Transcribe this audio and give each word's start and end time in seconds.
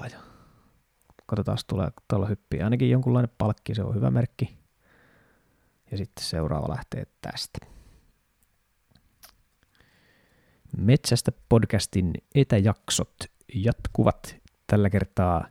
tervetuloa 0.00 0.06
ja 0.06 0.32
katsotaan, 1.26 1.58
tulee 1.66 1.88
tuolla 2.08 2.26
hyppiä. 2.26 2.64
Ainakin 2.64 2.90
jonkunlainen 2.90 3.34
palkki, 3.38 3.74
se 3.74 3.82
on 3.82 3.94
hyvä 3.94 4.10
merkki. 4.10 4.58
Ja 5.90 5.96
sitten 5.96 6.24
seuraava 6.24 6.74
lähtee 6.74 7.04
tästä. 7.20 7.58
Metsästä 10.76 11.32
podcastin 11.48 12.12
etäjaksot 12.34 13.14
jatkuvat 13.54 14.36
tällä 14.66 14.90
kertaa 14.90 15.48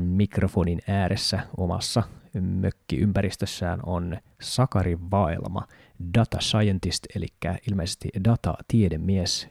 mikrofonin 0.00 0.80
ääressä 0.88 1.46
omassa 1.56 2.02
mökkiympäristössään 2.40 3.80
on 3.86 4.18
Sakari 4.40 4.98
Vaelma, 5.10 5.66
data 6.14 6.40
scientist, 6.40 7.06
eli 7.16 7.26
ilmeisesti 7.70 8.08
data-tiedemies 8.24 9.48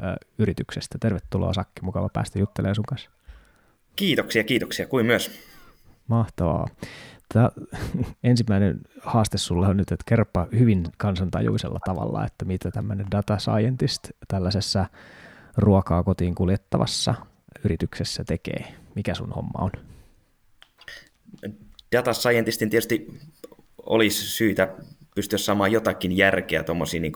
Volt-yrityksestä. 0.00 0.98
Tervetuloa 1.00 1.52
Sakki, 1.52 1.82
mukava 1.82 2.08
päästä 2.12 2.38
juttelemaan 2.38 2.74
sun 2.74 2.84
kanssa. 2.84 3.10
Kiitoksia, 3.96 4.44
kiitoksia, 4.44 4.86
kuin 4.86 5.06
myös. 5.06 5.30
Mahtavaa. 6.06 6.68
Tämä 7.32 7.50
ensimmäinen 8.24 8.80
haaste 9.00 9.38
sulla 9.38 9.68
on 9.68 9.76
nyt, 9.76 9.92
että 9.92 10.04
kerropa 10.08 10.46
hyvin 10.58 10.84
kansantajuisella 10.96 11.78
tavalla, 11.84 12.26
että 12.26 12.44
mitä 12.44 12.70
tämmöinen 12.70 13.06
data 13.10 13.38
scientist 13.38 14.10
tällaisessa 14.28 14.86
ruokaa 15.56 16.02
kotiin 16.02 16.34
kuljettavassa 16.34 17.14
yrityksessä 17.64 18.24
tekee. 18.24 18.74
Mikä 18.94 19.14
sun 19.14 19.32
homma 19.32 19.58
on? 19.58 19.70
Data 21.92 22.12
scientistin 22.12 22.70
tietysti 22.70 23.20
olisi 23.82 24.26
syytä 24.26 24.74
pystyä 25.14 25.38
saamaan 25.38 25.72
jotakin 25.72 26.16
järkeä 26.16 26.62
tuommoisiin 26.62 27.02
niin 27.02 27.12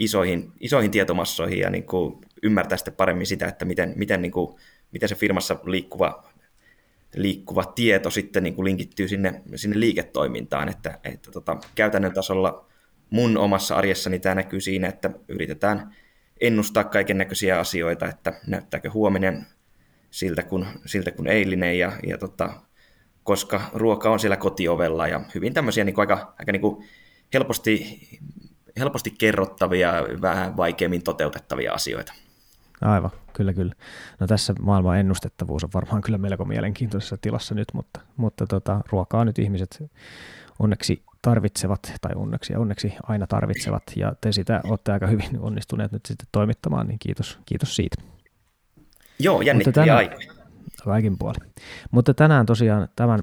isoihin, 0.00 0.52
isoihin 0.60 0.90
tietomassoihin 0.90 1.58
ja 1.58 1.70
niin 1.70 1.84
kuin 1.84 2.18
ymmärtää 2.42 2.78
sitten 2.78 2.94
paremmin 2.94 3.26
sitä, 3.26 3.46
että 3.46 3.64
miten, 3.64 3.92
miten, 3.96 4.22
niin 4.22 4.32
kuin, 4.32 4.56
miten 4.92 5.08
se 5.08 5.14
firmassa 5.14 5.56
liikkuva, 5.64 6.24
liikkuva 7.14 7.64
tieto 7.64 8.10
sitten 8.10 8.42
niin 8.42 8.54
kuin 8.54 8.64
linkittyy 8.64 9.08
sinne, 9.08 9.42
sinne 9.56 9.80
liiketoimintaan. 9.80 10.68
Että, 10.68 10.98
että 11.04 11.30
tota, 11.30 11.56
käytännön 11.74 12.12
tasolla 12.12 12.66
mun 13.10 13.36
omassa 13.36 13.76
arjessani 13.76 14.18
tämä 14.18 14.34
näkyy 14.34 14.60
siinä, 14.60 14.88
että 14.88 15.10
yritetään 15.28 15.96
ennustaa 16.40 16.84
kaiken 16.84 17.18
näköisiä 17.18 17.58
asioita, 17.58 18.08
että 18.08 18.40
näyttääkö 18.46 18.90
huominen 18.90 19.46
siltä 20.10 20.42
kuin, 20.42 20.66
siltä 20.86 21.10
kuin 21.10 21.28
eilinen 21.28 21.78
ja, 21.78 21.92
ja 22.06 22.18
tota, 22.18 22.52
koska 23.24 23.70
ruoka 23.74 24.10
on 24.10 24.20
siellä 24.20 24.36
kotiovella 24.36 25.08
ja 25.08 25.20
hyvin 25.34 25.54
tämmöisiä 25.54 25.84
niin 25.84 25.94
kuin 25.94 26.02
aika, 26.02 26.34
aika 26.38 26.52
niin 26.52 26.60
kuin 26.60 26.84
helposti, 27.34 28.00
helposti 28.78 29.10
kerrottavia, 29.10 29.92
vähän 30.22 30.56
vaikeammin 30.56 31.02
toteutettavia 31.02 31.72
asioita. 31.72 32.12
Aivan, 32.80 33.10
kyllä 33.32 33.52
kyllä. 33.52 33.74
No 34.20 34.26
tässä 34.26 34.54
maailman 34.60 34.98
ennustettavuus 34.98 35.64
on 35.64 35.70
varmaan 35.74 36.02
kyllä 36.02 36.18
melko 36.18 36.44
mielenkiintoisessa 36.44 37.16
tilassa 37.16 37.54
nyt, 37.54 37.68
mutta, 37.74 38.00
mutta 38.16 38.46
tota, 38.46 38.80
ruokaa 38.92 39.24
nyt 39.24 39.38
ihmiset 39.38 39.90
onneksi 40.58 41.02
tarvitsevat, 41.22 41.92
tai 42.00 42.12
onneksi 42.14 42.52
ja 42.52 42.60
onneksi 42.60 42.94
aina 43.02 43.26
tarvitsevat, 43.26 43.82
ja 43.96 44.12
te 44.20 44.32
sitä 44.32 44.60
olette 44.64 44.92
aika 44.92 45.06
hyvin 45.06 45.40
onnistuneet 45.40 45.92
nyt 45.92 46.06
sitten 46.06 46.28
toimittamaan, 46.32 46.86
niin 46.86 46.98
kiitos, 46.98 47.38
kiitos 47.46 47.76
siitä. 47.76 48.02
Joo, 49.18 49.40
jännittäviä 49.42 49.96
aikoja. 49.96 50.32
Kaikin. 50.84 51.16
Mutta 51.90 52.14
tänään 52.14 52.46
tosiaan 52.46 52.88
tämän 52.96 53.20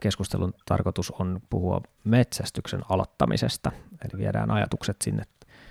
keskustelun 0.00 0.54
tarkoitus 0.66 1.10
on 1.10 1.40
puhua 1.50 1.80
metsästyksen 2.04 2.80
aloittamisesta, 2.88 3.72
eli 4.04 4.22
viedään 4.22 4.50
ajatukset 4.50 4.96
sinne, 5.04 5.22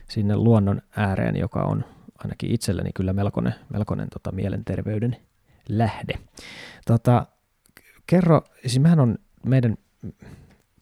sinne 0.09 0.35
luonnon 0.35 0.81
ääreen, 0.95 1.35
joka 1.35 1.63
on 1.63 1.85
ainakin 2.17 2.51
itselleni 2.51 2.89
kyllä 2.95 3.13
melkoinen, 3.13 3.55
melkoinen 3.69 4.09
tota, 4.09 4.31
mielenterveyden 4.31 5.17
lähde. 5.69 6.13
Tota, 6.85 7.25
kerro, 8.07 8.41
siis 8.61 8.79
mehän 8.79 8.99
on 8.99 9.17
meidän 9.45 9.77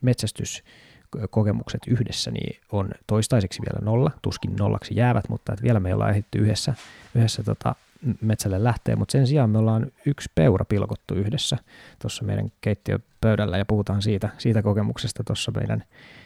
metsästyskokemukset 0.02 1.82
yhdessä 1.88 2.32
niin 2.32 2.60
on 2.72 2.92
toistaiseksi 3.08 3.62
vielä 3.62 3.86
nolla, 3.86 4.12
tuskin 4.22 4.56
nollaksi 4.56 4.95
jäävät, 4.95 5.30
mutta 5.30 5.54
että 5.54 5.64
vielä 5.64 5.80
me 5.80 5.94
ollaan 5.94 6.12
ehditty 6.12 6.39
yhdessä, 6.39 6.73
yhdessä 7.16 7.44
tota, 7.44 7.76
metsälle 8.21 8.64
lähtee, 8.64 8.95
mutta 8.95 9.11
sen 9.11 9.27
sijaan 9.27 9.49
me 9.49 9.58
ollaan 9.58 9.91
yksi 10.05 10.31
peura 10.36 10.65
pilkottu 10.65 11.15
yhdessä 11.15 11.58
tuossa 12.02 12.23
meidän 12.23 12.52
keittiöpöydällä 12.61 13.58
ja 13.58 13.65
puhutaan 13.65 14.02
siitä, 14.02 14.30
siitä 14.37 14.61
kokemuksesta 14.61 15.23
tuossa 15.23 15.52
meidän 15.52 15.83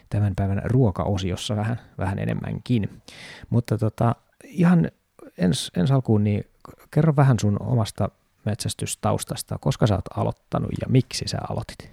tämän 0.10 0.36
päivän 0.36 0.62
ruokaosiossa 0.66 1.56
vähän, 1.56 1.80
vähän 1.98 2.20
enemmänkin. 2.20 3.02
Mutta 3.50 3.78
tota, 3.78 4.16
ihan 4.44 4.92
ens, 5.38 5.72
ens 5.78 5.92
alkuun, 5.92 6.24
niin 6.24 6.46
kerro 6.92 7.16
vähän 7.16 7.40
sun 7.40 7.58
omasta 7.60 8.10
metsästystaustasta, 8.46 9.58
koska 9.58 9.88
sä 9.88 9.96
oot 9.96 10.18
aloittanut 10.18 10.72
ja 10.82 10.88
miksi 10.90 11.28
sä 11.28 11.38
aloitit? 11.50 11.90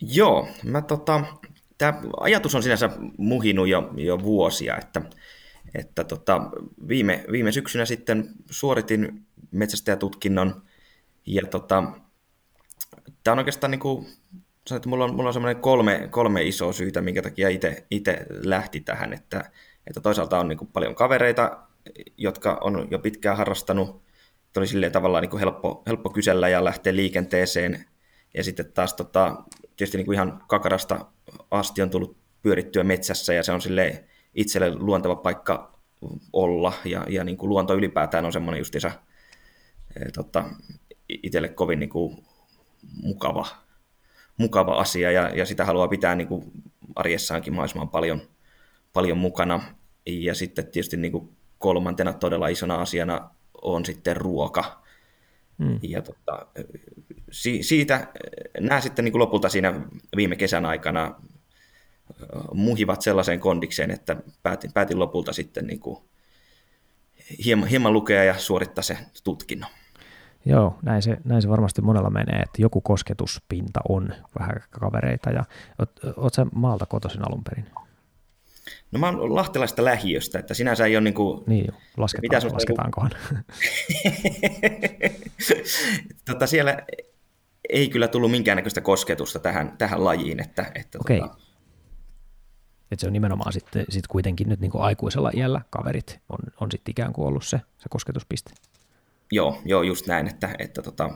Joo, 0.00 0.48
mä 0.64 0.82
tota, 0.82 1.24
tämä 1.78 2.02
ajatus 2.20 2.54
on 2.54 2.62
sinänsä 2.62 2.90
muhinut 3.18 3.68
jo, 3.68 3.90
jo 3.96 4.22
vuosia, 4.22 4.76
että 4.76 5.02
että 5.74 6.04
tota, 6.04 6.50
viime, 6.88 7.24
viime 7.32 7.52
syksynä 7.52 7.84
sitten 7.84 8.28
suoritin 8.50 9.26
metsästäjätutkinnon 9.50 10.62
ja 11.26 11.42
tota, 11.50 11.82
tämä 13.24 13.32
on 13.32 13.38
oikeastaan 13.38 13.70
niin 13.70 13.80
kuin, 13.80 14.06
sanon, 14.66 14.76
että 14.76 14.88
mulla 14.88 15.04
on, 15.04 15.14
mulla 15.14 15.28
on 15.28 15.32
semmoinen 15.32 15.62
kolme, 15.62 16.08
kolme 16.10 16.42
isoa 16.42 16.72
syytä, 16.72 17.00
minkä 17.00 17.22
takia 17.22 17.48
itse 17.90 18.26
lähti 18.28 18.80
tähän, 18.80 19.12
että, 19.12 19.50
että 19.86 20.00
toisaalta 20.00 20.38
on 20.38 20.48
niin 20.48 20.58
kuin 20.58 20.70
paljon 20.72 20.94
kavereita, 20.94 21.58
jotka 22.16 22.58
on 22.60 22.88
jo 22.90 22.98
pitkään 22.98 23.36
harrastanut, 23.36 24.02
että 24.46 24.60
oli 24.60 24.66
silleen 24.66 24.92
tavallaan 24.92 25.22
niin 25.22 25.30
kuin 25.30 25.40
helppo, 25.40 25.82
helppo 25.86 26.10
kysellä 26.10 26.48
ja 26.48 26.64
lähteä 26.64 26.96
liikenteeseen, 26.96 27.84
ja 28.34 28.44
sitten 28.44 28.72
taas 28.72 28.94
tota, 28.94 29.36
tietysti 29.76 29.96
niin 29.96 30.06
kuin 30.06 30.14
ihan 30.14 30.42
kakarasta 30.48 31.06
asti 31.50 31.82
on 31.82 31.90
tullut 31.90 32.16
pyörittyä 32.42 32.84
metsässä, 32.84 33.34
ja 33.34 33.42
se 33.42 33.52
on 33.52 33.60
silleen 33.60 34.04
itselle 34.36 34.74
luonteva 34.74 35.16
paikka 35.16 35.78
olla, 36.32 36.72
ja, 36.84 37.06
ja 37.08 37.24
niin 37.24 37.36
kuin 37.36 37.48
luonto 37.48 37.74
ylipäätään 37.74 38.24
on 38.24 38.32
semmoinen 38.32 38.58
justiinsa 38.58 38.90
e, 39.96 40.10
tota, 40.10 40.44
itselle 41.08 41.48
kovin 41.48 41.78
niin 41.78 41.90
kuin 41.90 42.24
mukava, 43.02 43.46
mukava 44.36 44.74
asia, 44.74 45.10
ja, 45.10 45.28
ja 45.28 45.46
sitä 45.46 45.64
haluaa 45.64 45.88
pitää 45.88 46.14
niin 46.14 46.28
kuin 46.28 46.52
arjessaankin 46.96 47.52
mahdollisimman 47.52 47.88
paljon, 47.88 48.20
paljon 48.92 49.18
mukana. 49.18 49.62
Ja 50.06 50.34
sitten 50.34 50.66
tietysti 50.66 50.96
niin 50.96 51.12
kuin 51.12 51.36
kolmantena 51.58 52.12
todella 52.12 52.48
isona 52.48 52.74
asiana 52.74 53.30
on 53.62 53.84
sitten 53.84 54.16
ruoka. 54.16 54.82
Hmm. 55.58 55.78
Ja 55.82 56.02
tota, 56.02 56.46
si- 57.30 57.62
siitä 57.62 58.08
nämä 58.60 58.80
sitten 58.80 59.04
niin 59.04 59.12
kuin 59.12 59.20
lopulta 59.20 59.48
siinä 59.48 59.80
viime 60.16 60.36
kesän 60.36 60.66
aikana 60.66 61.14
muhivat 62.54 63.02
sellaiseen 63.02 63.40
kondikseen, 63.40 63.90
että 63.90 64.16
päätin, 64.42 64.72
päätin 64.72 64.98
lopulta 64.98 65.32
sitten 65.32 65.66
niin 65.66 65.80
kuin 65.80 65.98
hieman, 67.44 67.68
hieman 67.68 67.92
lukea 67.92 68.24
ja 68.24 68.38
suorittaa 68.38 68.82
se 68.82 68.98
tutkinnon. 69.24 69.70
Joo, 70.44 70.78
näin 70.82 71.02
se, 71.02 71.16
näin 71.24 71.42
se 71.42 71.48
varmasti 71.48 71.82
monella 71.82 72.10
menee, 72.10 72.40
että 72.40 72.62
joku 72.62 72.80
kosketuspinta 72.80 73.80
on 73.88 74.14
vähän 74.38 74.62
kavereita. 74.70 75.30
Ja, 75.30 75.44
oot, 75.78 75.90
oot 76.16 76.34
sä 76.34 76.46
maalta 76.54 76.86
kotoisin 76.86 77.28
alun 77.28 77.44
perin? 77.44 77.66
No 78.92 78.98
mä 78.98 79.08
oon 79.08 79.34
lahtelaista 79.34 79.84
lähiöstä, 79.84 80.38
että 80.38 80.54
sinänsä 80.54 80.86
ei 80.86 80.96
ole 80.96 81.04
niin 81.04 81.14
kuin... 81.14 81.44
Niin 81.46 81.64
jo, 81.66 81.72
lasketaan, 81.96 82.42
mitä 82.42 82.54
lasketaankohan. 82.54 83.10
tota, 86.30 86.46
siellä 86.46 86.78
ei 87.68 87.88
kyllä 87.88 88.08
tullut 88.08 88.30
minkäännäköistä 88.30 88.80
kosketusta 88.80 89.38
tähän, 89.38 89.74
tähän 89.78 90.04
lajiin. 90.04 90.40
Että, 90.40 90.72
että 90.74 90.98
Okei. 91.00 91.20
Tota, 91.20 91.36
että 92.90 93.00
se 93.00 93.06
on 93.06 93.12
nimenomaan 93.12 93.52
sitten 93.52 93.84
sit 93.88 94.06
kuitenkin 94.06 94.48
nyt 94.48 94.60
niin 94.60 94.70
kuin 94.70 94.82
aikuisella 94.82 95.30
iällä 95.34 95.60
kaverit 95.70 96.20
on, 96.28 96.38
on 96.60 96.70
sitten 96.70 96.90
ikään 96.90 97.12
kuin 97.12 97.28
ollut 97.28 97.44
se, 97.44 97.60
se 97.78 97.88
kosketuspiste. 97.90 98.50
Joo, 99.32 99.62
joo, 99.64 99.82
just 99.82 100.06
näin, 100.06 100.28
että, 100.28 100.54
että 100.58 100.82
tota, 100.82 101.10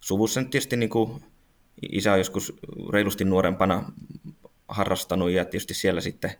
suvussa 0.00 0.40
nyt 0.40 0.50
tietysti 0.50 0.76
niin 0.76 0.90
kuin 0.90 1.22
isä 1.92 2.12
on 2.12 2.18
joskus 2.18 2.56
reilusti 2.92 3.24
nuorempana 3.24 3.92
harrastanut 4.68 5.30
ja 5.30 5.44
tietysti 5.44 5.74
siellä 5.74 6.00
sitten 6.00 6.30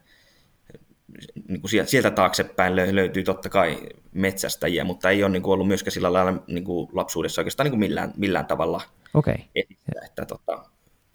niin 1.48 1.60
kuin 1.60 1.70
sieltä 1.86 2.10
taaksepäin 2.10 2.76
löytyy 2.76 3.22
totta 3.22 3.48
kai 3.48 3.78
metsästäjiä, 4.12 4.84
mutta 4.84 5.10
ei 5.10 5.24
ole 5.24 5.32
niin 5.32 5.42
kuin 5.42 5.52
ollut 5.52 5.68
myöskään 5.68 5.92
sillä 5.92 6.12
lailla 6.12 6.42
niin 6.46 6.64
kuin 6.64 6.88
lapsuudessa 6.92 7.40
oikeastaan 7.40 7.64
niin 7.64 7.72
kuin 7.72 7.80
millään, 7.80 8.12
millään 8.16 8.46
tavalla 8.46 8.80
okay. 9.14 9.34
että, 9.54 9.74
että 10.06 10.26
tota, 10.26 10.64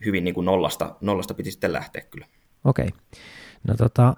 hyvin 0.05 0.23
niin 0.23 0.33
kuin 0.33 0.45
nollasta, 0.45 0.95
nollasta 1.01 1.33
piti 1.33 1.51
sitten 1.51 1.73
lähteä 1.73 2.01
kyllä. 2.01 2.25
Okei. 2.63 2.87
Okay. 2.87 2.99
No 3.67 3.75
tota, 3.75 4.15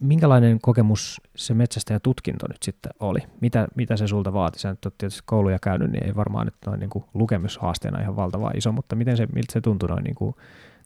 minkälainen 0.00 0.58
kokemus 0.60 1.20
se 1.36 1.54
metsästäjätutkinto 1.54 2.46
nyt 2.48 2.62
sitten 2.62 2.92
oli? 3.00 3.20
Mitä, 3.40 3.68
mitä 3.74 3.96
se 3.96 4.06
sulta 4.06 4.32
vaati? 4.32 4.58
Sä 4.58 4.70
nyt 4.70 4.94
tietysti 4.98 5.22
kouluja 5.26 5.58
käynyt, 5.58 5.90
niin 5.90 6.04
ei 6.04 6.16
varmaan 6.16 6.46
nyt 6.46 6.54
noin 6.66 6.80
niin 6.80 6.90
kuin 6.90 7.04
lukemishaasteena 7.14 8.00
ihan 8.00 8.16
valtava 8.16 8.50
iso, 8.56 8.72
mutta 8.72 8.96
miten 8.96 9.16
se, 9.16 9.26
miltä 9.26 9.52
se 9.52 9.60
tuntui 9.60 9.88
noin 9.88 10.04
niin 10.04 10.14
kuin 10.14 10.34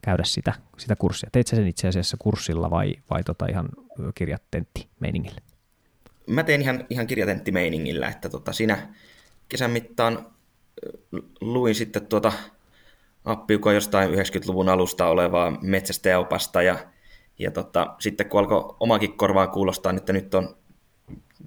käydä 0.02 0.24
sitä, 0.24 0.52
sitä 0.78 0.96
kurssia? 0.96 1.28
Teit 1.32 1.46
sä 1.46 1.56
sen 1.56 1.66
itse 1.66 1.88
asiassa 1.88 2.16
kurssilla 2.20 2.70
vai, 2.70 2.94
vai 3.10 3.24
tota 3.24 3.46
ihan 3.46 3.68
kirjatentti 4.14 4.88
meiningillä? 5.00 5.40
Mä 6.26 6.42
tein 6.42 6.62
ihan, 6.62 6.84
ihan 6.90 7.06
kirjatentti 7.06 7.52
meiningillä, 7.52 8.08
että 8.08 8.28
tota 8.28 8.52
siinä 8.52 8.88
kesän 9.48 9.70
mittaan 9.70 10.26
luin 11.40 11.74
sitten 11.74 12.06
tuota 12.06 12.32
appiukoa 13.24 13.72
jostain 13.72 14.10
90-luvun 14.10 14.68
alusta 14.68 15.06
olevaa 15.06 15.58
metsästäjäopasta 15.62 16.62
ja, 16.62 16.78
ja 17.38 17.50
tota, 17.50 17.94
sitten 17.98 18.28
kun 18.28 18.40
alkoi 18.40 18.76
omakin 18.80 19.16
korvaan 19.16 19.50
kuulostaa, 19.50 19.92
että 19.96 20.12
nyt 20.12 20.34
on 20.34 20.56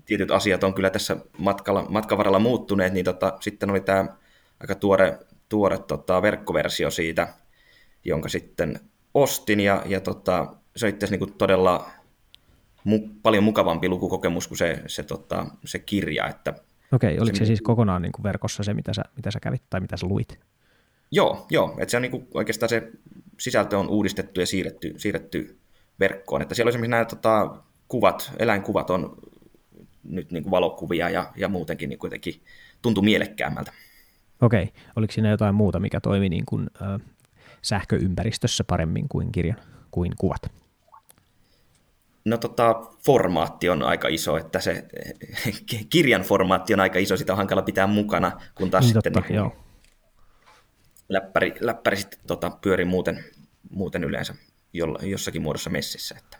tietyt 0.06 0.32
asiat 0.32 0.64
on 0.64 0.74
kyllä 0.74 0.90
tässä 0.90 1.18
matkalla, 1.38 1.86
matkan 1.90 2.18
varrella 2.18 2.40
muuttuneet, 2.40 2.94
niin 2.94 3.06
tota, 3.06 3.38
sitten 3.40 3.70
oli 3.70 3.82
tämä 3.82 4.06
aika 4.60 4.76
tuore, 4.76 5.20
tuore 5.50 5.78
tota, 5.78 6.22
verkkoversio 6.22 6.92
siitä, 6.92 7.34
jonka 8.06 8.30
sitten 8.30 8.80
ostin 9.14 9.60
ja, 9.60 9.84
ja 9.86 10.00
tota, 10.00 10.56
se 10.76 10.86
on 10.86 10.90
itse 10.90 11.08
niin 11.08 11.34
todella 11.34 11.90
mu, 12.84 13.00
paljon 13.24 13.44
mukavampi 13.44 13.90
lukukokemus 13.90 14.48
kuin 14.48 14.58
se, 14.58 14.84
se, 14.88 15.04
tota, 15.04 15.46
se 15.66 15.80
kirja. 15.80 16.28
Että 16.28 16.54
Okei, 16.92 17.20
oliko 17.20 17.36
se, 17.36 17.40
se 17.40 17.46
siis 17.46 17.62
kokonaan 17.62 18.02
niin 18.02 18.12
kuin 18.12 18.24
verkossa 18.24 18.64
se, 18.64 18.74
mitä 18.74 18.94
sä, 18.94 19.04
mitä 19.16 19.32
sä 19.32 19.40
kävit 19.40 19.64
tai 19.70 19.80
mitä 19.80 19.98
sä 19.98 20.08
luit? 20.08 20.40
Joo, 21.12 21.46
joo. 21.50 21.78
Että 21.80 21.92
se 21.92 21.98
on 21.98 22.02
niin 22.02 22.12
kuin, 22.12 22.28
oikeastaan 22.34 22.70
se 22.70 22.92
sisältö 23.40 23.78
on 23.78 23.90
uudistettu 23.90 24.40
ja 24.40 24.46
siirretty, 24.46 24.94
siirretty 24.98 25.61
verkkoon. 26.02 26.42
Että 26.42 26.56
siellä 26.56 26.68
on 26.68 26.72
esimerkiksi 26.72 26.92
nämä 26.92 27.06
tota, 27.06 27.56
kuvat, 27.88 28.32
eläinkuvat 28.40 28.90
on 28.90 29.18
nyt 30.04 30.32
niin 30.32 30.44
kuin 30.44 30.52
valokuvia 30.52 31.10
ja, 31.10 31.32
ja 31.36 31.48
muutenkin 31.48 31.90
niin 31.90 32.00
kuitenkin 32.00 32.42
tuntui 32.82 33.04
mielekkäämmältä. 33.04 33.72
Okei. 34.42 34.74
Oliko 34.96 35.14
siinä 35.14 35.30
jotain 35.30 35.56
muuta, 35.56 35.80
mikä 35.80 36.00
toimi 36.02 36.30
niin 36.30 36.46
kuin, 36.46 36.70
äh, 36.82 37.02
sähköympäristössä 37.62 38.64
paremmin 38.64 39.10
kuin 39.10 39.32
kirjan, 39.32 39.58
kuin 39.92 40.12
kuvat? 40.20 40.52
No 42.26 42.38
tota, 42.38 42.76
formaatti 43.06 43.70
on 43.70 43.84
aika 43.84 44.08
iso, 44.08 44.38
että 44.38 44.60
se 44.60 44.88
kirjan 45.90 46.22
formaatti 46.22 46.74
on 46.74 46.80
aika 46.80 47.00
iso, 47.00 47.18
sitä 47.18 47.34
on 47.34 47.38
hankala 47.38 47.62
pitää 47.62 47.88
mukana, 47.88 48.42
kun 48.56 48.70
taas 48.72 48.84
niin 48.84 48.94
sitten 48.94 49.14
totta, 49.14 49.30
niin, 49.30 49.36
joo. 49.36 49.56
Läppäri, 51.10 51.54
läppäri 51.60 51.98
sitten 51.98 52.20
tota, 52.28 52.52
pyörii 52.62 52.86
muuten, 52.86 53.24
muuten 53.70 54.04
yleensä 54.04 54.36
jolla, 54.74 55.00
jossakin 55.04 55.42
muodossa 55.42 55.70
messissä. 55.70 56.16
Että. 56.18 56.38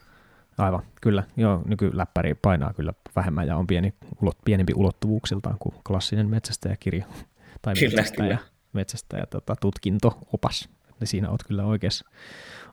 Aivan, 0.58 0.84
kyllä. 1.02 1.24
Joo, 1.38 1.62
nykyläppäri 1.66 2.34
painaa 2.34 2.74
kyllä 2.74 2.94
vähemmän 3.16 3.48
ja 3.48 3.58
on 3.58 3.68
pieni, 3.68 3.94
ulot, 4.22 4.38
pienempi 4.46 4.74
ulottuvuuksiltaan 4.76 5.58
kuin 5.60 5.76
klassinen 5.88 6.30
metsästäjäkirja 6.30 7.06
tai 7.62 7.74
kyllä, 7.74 7.96
metsästäjä, 7.96 8.38
kyllä. 8.38 8.50
metsästäjä 8.74 9.26
tota, 9.26 9.56
tutkinto-opas. 9.56 10.70
Siinä 11.04 11.30
olet 11.30 11.44
kyllä 11.48 11.66
oikeassa. 11.66 12.06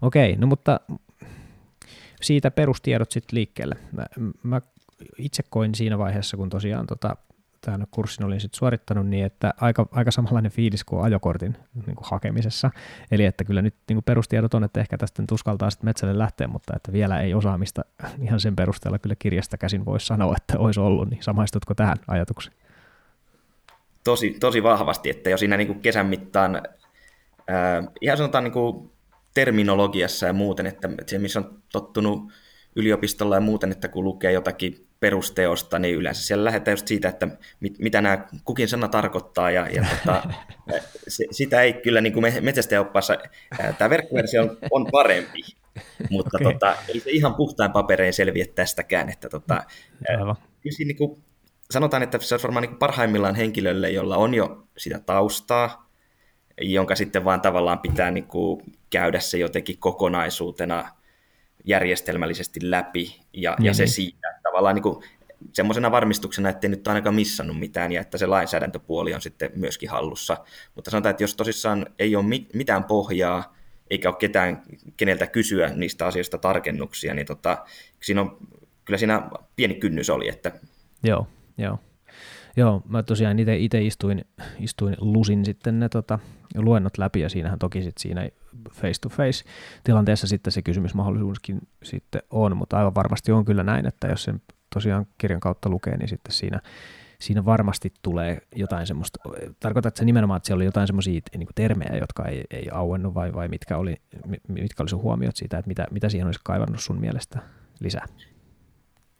Okei, 0.02 0.36
no 0.36 0.46
mutta 0.46 0.80
siitä 2.22 2.50
perustiedot 2.50 3.10
sitten 3.10 3.36
liikkeelle. 3.36 3.76
Mä, 3.92 4.06
mä 4.42 4.60
itse 5.18 5.42
koin 5.50 5.74
siinä 5.74 5.98
vaiheessa, 5.98 6.36
kun 6.36 6.50
tosiaan 6.50 6.86
tota, 6.86 7.16
tämän 7.60 7.86
kurssin 7.90 8.26
olin 8.26 8.40
sitten 8.40 8.58
suorittanut, 8.58 9.06
niin 9.06 9.26
että 9.26 9.54
aika, 9.60 9.88
aika 9.92 10.10
samanlainen 10.10 10.52
fiilis 10.52 10.84
kuin 10.84 11.04
ajokortin 11.04 11.56
niin 11.86 11.96
kuin 11.96 12.06
hakemisessa. 12.10 12.70
Eli 13.10 13.24
että 13.24 13.44
kyllä 13.44 13.62
nyt 13.62 13.74
niin 13.88 13.96
kuin 13.96 14.04
perustiedot 14.04 14.54
on, 14.54 14.64
että 14.64 14.80
ehkä 14.80 14.98
tästä 14.98 15.22
nyt 15.22 15.32
uskaltaa 15.32 15.70
sitten 15.70 15.88
metsälle 15.88 16.18
lähteä, 16.18 16.48
mutta 16.48 16.76
että 16.76 16.92
vielä 16.92 17.20
ei 17.20 17.34
osaamista 17.34 17.84
ihan 18.26 18.40
sen 18.40 18.56
perusteella 18.56 18.98
kyllä 18.98 19.16
kirjasta 19.18 19.58
käsin 19.58 19.84
voisi 19.84 20.06
sanoa, 20.06 20.34
että 20.36 20.58
olisi 20.58 20.80
ollut, 20.80 21.10
niin 21.10 21.22
samaistutko 21.22 21.74
tähän 21.74 21.96
ajatukseen? 22.08 22.56
Tosi, 24.04 24.36
tosi 24.40 24.62
vahvasti, 24.62 25.10
että 25.10 25.30
jo 25.30 25.38
siinä 25.38 25.56
niin 25.56 25.66
kuin 25.66 25.80
kesän 25.80 26.06
mittaan, 26.06 26.62
ää, 27.48 27.82
ihan 28.00 28.16
sanotaan 28.16 28.44
niin 28.44 28.52
kuin 28.52 28.90
terminologiassa 29.34 30.26
ja 30.26 30.32
muuten, 30.32 30.66
että 30.66 30.88
se 31.06 31.18
missä 31.18 31.38
on 31.40 31.62
tottunut 31.72 32.32
yliopistolla 32.76 33.34
ja 33.34 33.40
muuten, 33.40 33.72
että 33.72 33.88
kun 33.88 34.04
lukee 34.04 34.32
jotakin 34.32 34.87
perusteosta, 35.00 35.78
niin 35.78 35.94
yleensä 35.94 36.22
siellä 36.22 36.44
lähdetään 36.44 36.72
just 36.72 36.88
siitä, 36.88 37.08
että 37.08 37.28
mit, 37.60 37.78
mitä 37.78 38.00
nämä 38.00 38.26
kukin 38.44 38.68
sana 38.68 38.88
tarkoittaa, 38.88 39.50
ja, 39.50 39.68
ja 39.68 39.86
tota, 39.90 40.22
se, 41.08 41.24
sitä 41.30 41.62
ei 41.62 41.72
kyllä 41.72 42.00
niin 42.00 42.12
kuin 42.12 42.24
metsästäjäoppaassa, 42.40 43.18
tämä 43.78 43.90
verkkoversio 43.90 44.42
on, 44.42 44.58
on 44.70 44.86
parempi, 44.92 45.40
mutta 46.10 46.38
okay. 46.40 46.52
tota, 46.52 46.76
ei 46.88 47.00
se 47.00 47.10
ihan 47.10 47.34
puhtain 47.34 47.72
paperein 47.72 48.12
selviä 48.12 48.44
tästäkään, 48.54 49.08
että 49.08 49.28
tota, 49.28 49.62
kyllä 50.60 50.76
siinä, 50.76 50.88
niin 50.88 50.96
kuin, 50.96 51.22
sanotaan, 51.70 52.02
että 52.02 52.18
se 52.18 52.34
on 52.34 52.40
varmaan 52.42 52.62
niin 52.62 52.76
parhaimmillaan 52.76 53.34
henkilölle, 53.34 53.90
jolla 53.90 54.16
on 54.16 54.34
jo 54.34 54.66
sitä 54.76 54.98
taustaa, 54.98 55.90
jonka 56.60 56.94
sitten 56.94 57.24
vaan 57.24 57.40
tavallaan 57.40 57.78
pitää 57.78 58.10
niin 58.10 58.26
kuin 58.26 58.62
käydä 58.90 59.20
se 59.20 59.38
jotenkin 59.38 59.78
kokonaisuutena 59.78 60.88
järjestelmällisesti 61.64 62.60
läpi, 62.62 63.20
ja, 63.32 63.50
mm-hmm. 63.50 63.66
ja 63.66 63.74
se 63.74 63.86
siitä 63.86 64.37
tavallaan 64.58 64.74
niin 64.74 64.82
kuin 64.82 65.04
semmoisena 65.52 65.90
varmistuksena, 65.90 66.48
ettei 66.48 66.70
nyt 66.70 66.88
ainakaan 66.88 67.14
missannut 67.14 67.58
mitään, 67.58 67.92
ja 67.92 68.00
että 68.00 68.18
se 68.18 68.26
lainsäädäntöpuoli 68.26 69.14
on 69.14 69.20
sitten 69.20 69.50
myöskin 69.54 69.90
hallussa. 69.90 70.36
Mutta 70.74 70.90
sanotaan, 70.90 71.10
että 71.10 71.22
jos 71.22 71.36
tosissaan 71.36 71.86
ei 71.98 72.16
ole 72.16 72.24
mitään 72.54 72.84
pohjaa, 72.84 73.56
eikä 73.90 74.08
ole 74.08 74.16
ketään, 74.16 74.62
keneltä 74.96 75.26
kysyä 75.26 75.68
niistä 75.68 76.06
asioista 76.06 76.38
tarkennuksia, 76.38 77.14
niin 77.14 77.26
tota, 77.26 77.64
siinä 78.02 78.20
on, 78.20 78.36
kyllä 78.84 78.98
siinä 78.98 79.30
pieni 79.56 79.74
kynnys 79.74 80.10
oli. 80.10 80.28
Että... 80.28 80.52
Joo, 81.02 81.26
joo. 81.58 81.78
Joo, 82.58 82.82
mä 82.88 83.02
tosiaan 83.02 83.38
itse 83.38 83.82
istuin, 83.82 84.24
istuin, 84.60 84.96
lusin 85.00 85.44
sitten 85.44 85.80
ne 85.80 85.88
tota, 85.88 86.18
luennot 86.56 86.98
läpi 86.98 87.20
ja 87.20 87.28
siinähän 87.28 87.58
toki 87.58 87.82
sit 87.82 87.98
siinä 87.98 88.28
face-to-face 88.72 89.44
tilanteessa 89.84 90.26
sitten 90.26 90.52
se 90.52 90.62
kysymysmahdollisuuskin 90.62 91.60
sitten 91.82 92.22
on, 92.30 92.56
mutta 92.56 92.78
aivan 92.78 92.94
varmasti 92.94 93.32
on 93.32 93.44
kyllä 93.44 93.62
näin, 93.62 93.86
että 93.86 94.06
jos 94.06 94.24
sen 94.24 94.42
tosiaan 94.74 95.06
kirjan 95.18 95.40
kautta 95.40 95.68
lukee, 95.68 95.96
niin 95.96 96.08
sitten 96.08 96.32
siinä, 96.32 96.60
siinä 97.20 97.44
varmasti 97.44 97.92
tulee 98.02 98.38
jotain 98.56 98.86
semmoista, 98.86 99.20
tarkoitat 99.60 99.96
se 99.96 100.04
nimenomaan, 100.04 100.36
että 100.36 100.46
siellä 100.46 100.58
oli 100.58 100.64
jotain 100.64 100.86
semmoisia 100.86 101.20
niin 101.36 101.48
termejä, 101.54 101.96
jotka 101.96 102.24
ei, 102.24 102.44
ei 102.50 102.68
auennut 102.72 103.14
vai, 103.14 103.34
vai 103.34 103.48
mitkä, 103.48 103.76
oli, 103.76 103.96
mitkä 104.48 104.82
oli 104.82 104.88
sun 104.88 105.02
huomiot 105.02 105.36
siitä, 105.36 105.58
että 105.58 105.68
mitä, 105.68 105.86
mitä 105.90 106.08
siihen 106.08 106.26
olisi 106.26 106.40
kaivannut 106.44 106.80
sun 106.80 107.00
mielestä 107.00 107.38
lisää? 107.80 108.06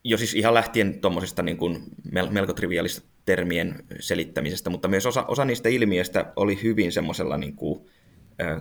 Jo 0.08 0.18
siis 0.18 0.34
ihan 0.34 0.54
lähtien 0.54 1.00
tuommoisesta 1.00 1.42
niin 1.42 1.56
kuin 1.56 1.82
melko 2.30 2.52
triviaalista 2.52 3.08
termien 3.24 3.84
selittämisestä, 4.00 4.70
mutta 4.70 4.88
myös 4.88 5.06
osa, 5.06 5.24
osa 5.28 5.44
niistä 5.44 5.68
ilmiöistä 5.68 6.32
oli 6.36 6.62
hyvin 6.62 6.92
semmoisella 6.92 7.36
niin 7.36 7.56
kuin, 7.56 7.86
ö, 8.40 8.60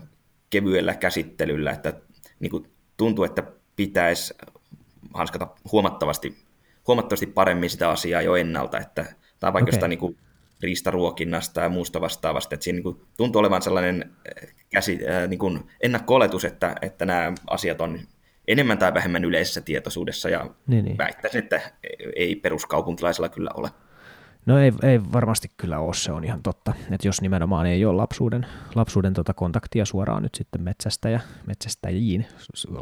kevyellä 0.50 0.94
käsittelyllä, 0.96 1.72
että 1.72 1.94
niin 2.40 2.52
kuin 2.52 2.68
tuntui, 2.98 3.26
että 3.26 3.44
pitäisi 3.76 4.34
hanskata 5.14 5.48
huomattavasti, 5.72 6.38
huomattavasti 6.88 7.26
paremmin 7.26 7.70
sitä 7.70 7.90
asiaa 7.90 8.22
jo 8.22 8.36
ennalta, 8.36 8.80
että 8.80 9.06
tai 9.40 9.54
vaikka 9.54 9.70
okay. 9.70 9.74
jostain 9.76 9.90
niin 9.90 10.00
kuin 10.00 10.18
riistaruokinnasta 10.62 11.62
ja 11.62 11.70
muusta 11.70 12.02
vastaavasta, 12.02 12.56
että 12.56 12.64
siinä 12.64 12.76
niin 12.76 12.84
kuin 12.84 13.02
tuntuu 13.18 13.40
olevan 13.40 13.62
sellainen 13.62 14.12
käsi, 14.74 15.00
äh, 15.10 15.30
niin 15.30 15.40
kuin 15.40 15.60
ennakko 15.82 16.20
että, 16.48 16.76
että 16.82 17.06
nämä 17.06 17.34
asiat 17.48 17.82
on 17.82 18.00
enemmän 18.48 18.78
tai 18.78 18.94
vähemmän 18.94 19.26
yleisessä 19.26 19.62
tietoisuudessa, 19.62 20.30
ja 20.30 20.50
niin, 20.68 20.86
niin. 20.86 20.98
väittäisin, 20.98 21.44
että 21.44 21.62
ei 22.16 22.36
peruskaupunkilaisilla 22.36 23.30
kyllä 23.30 23.50
ole. 23.56 23.70
No 24.46 24.60
ei, 24.60 24.74
ei 24.84 25.00
varmasti 25.14 25.52
kyllä 25.58 25.80
ole, 25.80 25.94
se 25.94 26.12
on 26.12 26.24
ihan 26.24 26.44
totta. 26.44 26.74
Että 26.92 27.08
jos 27.08 27.22
nimenomaan 27.22 27.66
ei 27.66 27.86
ole 27.86 27.96
lapsuuden, 27.96 28.46
lapsuuden 28.76 29.14
tota 29.14 29.34
kontaktia 29.34 29.86
suoraan 29.86 30.24
nyt 30.24 30.36
sitten 30.36 30.62
metsästä 30.62 31.10
ja 31.10 31.20
metsästäjiin 31.46 32.26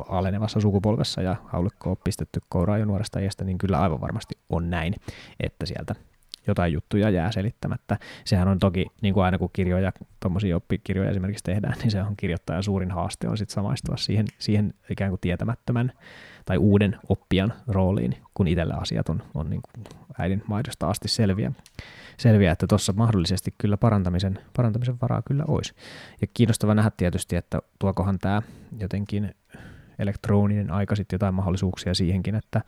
alenevassa 0.09 0.59
sukupolvessa 0.59 1.21
ja 1.21 1.35
haulikko 1.45 1.89
on 1.89 1.97
pistetty 2.03 2.39
kouraan 2.49 2.79
jo 2.79 2.85
nuoresta 2.85 3.19
iästä, 3.19 3.43
niin 3.43 3.57
kyllä 3.57 3.79
aivan 3.79 4.01
varmasti 4.01 4.35
on 4.49 4.69
näin, 4.69 4.93
että 5.39 5.65
sieltä 5.65 5.95
jotain 6.47 6.73
juttuja 6.73 7.09
jää 7.09 7.31
selittämättä. 7.31 7.97
Sehän 8.25 8.47
on 8.47 8.59
toki, 8.59 8.85
niin 9.01 9.13
kuin 9.13 9.23
aina 9.23 9.37
kun 9.37 9.49
kirjoja, 9.53 9.91
tuommoisia 10.19 10.55
oppikirjoja 10.55 11.09
esimerkiksi 11.09 11.43
tehdään, 11.43 11.75
niin 11.81 11.91
se 11.91 12.01
on 12.01 12.17
kirjoittajan 12.17 12.63
suurin 12.63 12.91
haaste 12.91 13.29
on 13.29 13.37
sitten 13.37 13.53
samaistua 13.53 13.97
siihen, 13.97 14.25
siihen 14.39 14.73
ikään 14.89 15.11
kuin 15.11 15.19
tietämättömän 15.19 15.91
tai 16.45 16.57
uuden 16.57 16.97
oppijan 17.09 17.53
rooliin, 17.67 18.15
kun 18.33 18.47
itsellä 18.47 18.75
asiat 18.75 19.09
on, 19.09 19.23
on 19.33 19.49
niin 19.49 19.61
kuin 19.61 19.83
äidin 20.19 20.43
maidosta 20.47 20.89
asti 20.89 21.07
selviä. 21.07 21.51
selviä 22.17 22.51
että 22.51 22.67
tuossa 22.67 22.93
mahdollisesti 22.93 23.53
kyllä 23.57 23.77
parantamisen, 23.77 24.39
parantamisen 24.55 24.97
varaa 25.01 25.21
kyllä 25.21 25.43
olisi. 25.47 25.73
Ja 26.21 26.27
kiinnostava 26.33 26.75
nähdä 26.75 26.91
tietysti, 26.97 27.35
että 27.35 27.59
tuokohan 27.79 28.19
tämä 28.19 28.41
jotenkin 28.79 29.35
elektroninen 29.99 30.71
aika 30.71 30.95
sitten 30.95 31.15
jotain 31.15 31.33
mahdollisuuksia 31.33 31.93
siihenkin, 31.93 32.35
että 32.35 32.61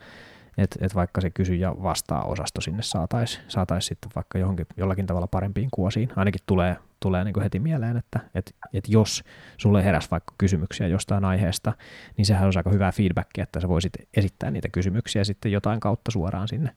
että 0.58 0.78
et 0.82 0.94
vaikka 0.94 1.20
se 1.20 1.30
kysy 1.30 1.54
ja 1.54 1.74
vastaa 1.82 2.24
osasto 2.24 2.60
sinne 2.60 2.82
saataisiin 2.82 3.44
saatais 3.48 3.86
sitten 3.86 4.10
vaikka 4.14 4.38
johonkin, 4.38 4.66
jollakin 4.76 5.06
tavalla 5.06 5.26
parempiin 5.26 5.68
kuosiin. 5.70 6.08
Ainakin 6.16 6.40
tulee, 6.46 6.76
tulee 7.00 7.24
niin 7.24 7.42
heti 7.42 7.58
mieleen, 7.58 7.96
että 7.96 8.20
et, 8.34 8.54
et 8.72 8.88
jos 8.88 9.24
sulle 9.56 9.84
heräs 9.84 10.10
vaikka 10.10 10.34
kysymyksiä 10.38 10.86
jostain 10.86 11.24
aiheesta, 11.24 11.72
niin 12.16 12.26
sehän 12.26 12.48
on 12.48 12.52
aika 12.56 12.70
hyvää 12.70 12.92
feedbackia, 12.92 13.42
että 13.42 13.60
sä 13.60 13.68
voisit 13.68 13.92
esittää 14.16 14.50
niitä 14.50 14.68
kysymyksiä 14.68 15.24
sitten 15.24 15.52
jotain 15.52 15.80
kautta 15.80 16.10
suoraan 16.10 16.48
sinne, 16.48 16.70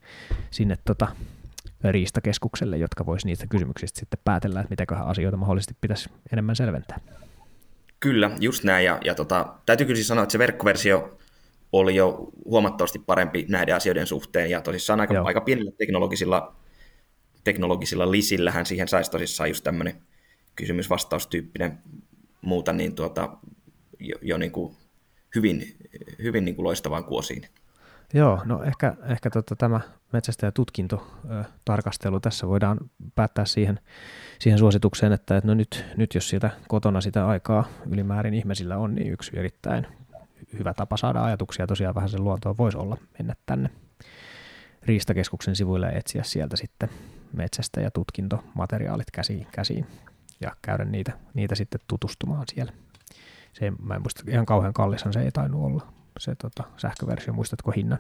sinne 0.52 0.78
tota, 0.86 1.08
riistakeskukselle, 1.84 2.78
jotka 2.78 3.06
voisi 3.06 3.28
niistä 3.28 3.48
kysymyksistä 3.48 4.00
sitten 4.00 4.20
päätellä, 4.24 4.60
että 4.60 4.72
mitäköhän 4.72 5.08
asioita 5.08 5.38
mahdollisesti 5.38 5.78
pitäisi 5.82 6.10
enemmän 6.34 6.56
selventää. 6.56 7.00
Kyllä, 8.00 8.32
just 8.40 8.64
näin. 8.64 8.86
Ja, 8.86 9.00
ja 9.06 9.16
tota, 9.16 9.54
täytyy 9.66 9.86
kyllä 9.86 9.96
siis 9.96 10.08
sanoa, 10.08 10.24
että 10.24 10.32
se 10.32 10.40
verkkoversio 10.40 11.18
oli 11.72 11.96
jo 11.96 12.30
huomattavasti 12.46 13.00
parempi 13.00 13.46
näiden 13.50 13.76
asioiden 13.76 14.08
suhteen, 14.08 14.50
ja 14.50 14.62
tosissaan 14.62 15.00
aika, 15.00 15.22
aika 15.22 15.42
pienillä 15.42 15.72
teknologisilla 15.78 16.56
teknologisilla 17.44 18.12
lisillähän 18.12 18.66
siihen 18.66 18.88
saisi 18.88 19.12
tosissaan 19.12 19.50
just 19.50 19.64
tämmöinen 19.64 20.02
kysymys-vastaustyyppinen 20.56 21.78
muuta, 22.42 22.74
niin 22.74 22.96
tuota, 22.96 23.38
jo, 24.00 24.16
jo 24.22 24.38
niin 24.38 24.52
kuin 24.52 24.76
hyvin, 25.36 25.76
hyvin 26.24 26.46
niin 26.46 26.56
kuin 26.56 26.64
loistavaan 26.64 27.04
kuosiin. 27.04 27.48
Joo, 28.14 28.42
no 28.46 28.64
ehkä, 28.64 28.96
ehkä 29.10 29.30
tota, 29.30 29.56
tämä 29.56 29.82
metsästäjätutkinto 30.14 31.08
tarkastelu 31.66 32.20
tässä 32.20 32.48
voidaan 32.48 32.78
päättää 33.16 33.46
siihen, 33.46 33.80
siihen 34.40 34.60
suositukseen, 34.60 35.14
että, 35.14 35.38
että 35.38 35.48
no 35.48 35.54
nyt, 35.54 35.86
nyt 35.98 36.16
jos 36.16 36.30
sieltä 36.30 36.50
kotona 36.68 37.02
sitä 37.02 37.28
aikaa 37.28 37.68
ylimäärin 37.92 38.34
ihmisillä 38.34 38.78
on, 38.78 38.96
niin 38.96 39.12
yksi 39.12 39.32
erittäin 39.40 39.88
hyvä 40.60 40.74
tapa 40.74 40.98
saada 40.98 41.24
ajatuksia 41.24 41.68
tosiaan 41.68 41.96
vähän 41.96 42.10
sen 42.10 42.24
luontoon 42.24 42.58
voisi 42.58 42.78
olla 42.78 42.98
mennä 43.20 43.36
tänne 43.46 43.70
Riistakeskuksen 44.84 45.56
sivuille 45.56 45.86
ja 45.86 45.92
etsiä 45.92 46.24
sieltä 46.24 46.58
sitten 46.58 46.90
metsästä 47.34 47.82
ja 47.82 47.92
tutkintomateriaalit 47.92 49.12
käsiin, 49.12 49.48
käsiin 49.52 49.88
ja 50.42 50.56
käydä 50.62 50.86
niitä, 50.86 51.12
niitä 51.34 51.56
sitten 51.56 51.82
tutustumaan 51.88 52.44
siellä. 52.54 52.74
Se, 53.54 53.72
mä 53.82 53.96
en 53.96 54.02
muista, 54.02 54.24
ihan 54.28 54.46
kauhean 54.46 54.74
kallishan 54.74 55.14
se 55.14 55.22
ei 55.22 55.32
tainnut 55.32 55.64
olla, 55.64 55.94
se 56.20 56.36
tota, 56.36 56.64
sähköversio, 56.78 57.34
muistatko 57.34 57.72
hinnan? 57.72 58.00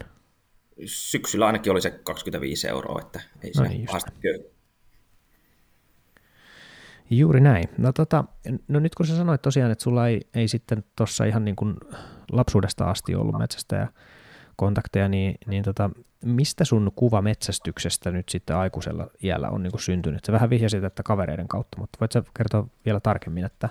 Syksyllä 0.85 1.47
ainakin 1.47 1.71
oli 1.71 1.81
se 1.81 1.91
25 1.91 2.67
euroa, 2.67 3.01
että 3.01 3.21
ei 3.43 3.51
no 3.57 3.63
se 3.63 3.69
niin, 3.69 3.87
Juuri 7.11 7.41
näin. 7.41 7.69
No, 7.77 7.91
tota, 7.91 8.23
no 8.67 8.79
nyt 8.79 8.95
kun 8.95 9.05
sä 9.05 9.15
sanoit 9.15 9.41
tosiaan, 9.41 9.71
että 9.71 9.83
sulla 9.83 10.07
ei, 10.07 10.21
ei 10.33 10.47
sitten 10.47 10.83
tuossa 10.95 11.25
ihan 11.25 11.45
niin 11.45 11.55
kuin 11.55 11.75
lapsuudesta 12.31 12.85
asti 12.85 13.15
ollut 13.15 13.37
metsästä 13.37 13.75
ja 13.75 13.87
kontakteja, 14.55 15.07
niin, 15.07 15.35
niin 15.47 15.63
tota, 15.63 15.89
mistä 16.25 16.65
sun 16.65 16.91
kuva 16.95 17.21
metsästyksestä 17.21 18.11
nyt 18.11 18.29
sitten 18.29 18.55
aikuisella 18.55 19.07
iällä 19.23 19.49
on 19.49 19.63
niin 19.63 19.71
kuin 19.71 19.81
syntynyt? 19.81 20.25
Sä 20.25 20.31
vähän 20.31 20.49
vihjasit, 20.49 20.83
että 20.83 21.03
kavereiden 21.03 21.47
kautta, 21.47 21.77
mutta 21.77 21.97
voit 22.01 22.11
sä 22.11 22.23
kertoa 22.37 22.67
vielä 22.85 22.99
tarkemmin, 22.99 23.45
että, 23.45 23.69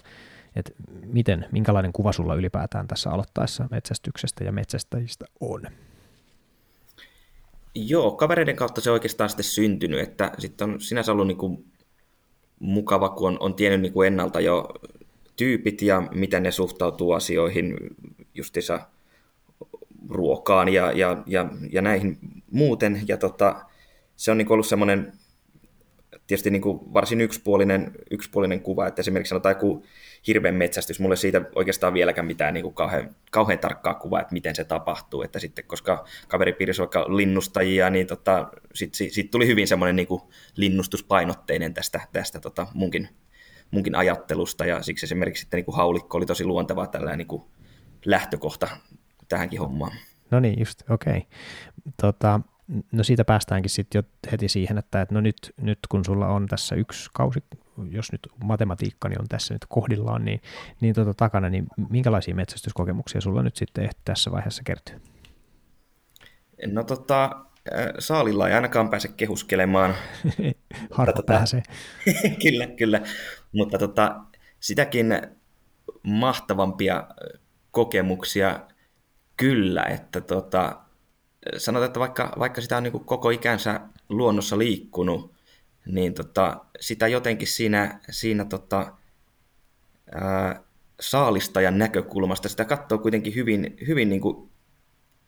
että 0.56 0.72
miten, 1.06 1.46
minkälainen 1.52 1.92
kuva 1.92 2.12
sulla 2.12 2.34
ylipäätään 2.34 2.88
tässä 2.88 3.10
aloittaessa 3.10 3.68
metsästyksestä 3.70 4.44
ja 4.44 4.52
metsästäjistä 4.52 5.24
on? 5.40 5.62
Joo, 7.74 8.10
kavereiden 8.10 8.56
kautta 8.56 8.80
se 8.80 8.90
oikeastaan 8.90 9.30
sitten 9.30 9.44
syntynyt, 9.44 10.00
että 10.00 10.32
sitten 10.38 10.70
on 10.70 10.80
sinänsä 10.80 11.12
ollut 11.12 11.26
niin 11.26 11.38
kuin 11.38 11.64
mukava, 12.60 13.08
kun 13.08 13.28
on, 13.28 13.36
on 13.40 13.54
tiennyt 13.54 13.80
niin 13.80 13.92
kuin 13.92 14.06
ennalta 14.06 14.40
jo 14.40 14.68
tyypit 15.36 15.82
ja 15.82 16.00
miten 16.14 16.42
ne 16.42 16.50
suhtautuu 16.50 17.12
asioihin, 17.12 17.76
justissa 18.34 18.80
ruokaan 20.08 20.68
ja, 20.68 20.92
ja, 20.92 21.22
ja, 21.26 21.48
ja 21.72 21.82
näihin 21.82 22.18
muuten. 22.50 23.02
Ja 23.08 23.16
tota, 23.16 23.64
se 24.16 24.30
on 24.30 24.38
niin 24.38 24.52
ollut 24.52 24.66
semmoinen 24.66 25.12
tietysti 26.26 26.50
niin 26.50 26.62
kuin 26.62 26.80
varsin 26.94 27.20
yksipuolinen, 27.20 27.92
yksipuolinen 28.10 28.60
kuva, 28.60 28.86
että 28.86 29.00
esimerkiksi 29.00 29.28
sanotaan 29.28 29.54
joku 29.54 29.84
hirveän 30.26 30.54
metsästys, 30.54 31.00
mulle 31.00 31.16
siitä 31.16 31.40
oikeastaan 31.54 31.94
vieläkään 31.94 32.26
mitään 32.26 32.54
niin 32.54 32.62
kuin 32.62 32.74
kauhean, 32.74 33.16
kauhean 33.30 33.58
tarkkaa 33.58 33.94
kuvaa, 33.94 34.20
että 34.20 34.32
miten 34.32 34.54
se 34.54 34.64
tapahtuu, 34.64 35.22
että 35.22 35.38
sitten 35.38 35.64
koska 35.64 36.04
kaveripiirissä 36.28 36.80
vaikka 36.80 37.16
linnustajia, 37.16 37.90
niin 37.90 38.06
tota, 38.06 38.48
sitten 38.74 38.96
sit, 38.96 39.12
sit 39.12 39.30
tuli 39.30 39.46
hyvin 39.46 39.68
semmoinen 39.68 39.96
niin 39.96 40.08
kuin 40.08 40.22
linnustuspainotteinen 40.56 41.74
tästä, 41.74 42.00
tästä 42.12 42.40
tota 42.40 42.66
munkin, 42.74 43.08
munkin 43.70 43.94
ajattelusta, 43.94 44.66
ja 44.66 44.82
siksi 44.82 45.06
esimerkiksi 45.06 45.40
sitten 45.40 45.58
niin 45.58 45.64
kuin 45.64 45.76
haulikko 45.76 46.18
oli 46.18 46.26
tosi 46.26 46.44
luonteva 46.44 46.86
tällainen 46.86 47.18
niin 47.18 47.28
kuin 47.28 47.42
lähtökohta 48.04 48.68
tähänkin 49.28 49.60
hommaan. 49.60 49.92
No 50.30 50.40
niin, 50.40 50.58
just, 50.58 50.82
okei. 50.90 51.16
Okay. 51.16 51.22
Tota, 52.00 52.40
no 52.92 53.02
siitä 53.04 53.24
päästäänkin 53.24 53.70
sitten 53.70 53.98
jo 53.98 54.30
heti 54.32 54.48
siihen, 54.48 54.78
että, 54.78 55.02
että 55.02 55.14
no 55.14 55.20
nyt, 55.20 55.36
nyt 55.60 55.78
kun 55.88 56.04
sulla 56.04 56.28
on 56.28 56.46
tässä 56.46 56.74
yksi 56.74 57.10
kausi, 57.12 57.42
jos 57.90 58.12
nyt 58.12 58.28
matematiikkani 58.44 59.16
on 59.18 59.28
tässä 59.28 59.54
nyt 59.54 59.66
kohdillaan, 59.68 60.24
niin, 60.24 60.40
niin 60.80 60.94
tuota 60.94 61.14
takana, 61.14 61.50
niin 61.50 61.66
minkälaisia 61.90 62.34
metsästyskokemuksia 62.34 63.20
sulla 63.20 63.42
nyt 63.42 63.56
sitten 63.56 63.90
tässä 64.04 64.30
vaiheessa 64.30 64.62
kertyy? 64.64 65.00
No 66.66 66.84
tota, 66.84 67.30
Saalilla 67.98 68.48
ei 68.48 68.54
ainakaan 68.54 68.90
pääse 68.90 69.08
kehuskelemaan. 69.08 69.94
Harva 70.90 71.12
tota, 71.12 71.32
pääsee. 71.32 71.62
kyllä, 72.42 72.66
kyllä. 72.66 73.00
Mutta 73.52 73.78
tota, 73.78 74.20
sitäkin 74.60 75.06
mahtavampia 76.02 77.08
kokemuksia 77.70 78.60
kyllä, 79.36 79.82
että 79.82 80.20
tota, 80.20 80.80
sanotaan, 81.56 81.86
että 81.86 82.00
vaikka, 82.00 82.32
vaikka 82.38 82.60
sitä 82.60 82.76
on 82.76 82.82
niin 82.82 83.04
koko 83.04 83.30
ikänsä 83.30 83.80
luonnossa 84.08 84.58
liikkunut, 84.58 85.34
niin 85.90 86.14
tota, 86.14 86.64
sitä 86.80 87.08
jotenkin 87.08 87.48
siinä, 87.48 88.00
siinä 88.10 88.44
tota, 88.44 88.92
ää, 90.14 90.62
saalistajan 91.00 91.78
näkökulmasta 91.78 92.48
sitä 92.48 92.64
katsoo 92.64 92.98
kuitenkin 92.98 93.34
hyvin, 93.34 93.76
hyvin 93.86 94.08
niin 94.08 94.20
kuin 94.20 94.50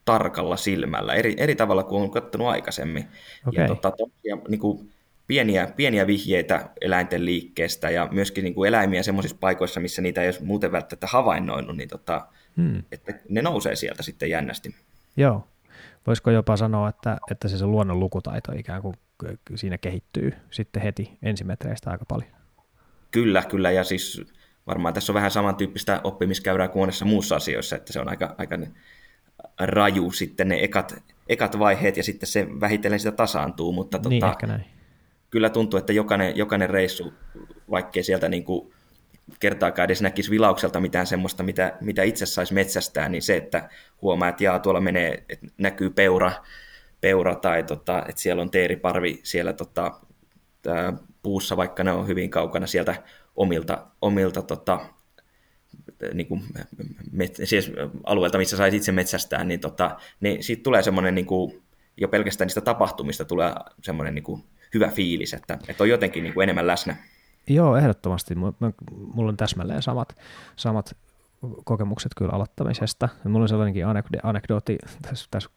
tarkalla 0.05 0.57
silmällä, 0.57 1.15
eri, 1.15 1.35
eri 1.37 1.55
tavalla 1.55 1.83
kuin 1.83 2.03
on 2.03 2.11
katsonut 2.11 2.49
aikaisemmin. 2.49 3.09
Okay. 3.47 3.63
Ja 3.63 3.69
tota, 3.69 3.91
tosiaan, 3.91 4.43
niin 4.49 4.61
kuin 4.61 4.91
pieniä, 5.27 5.73
pieniä 5.77 6.07
vihjeitä 6.07 6.69
eläinten 6.81 7.25
liikkeestä 7.25 7.91
ja 7.91 8.09
myöskin 8.11 8.45
niin 8.45 8.55
kuin 8.55 8.69
eläimiä 8.69 9.03
sellaisissa 9.03 9.37
paikoissa, 9.41 9.81
missä 9.81 10.03
niitä 10.03 10.23
ei 10.23 10.29
ole 10.29 10.37
muuten 10.41 10.73
välttämättä 10.73 11.07
havainnoinut, 11.07 11.77
niin 11.77 11.89
tota, 11.89 12.27
hmm. 12.57 12.83
että 12.93 13.15
ne 13.29 13.43
nousee 13.43 13.77
sieltä 13.77 14.03
sitten 14.03 14.31
jännästi. 14.31 14.75
Joo. 15.17 15.49
Voisiko 16.07 16.31
jopa 16.31 16.57
sanoa, 16.57 16.89
että, 16.89 17.19
että 17.31 17.49
se, 17.49 17.59
se 17.59 17.67
luonnon 17.67 18.01
lukutaito 18.01 18.53
ikään 18.53 18.83
kuin 18.83 18.97
siinä 19.55 19.79
kehittyy 19.79 20.33
sitten 20.51 20.83
heti 20.83 21.19
ensimetreistä 21.23 21.91
aika 21.91 22.05
paljon? 22.05 22.31
Kyllä, 23.11 23.43
kyllä. 23.49 23.71
Ja 23.71 23.85
siis 23.85 24.23
varmaan 24.67 24.95
tässä 24.95 25.13
on 25.13 25.15
vähän 25.15 25.31
samantyyppistä 25.31 26.01
oppimiskäyrää 26.05 26.69
kuin 26.69 26.83
monessa 26.83 27.05
muussa 27.05 27.37
asioissa, 27.37 27.77
että 27.77 27.93
se 27.93 28.01
on 28.01 28.09
aika, 28.09 28.35
aika 28.39 28.59
raju 29.61 30.13
sitten 30.13 30.49
ne 30.49 30.65
ekat, 30.65 30.95
ekat 31.29 31.59
vaiheet 31.59 31.97
ja 31.97 32.03
sitten 32.03 32.27
se 32.27 32.47
vähitellen 32.61 33.01
sitä 33.01 33.13
tasaantuu, 33.13 33.73
mutta 33.73 33.99
niin, 34.09 34.21
tota, 34.21 34.33
ehkä 34.33 34.47
näin. 34.47 34.65
kyllä 35.31 35.51
tuntuu, 35.51 35.79
että 35.79 35.93
jokainen, 35.93 36.37
jokainen 36.37 36.71
reissu, 36.71 37.13
vaikkei 37.71 38.03
sieltä 38.03 38.29
niin 38.29 38.45
kuin 38.45 38.73
kertaakaan 39.41 39.85
edes 39.85 40.03
näkisi 40.03 40.31
vilaukselta 40.31 40.81
mitään 40.81 41.07
semmoista, 41.07 41.43
mitä, 41.43 41.77
mitä 41.81 42.03
itse 42.03 42.27
saisi 42.27 42.55
metsästää, 42.55 43.09
niin 43.09 43.23
se, 43.23 43.37
että 43.37 43.69
huomaa, 44.03 44.29
että 44.29 44.45
jaa, 44.45 44.59
tuolla 44.59 44.81
menee, 44.81 45.25
että 45.29 45.47
näkyy 45.59 45.91
peura, 45.91 46.33
peura 47.03 47.35
tai 47.35 47.63
tota, 47.63 48.05
että 48.09 48.23
siellä 48.23 48.43
on 48.43 48.51
teeriparvi 48.51 49.21
siellä 49.23 49.53
tota, 49.53 50.01
puussa, 51.23 51.57
vaikka 51.57 51.85
ne 51.85 51.93
on 51.93 52.07
hyvin 52.07 52.31
kaukana 52.31 52.67
sieltä 52.67 53.03
omilta, 53.37 53.87
omilta 54.01 54.43
tota, 54.43 54.81
niin 56.15 56.27
kuin, 56.27 56.43
met, 57.13 57.37
siis 57.45 57.73
alueelta, 58.05 58.39
missä 58.39 58.57
saisi 58.57 58.77
itse 58.77 58.93
metsästää, 58.93 59.45
niin, 59.45 59.61
tota, 59.61 59.97
niin 60.21 60.43
siitä 60.43 60.63
tulee 60.63 60.83
semmoinen 60.83 61.15
niin 61.15 61.27
kuin, 61.27 61.63
jo 61.97 62.09
pelkästään 62.09 62.47
niistä 62.47 62.61
tapahtumista 62.61 63.25
tulee 63.25 63.53
semmoinen 63.83 64.15
niin 64.15 64.25
kuin, 64.25 64.45
hyvä 64.75 64.89
fiilis, 64.89 65.35
että, 65.35 65.59
että 65.69 65.85
on 65.85 65.89
jotenkin 65.89 66.25
niin 66.25 66.35
kuin 66.35 66.43
enemmän 66.43 66.67
läsnä. 66.67 66.97
Joo, 67.47 67.77
ehdottomasti. 67.77 68.35
Mulla 69.15 69.29
on 69.29 69.37
täsmälleen 69.37 69.83
samat, 69.83 70.17
samat 70.57 70.97
kokemukset 71.65 72.13
kyllä 72.17 72.33
aloittamisesta. 72.33 73.09
Mulla 73.25 73.43
on 73.45 73.49
sellainenkin 73.49 73.85
anekdootti 74.23 74.79
tässä, 75.03 75.27
tässä 75.31 75.51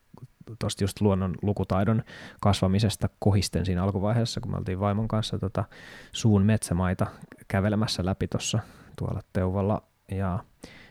tuosta 0.59 0.83
just 0.83 1.01
luonnon 1.01 1.35
lukutaidon 1.41 2.03
kasvamisesta 2.41 3.09
kohisten 3.19 3.65
siinä 3.65 3.83
alkuvaiheessa, 3.83 4.41
kun 4.41 4.51
me 4.51 4.57
oltiin 4.57 4.79
vaimon 4.79 5.07
kanssa 5.07 5.39
tota, 5.39 5.63
suun 6.11 6.43
metsämaita 6.43 7.07
kävelemässä 7.47 8.05
läpi 8.05 8.27
tuossa 8.27 8.59
tuolla 8.97 9.21
Teuvalla. 9.33 9.81
Ja 10.11 10.39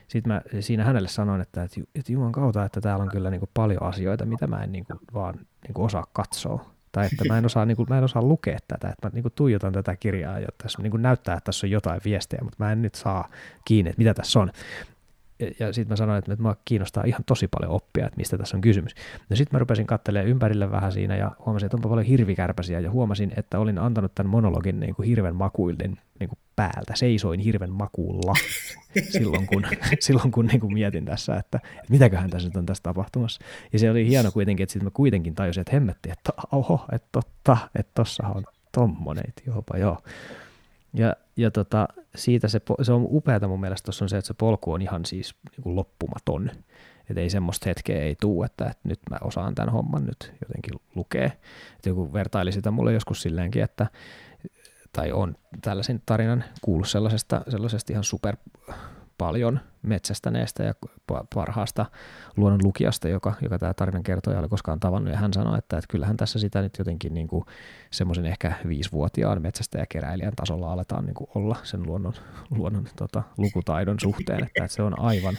sitten 0.07 0.33
mä 0.33 0.41
siinä 0.59 0.83
hänelle 0.83 1.07
sanoin, 1.07 1.41
että, 1.41 1.63
että, 1.63 1.81
että 1.95 2.11
Juman 2.11 2.31
kautta, 2.31 2.65
että 2.65 2.81
täällä 2.81 3.03
on 3.03 3.09
kyllä 3.09 3.29
niin 3.29 3.39
kuin 3.39 3.49
paljon 3.53 3.83
asioita, 3.83 4.25
mitä 4.25 4.47
mä 4.47 4.63
en 4.63 4.71
niin 4.71 4.85
kuin, 4.85 4.99
vaan 5.13 5.35
niin 5.35 5.73
kuin 5.73 5.85
osaa 5.85 6.07
katsoa 6.13 6.75
tai 6.91 7.05
että 7.05 7.25
mä 7.27 7.37
en 7.37 7.45
osaa, 7.45 7.65
niin 7.65 7.77
kuin, 7.77 7.89
mä 7.89 7.97
en 7.97 8.03
osaa 8.03 8.21
lukea 8.21 8.57
tätä, 8.67 8.89
että 8.89 9.07
mä 9.07 9.11
niin 9.13 9.21
kuin 9.21 9.33
tuijotan 9.35 9.73
tätä 9.73 9.95
kirjaa, 9.95 10.39
jotta 10.39 10.63
tässä 10.63 10.81
niin 10.81 10.91
kuin 10.91 11.01
näyttää, 11.01 11.37
että 11.37 11.45
tässä 11.45 11.67
on 11.67 11.71
jotain 11.71 12.01
viestejä, 12.05 12.43
mutta 12.43 12.63
mä 12.63 12.71
en 12.71 12.81
nyt 12.81 12.95
saa 12.95 13.29
kiinni, 13.65 13.89
että 13.89 13.99
mitä 13.99 14.13
tässä 14.13 14.39
on. 14.39 14.51
Ja, 15.59 15.73
sitten 15.73 15.91
mä 15.91 15.95
sanoin, 15.95 16.19
että, 16.19 16.33
että 16.33 16.43
mä 16.43 16.55
kiinnostaa 16.65 17.03
ihan 17.03 17.23
tosi 17.25 17.47
paljon 17.47 17.71
oppia, 17.71 18.05
että 18.05 18.17
mistä 18.17 18.37
tässä 18.37 18.57
on 18.57 18.61
kysymys. 18.61 18.95
No 19.29 19.35
sitten 19.35 19.55
mä 19.55 19.59
rupesin 19.59 19.87
katselemaan 19.87 20.29
ympärille 20.29 20.71
vähän 20.71 20.91
siinä 20.91 21.15
ja 21.15 21.31
huomasin, 21.45 21.65
että 21.65 21.77
onpa 21.77 21.89
paljon 21.89 22.05
hirvikärpäsiä 22.05 22.79
ja 22.79 22.91
huomasin, 22.91 23.31
että 23.37 23.59
olin 23.59 23.77
antanut 23.77 24.15
tämän 24.15 24.29
monologin 24.29 24.79
niin 24.79 24.95
kuin 24.95 25.07
hirven 25.07 25.35
makuillen 25.35 25.99
niin 26.19 26.29
kuin 26.29 26.39
päältä. 26.55 26.95
Seisoin 26.95 27.39
hirven 27.39 27.71
makuulla 27.71 28.33
silloin, 29.13 29.47
kun, 29.47 29.65
silloin, 29.99 30.31
kun 30.31 30.45
niin 30.45 30.59
kuin 30.59 30.73
mietin 30.73 31.05
tässä, 31.05 31.37
että, 31.37 31.57
että 31.57 31.89
mitäköhän 31.89 32.29
tässä 32.29 32.47
nyt 32.47 32.57
on 32.57 32.65
tässä 32.65 32.83
tapahtumassa. 32.83 33.41
Ja 33.73 33.79
se 33.79 33.91
oli 33.91 34.07
hieno 34.07 34.31
kuitenkin, 34.31 34.63
että 34.63 34.73
sitten 34.73 34.85
mä 34.85 34.91
kuitenkin 34.91 35.35
tajusin, 35.35 35.61
että 35.61 35.73
hemmetti, 35.73 36.11
että 36.11 36.33
oho, 36.51 36.85
että 36.91 37.07
totta, 37.11 37.57
että 37.75 37.91
tossahan 37.95 38.37
on 38.37 38.43
tommonen, 38.71 39.33
jopa 39.47 39.77
joo. 39.77 39.97
Ja, 40.93 41.15
ja 41.37 41.51
tota, 41.51 41.87
siitä 42.15 42.47
se, 42.47 42.61
se 42.81 42.93
on 42.93 43.07
upeata 43.09 43.47
mun 43.47 43.59
mielestä 43.59 43.85
tuossa 43.85 44.05
on 44.05 44.09
se, 44.09 44.17
että 44.17 44.27
se 44.27 44.33
polku 44.33 44.71
on 44.71 44.81
ihan 44.81 45.05
siis 45.05 45.35
niin 45.51 45.63
kuin 45.63 45.75
loppumaton. 45.75 46.51
että 47.09 47.21
ei 47.21 47.29
semmoista 47.29 47.69
hetkeä 47.69 48.03
ei 48.03 48.15
tuu, 48.21 48.43
että, 48.43 48.65
että 48.65 48.89
nyt 48.89 48.99
mä 49.09 49.17
osaan 49.21 49.55
tämän 49.55 49.73
homman 49.73 50.05
nyt 50.05 50.33
jotenkin 50.41 50.79
lukee. 50.95 51.25
Että 51.75 51.89
joku 51.89 52.13
vertaili 52.13 52.51
sitä 52.51 52.71
mulle 52.71 52.93
joskus 52.93 53.21
silleenkin, 53.21 53.63
että 53.63 53.87
tai 54.93 55.11
on 55.11 55.35
tällaisen 55.61 56.01
tarinan 56.05 56.43
kuullut 56.61 56.89
sellaisesta, 56.89 57.41
sellaisesta 57.49 57.93
ihan 57.93 58.03
super 58.03 58.37
paljon 59.17 59.59
metsästäneestä 59.81 60.63
ja 60.63 60.73
parhaasta 61.35 61.85
luonnon 62.37 62.59
lukijasta, 62.63 63.07
joka, 63.07 63.33
joka 63.41 63.59
tämä 63.59 63.73
tarinan 63.73 64.03
kertoja 64.03 64.39
oli 64.39 64.49
koskaan 64.49 64.79
tavannut, 64.79 65.13
ja 65.13 65.19
hän 65.19 65.33
sanoi, 65.33 65.57
että, 65.57 65.77
että 65.77 65.87
kyllähän 65.91 66.17
tässä 66.17 66.39
sitä 66.39 66.61
nyt 66.61 66.77
jotenkin 66.77 67.13
niin 67.13 67.27
kuin 67.27 67.45
semmoisen 67.91 68.25
ehkä 68.25 68.53
viisivuotiaan 68.67 69.41
metsästäjäkeräilijän 69.41 70.35
tasolla 70.35 70.71
aletaan 70.71 71.05
niin 71.05 71.13
kuin 71.13 71.29
olla 71.35 71.55
sen 71.63 71.83
luonnon, 71.83 72.13
luonnon 72.51 72.87
tota, 72.95 73.23
lukutaidon 73.37 73.99
suhteen, 73.99 74.43
että, 74.43 74.63
että 74.63 74.75
se 74.75 74.83
on 74.83 74.99
aivan, 74.99 75.35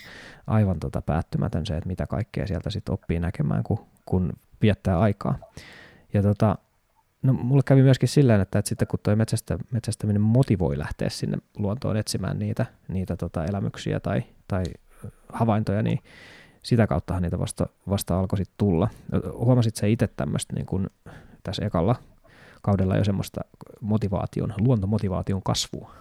aivan 0.47 0.80
tota 0.80 1.02
päättymätön 1.02 1.66
se, 1.66 1.76
että 1.76 1.88
mitä 1.88 2.06
kaikkea 2.06 2.47
sieltä 2.47 2.71
sitten 2.71 2.92
oppii 2.92 3.21
näkemään, 3.21 3.62
kun, 3.62 3.87
kun 4.06 4.33
viettää 4.62 4.99
aikaa. 4.99 5.38
Ja 6.12 6.23
tota, 6.23 6.59
No 7.26 7.33
mulle 7.33 7.62
kävi 7.64 7.83
myöskin 7.83 8.09
sillä 8.09 8.35
että, 8.35 8.59
että 8.59 8.68
sitten 8.68 8.88
kun 8.88 9.00
tuo 9.02 9.16
metsästä, 9.16 9.59
metsästäminen 9.71 10.23
motivoi 10.23 10.78
lähteä 10.78 11.09
sinne 11.09 11.38
luontoon 11.59 11.97
etsimään 11.97 12.38
niitä, 12.38 12.66
niitä 12.88 13.16
tota 13.16 13.45
elämyksiä 13.45 14.00
tai, 14.00 14.23
tai 14.49 14.64
havaintoja, 15.28 15.83
niin 15.83 15.99
sitä 16.62 16.87
kauttahan 16.87 17.23
niitä 17.23 17.38
vasta, 17.38 17.66
vasta 17.88 18.18
alkoi 18.18 18.37
sitten 18.38 18.54
tulla. 18.59 18.88
Huomasit 19.33 19.76
se 19.76 19.90
itse 19.90 20.06
tämmöistä 20.06 20.52
niin 20.54 20.66
kuin 20.66 20.87
tässä 21.42 21.66
ekalla 21.66 21.97
kaudella 22.62 22.97
jo 22.97 23.04
semmoista 23.04 23.40
motivaation, 23.80 24.54
luontomotivaation 24.59 25.42
kasvua? 25.42 25.95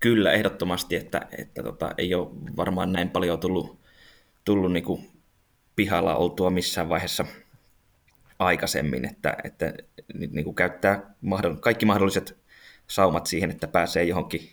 Kyllä, 0.00 0.32
ehdottomasti, 0.32 0.96
että, 0.96 1.20
että 1.38 1.62
tota, 1.62 1.94
ei 1.98 2.14
ole 2.14 2.28
varmaan 2.56 2.92
näin 2.92 3.10
paljon 3.10 3.40
tullut, 3.40 3.78
tullut 4.44 4.72
niin 4.72 4.84
kuin 4.84 5.10
pihalla 5.76 6.14
oltua 6.16 6.50
missään 6.50 6.88
vaiheessa– 6.88 7.24
aikaisemmin, 8.44 9.04
että, 9.04 9.36
että 9.44 9.74
niin 10.14 10.44
kuin 10.44 10.56
käyttää 10.56 11.14
kaikki 11.60 11.86
mahdolliset 11.86 12.38
saumat 12.86 13.26
siihen, 13.26 13.50
että 13.50 13.68
pääsee 13.68 14.04
johonkin 14.04 14.50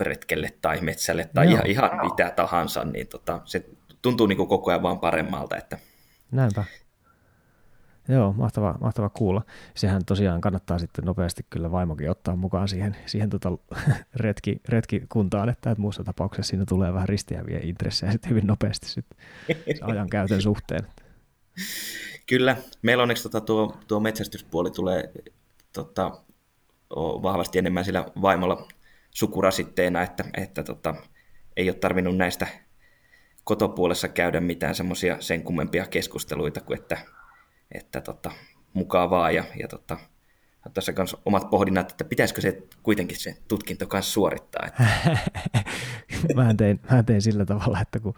retkelle 0.00 0.50
tai 0.60 0.80
metsälle 0.80 1.30
tai 1.34 1.52
ihan, 1.52 1.66
ihan 1.66 1.90
mitä 2.02 2.30
tahansa, 2.30 2.84
niin 2.84 3.06
tota, 3.08 3.40
se 3.44 3.64
tuntuu 4.02 4.26
niin 4.26 4.36
kuin 4.36 4.48
koko 4.48 4.70
ajan 4.70 4.82
vaan 4.82 4.98
paremmalta. 5.00 5.56
Että... 5.56 5.78
Näinpä. 6.30 6.64
Joo, 8.08 8.32
mahtava, 8.32 8.78
mahtava 8.80 9.08
kuulla. 9.08 9.42
Sehän 9.74 10.04
tosiaan 10.04 10.40
kannattaa 10.40 10.78
sitten 10.78 11.04
nopeasti 11.04 11.46
kyllä 11.50 11.72
vaimokin 11.72 12.10
ottaa 12.10 12.36
mukaan 12.36 12.68
siihen, 12.68 12.96
siihen 13.06 13.30
tota 13.30 13.48
retki, 14.14 14.60
retkikuntaan, 14.68 15.48
että, 15.48 15.70
että 15.70 15.82
muussa 15.82 16.04
tapauksessa 16.04 16.50
siinä 16.50 16.64
tulee 16.68 16.92
vähän 16.92 17.08
ristiäviä 17.08 17.60
intressejä 17.62 18.12
sitten 18.12 18.30
hyvin 18.30 18.46
nopeasti 18.46 18.88
sitten 18.88 19.18
ajan 19.90 20.10
käytön 20.10 20.42
suhteen. 20.42 20.86
Kyllä, 22.28 22.56
meillä 22.82 23.02
onneksi 23.02 23.22
tota, 23.22 23.40
tuo, 23.40 23.76
tuo 23.86 24.00
metsästyspuoli 24.00 24.70
tulee 24.70 25.12
tota, 25.72 26.20
vahvasti 27.22 27.58
enemmän 27.58 27.84
sillä 27.84 28.06
vaimolla 28.22 28.68
sukurasitteena, 29.10 30.02
että, 30.02 30.24
että 30.36 30.62
tota, 30.62 30.94
ei 31.56 31.70
ole 31.70 31.76
tarvinnut 31.76 32.16
näistä 32.16 32.46
kotopuolessa 33.44 34.08
käydä 34.08 34.40
mitään 34.40 34.74
semmoisia 34.74 35.20
sen 35.20 35.42
kummempia 35.42 35.86
keskusteluita 35.86 36.60
kuin 36.60 36.78
että, 36.78 36.98
että 37.72 38.00
tota, 38.00 38.30
mukavaa 38.72 39.30
ja, 39.30 39.44
ja 39.60 39.68
tota, 39.68 39.96
tässä 40.74 40.92
kanssa 40.92 41.18
omat 41.24 41.50
pohdinnat, 41.50 41.90
että 41.90 42.04
pitäisikö 42.04 42.40
se 42.40 42.62
kuitenkin 42.82 43.20
se 43.20 43.36
tutkinto 43.48 43.86
kanssa 43.86 44.12
suorittaa. 44.12 44.66
Että... 44.66 44.84
mä, 46.36 46.54
tein, 46.54 46.80
mä 46.90 47.02
tein 47.02 47.22
sillä 47.22 47.44
tavalla, 47.44 47.80
että 47.80 48.00
kun 48.00 48.14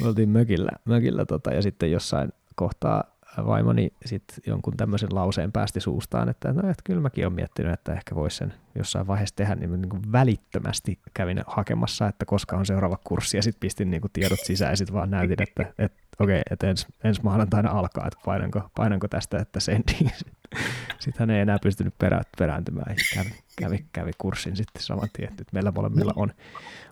me 0.00 0.08
oltiin 0.08 0.28
mökillä, 0.28 0.70
mökillä 0.84 1.26
tota, 1.26 1.52
ja 1.52 1.62
sitten 1.62 1.92
jossain 1.92 2.32
kohtaa 2.54 3.17
vaimoni 3.46 3.92
sitten 4.04 4.36
jonkun 4.46 4.76
tämmöisen 4.76 5.08
lauseen 5.12 5.52
päästi 5.52 5.80
suustaan, 5.80 6.28
että 6.28 6.52
no, 6.52 6.60
että 6.60 6.82
kyllä 6.84 7.00
mäkin 7.00 7.24
olen 7.26 7.34
miettinyt, 7.34 7.72
että 7.72 7.92
ehkä 7.92 8.14
voisi 8.14 8.36
sen 8.36 8.54
jossain 8.74 9.06
vaiheessa 9.06 9.36
tehdä, 9.36 9.54
niin, 9.54 9.80
niin 9.80 9.88
kuin 9.88 10.12
välittömästi 10.12 10.98
kävin 11.14 11.42
hakemassa, 11.46 12.06
että 12.06 12.24
koska 12.24 12.56
on 12.56 12.66
seuraava 12.66 12.98
kurssi, 13.04 13.36
ja 13.36 13.42
sitten 13.42 13.60
pistin 13.60 13.90
niin 13.90 14.00
kuin 14.00 14.12
tiedot 14.12 14.38
sisään, 14.44 14.72
ja 14.72 14.76
sitten 14.76 14.94
vaan 14.94 15.10
näytin, 15.10 15.42
että, 15.42 15.72
että 15.78 15.98
okei, 16.20 16.42
että 16.50 16.66
ens, 17.04 17.22
maanantaina 17.22 17.70
alkaa, 17.70 18.06
että 18.06 18.18
painanko, 18.24 18.70
painanko 18.74 19.08
tästä, 19.08 19.38
että 19.38 19.60
sendiin. 19.60 20.10
Sitten 21.00 21.18
hän 21.18 21.30
ei 21.30 21.40
enää 21.40 21.58
pystynyt 21.62 21.94
perä, 21.98 22.22
perääntymään, 22.38 22.96
kävi, 23.14 23.30
kävi, 23.58 23.86
kävi 23.92 24.10
kurssin 24.18 24.56
sitten 24.56 24.82
saman 24.82 25.08
tien, 25.12 25.30
että 25.30 25.52
meillä 25.52 25.72
molemmilla 25.76 26.12
on, 26.16 26.32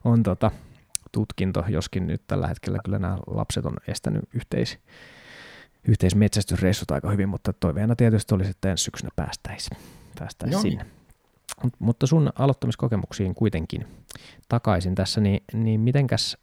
on 0.05 0.23
tota, 0.23 0.51
tutkinto, 1.13 1.65
joskin 1.69 2.07
nyt 2.07 2.23
tällä 2.27 2.47
hetkellä 2.47 2.79
kyllä 2.85 2.99
nämä 2.99 3.19
lapset 3.27 3.67
on 3.67 3.77
estänyt 3.89 4.23
yhteis, 4.35 4.79
yhteismetsästysreissut 5.89 6.91
aika 6.91 7.11
hyvin, 7.11 7.29
mutta 7.29 7.53
toiveena 7.53 7.97
tietysti 7.97 8.35
oli 8.35 8.45
sitten 8.45 8.71
ensi 8.71 8.85
syksynä 8.85 9.11
päästäisiin 9.17 9.81
päästäisi 10.19 10.61
sinne. 10.61 10.87
Mutta 11.79 12.07
sun 12.07 12.33
aloittamiskokemuksiin 12.39 13.35
kuitenkin 13.35 13.87
takaisin 14.49 14.95
tässä, 14.95 15.21
niin, 15.21 15.45
niin 15.53 15.81
mitenkäs, 15.81 16.37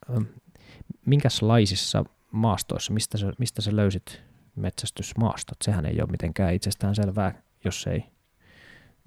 minkälaisissa 1.06 2.04
maastoissa, 2.32 2.94
mistä 2.94 3.18
sä, 3.18 3.34
mistä 3.38 3.62
sä 3.62 3.76
löysit 3.76 4.22
metsästysmaastot? 4.56 5.58
Sehän 5.64 5.86
ei 5.86 6.02
ole 6.02 6.12
mitenkään 6.12 6.54
itsestään 6.54 6.96
selvää, 6.96 7.42
jos 7.66 7.88
ei 7.88 8.04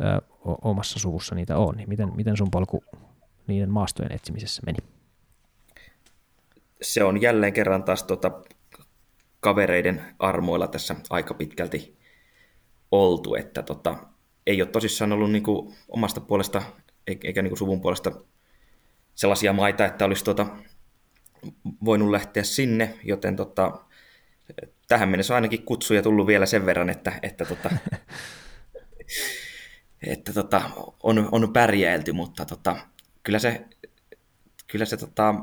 ö, 0.01 0.22
omassa 0.62 0.99
suvussa 0.99 1.35
niitä 1.35 1.57
ole. 1.59 1.77
Niin 1.77 1.88
miten, 1.88 2.16
miten 2.16 2.37
sun 2.37 2.51
polku 2.51 2.85
niiden 3.46 3.70
maastojen 3.70 4.12
etsimisessä 4.12 4.62
meni? 4.66 4.79
Se 6.83 7.05
on 7.05 7.20
jälleen 7.22 7.53
kerran 7.53 7.85
taas 7.85 8.03
tuota 8.03 8.31
kavereiden 9.40 10.03
armoilla 10.18 10.68
tässä 10.68 10.96
aika 11.11 11.35
pitkälti 11.35 11.96
oltu, 12.90 13.35
että 13.35 13.62
tota, 13.62 13.96
ei 14.46 14.62
ole 14.62 14.70
tosissaan 14.70 15.12
ollut 15.12 15.33
niin 15.33 15.42
kuin 15.42 15.75
omasta 15.88 16.20
puolesta 16.20 16.62
eikä 17.07 17.42
niin 17.42 17.51
kuin 17.51 17.59
suvun 17.59 17.81
puolesta 17.81 18.12
sellaisia 19.14 19.53
maita, 19.53 19.85
että 19.85 20.05
olisi 20.05 20.25
tota, 20.25 20.46
voinut 21.85 22.11
lähteä 22.11 22.42
sinne, 22.42 22.99
joten 23.05 23.37
tota, 23.37 23.81
tähän 24.88 25.09
mennessä 25.09 25.35
on 25.35 25.37
ainakin 25.37 25.62
kutsuja 25.62 26.03
tullut 26.03 26.27
vielä 26.27 26.46
sen 26.46 26.66
verran, 26.66 26.90
että, 26.90 27.12
että, 27.22 27.44
tota, 27.44 27.70
että 30.12 30.33
tota, 30.33 30.70
on, 31.03 31.29
on 31.33 31.53
pärjäilty, 31.53 32.12
mutta 32.12 32.44
tota, 32.44 32.77
kyllä 33.22 33.38
se, 33.38 33.64
kyllä 34.66 34.85
se 34.85 34.96
tota, 34.96 35.35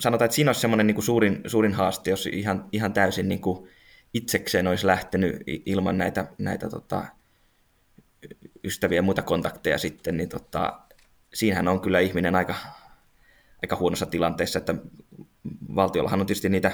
sanotaan, 0.00 0.26
että 0.26 0.34
siinä 0.34 0.48
olisi 0.48 0.60
semmoinen 0.60 0.86
niin 0.86 1.02
suurin, 1.02 1.40
suurin 1.46 1.74
haaste, 1.74 2.10
jos 2.10 2.26
ihan, 2.26 2.68
ihan 2.72 2.92
täysin 2.92 3.28
niin 3.28 3.40
kuin 3.40 3.68
itsekseen 4.14 4.66
olisi 4.66 4.86
lähtenyt 4.86 5.42
ilman 5.46 5.98
näitä, 5.98 6.26
näitä 6.38 6.68
tota, 6.68 7.06
ystäviä 8.64 8.98
ja 8.98 9.02
muita 9.02 9.22
kontakteja 9.22 9.78
sitten, 9.78 10.16
niin 10.16 10.28
tota, 10.28 10.80
siinähän 11.34 11.68
on 11.68 11.80
kyllä 11.80 12.00
ihminen 12.00 12.34
aika, 12.34 12.54
aika 13.62 13.76
huonossa 13.76 14.06
tilanteessa, 14.06 14.58
että 14.58 14.74
valtiollahan 15.74 16.20
on 16.20 16.26
tietysti 16.26 16.48
niitä 16.48 16.72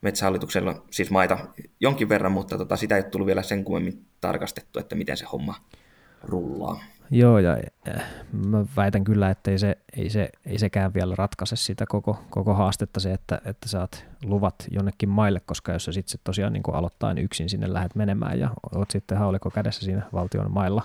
metsähallituksella 0.00 0.84
siis 0.90 1.10
maita 1.10 1.38
jonkin 1.80 2.08
verran, 2.08 2.32
mutta 2.32 2.58
tota, 2.58 2.76
sitä 2.76 2.96
ei 2.96 3.02
ole 3.02 3.10
tullut 3.10 3.26
vielä 3.26 3.42
sen 3.42 3.64
kummemmin 3.64 4.06
tarkastettu, 4.20 4.78
että 4.78 4.94
miten 4.94 5.16
se 5.16 5.24
homma 5.24 5.54
rullaa. 6.22 6.80
Joo, 7.10 7.38
ja 7.38 7.56
eh, 7.56 8.02
mä 8.32 8.64
väitän 8.76 9.04
kyllä, 9.04 9.30
että 9.30 9.50
ei, 9.50 9.58
se, 9.58 9.78
ei, 9.96 10.10
se, 10.10 10.30
ei 10.46 10.58
sekään 10.58 10.94
vielä 10.94 11.14
ratkaise 11.18 11.56
sitä 11.56 11.84
koko, 11.88 12.18
koko 12.30 12.54
haastetta 12.54 13.00
se, 13.00 13.12
että, 13.12 13.40
että 13.44 13.68
saat 13.68 14.04
luvat 14.24 14.54
jonnekin 14.70 15.08
maille, 15.08 15.40
koska 15.40 15.72
jos 15.72 15.84
sä 15.84 15.92
sitten 15.92 16.20
tosiaan 16.24 16.52
niin 16.52 16.62
aloittain 16.72 17.18
yksin 17.18 17.48
sinne 17.48 17.72
lähdet 17.72 17.94
menemään 17.94 18.38
ja 18.38 18.50
oot 18.74 18.90
sitten 18.90 19.18
hauliko 19.18 19.50
kädessä 19.50 19.84
siinä 19.84 20.02
valtion 20.12 20.52
mailla 20.52 20.82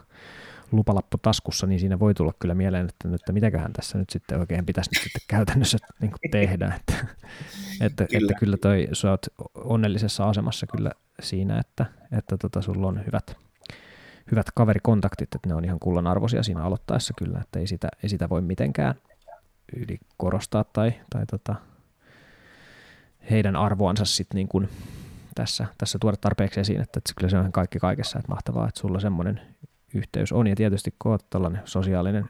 lupalappu 0.71 1.17
taskussa, 1.17 1.67
niin 1.67 1.79
siinä 1.79 1.99
voi 1.99 2.13
tulla 2.13 2.33
kyllä 2.39 2.53
mieleen, 2.53 2.89
että, 2.89 3.15
että 3.15 3.31
mitäköhän 3.33 3.73
tässä 3.73 3.97
nyt 3.97 4.09
sitten 4.09 4.39
oikein 4.39 4.65
pitäisi 4.65 4.89
nyt 4.95 5.03
sitten 5.03 5.21
käytännössä 5.27 5.77
niin 6.01 6.11
tehdä. 6.31 6.73
Että, 6.75 6.93
että, 7.81 8.05
kyllä. 8.05 8.25
että 8.25 8.39
kyllä 8.39 8.57
toi, 8.57 8.87
sä 8.93 9.11
oot 9.11 9.25
onnellisessa 9.55 10.29
asemassa 10.29 10.67
kyllä 10.67 10.91
siinä, 11.21 11.59
että, 11.59 11.85
että 12.17 12.37
tota, 12.37 12.61
sulla 12.61 12.87
on 12.87 13.05
hyvät, 13.05 13.37
hyvät 14.31 14.47
kaverikontaktit, 14.55 15.35
että 15.35 15.49
ne 15.49 15.55
on 15.55 15.65
ihan 15.65 15.79
kullan 15.79 16.07
arvoisia 16.07 16.43
siinä 16.43 16.63
aloittaessa 16.63 17.13
kyllä, 17.17 17.39
että 17.41 17.59
ei 17.59 17.67
sitä, 17.67 17.89
ei 18.03 18.09
sitä 18.09 18.29
voi 18.29 18.41
mitenkään 18.41 18.95
yli 19.75 19.99
korostaa 20.17 20.63
tai, 20.63 20.93
tai 21.09 21.25
tota, 21.25 21.55
heidän 23.29 23.55
arvoansa 23.55 24.05
sitten 24.05 24.35
niin 24.35 24.47
kuin 24.47 24.69
tässä, 25.35 25.65
tässä 25.77 25.99
tuoda 25.99 26.17
tarpeeksi 26.17 26.59
esiin, 26.59 26.81
että, 26.81 26.97
että 26.97 27.13
kyllä 27.17 27.29
se 27.29 27.37
on 27.37 27.51
kaikki 27.51 27.79
kaikessa, 27.79 28.19
että 28.19 28.31
mahtavaa, 28.31 28.67
että 28.67 28.81
sulla 28.81 28.99
semmoinen 28.99 29.41
yhteys 29.93 30.31
on, 30.31 30.47
ja 30.47 30.55
tietysti 30.55 30.95
kun 30.99 31.11
olet 31.11 31.29
tällainen 31.29 31.61
sosiaalinen 31.65 32.29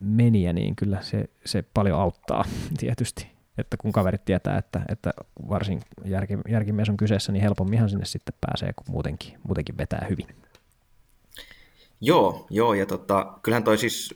meniä, 0.00 0.52
niin 0.52 0.76
kyllä 0.76 1.02
se, 1.02 1.24
se 1.44 1.64
paljon 1.74 2.00
auttaa 2.00 2.44
tietysti, 2.80 3.30
että 3.58 3.76
kun 3.76 3.92
kaverit 3.92 4.24
tietää, 4.24 4.58
että, 4.58 4.82
että 4.88 5.10
varsin 5.48 5.80
järki, 6.04 6.38
järkimies 6.48 6.88
on 6.88 6.96
kyseessä, 6.96 7.32
niin 7.32 7.42
helpomminhan 7.42 7.90
sinne 7.90 8.04
sitten 8.04 8.34
pääsee, 8.40 8.72
kun 8.72 8.86
muutenkin, 8.90 9.38
muutenkin 9.42 9.78
vetää 9.78 10.06
hyvin. 10.10 10.26
Joo, 12.06 12.46
joo, 12.50 12.74
ja 12.74 12.86
tota, 12.86 13.38
kyllähän 13.42 13.64
toi 13.64 13.78
siis 13.78 14.14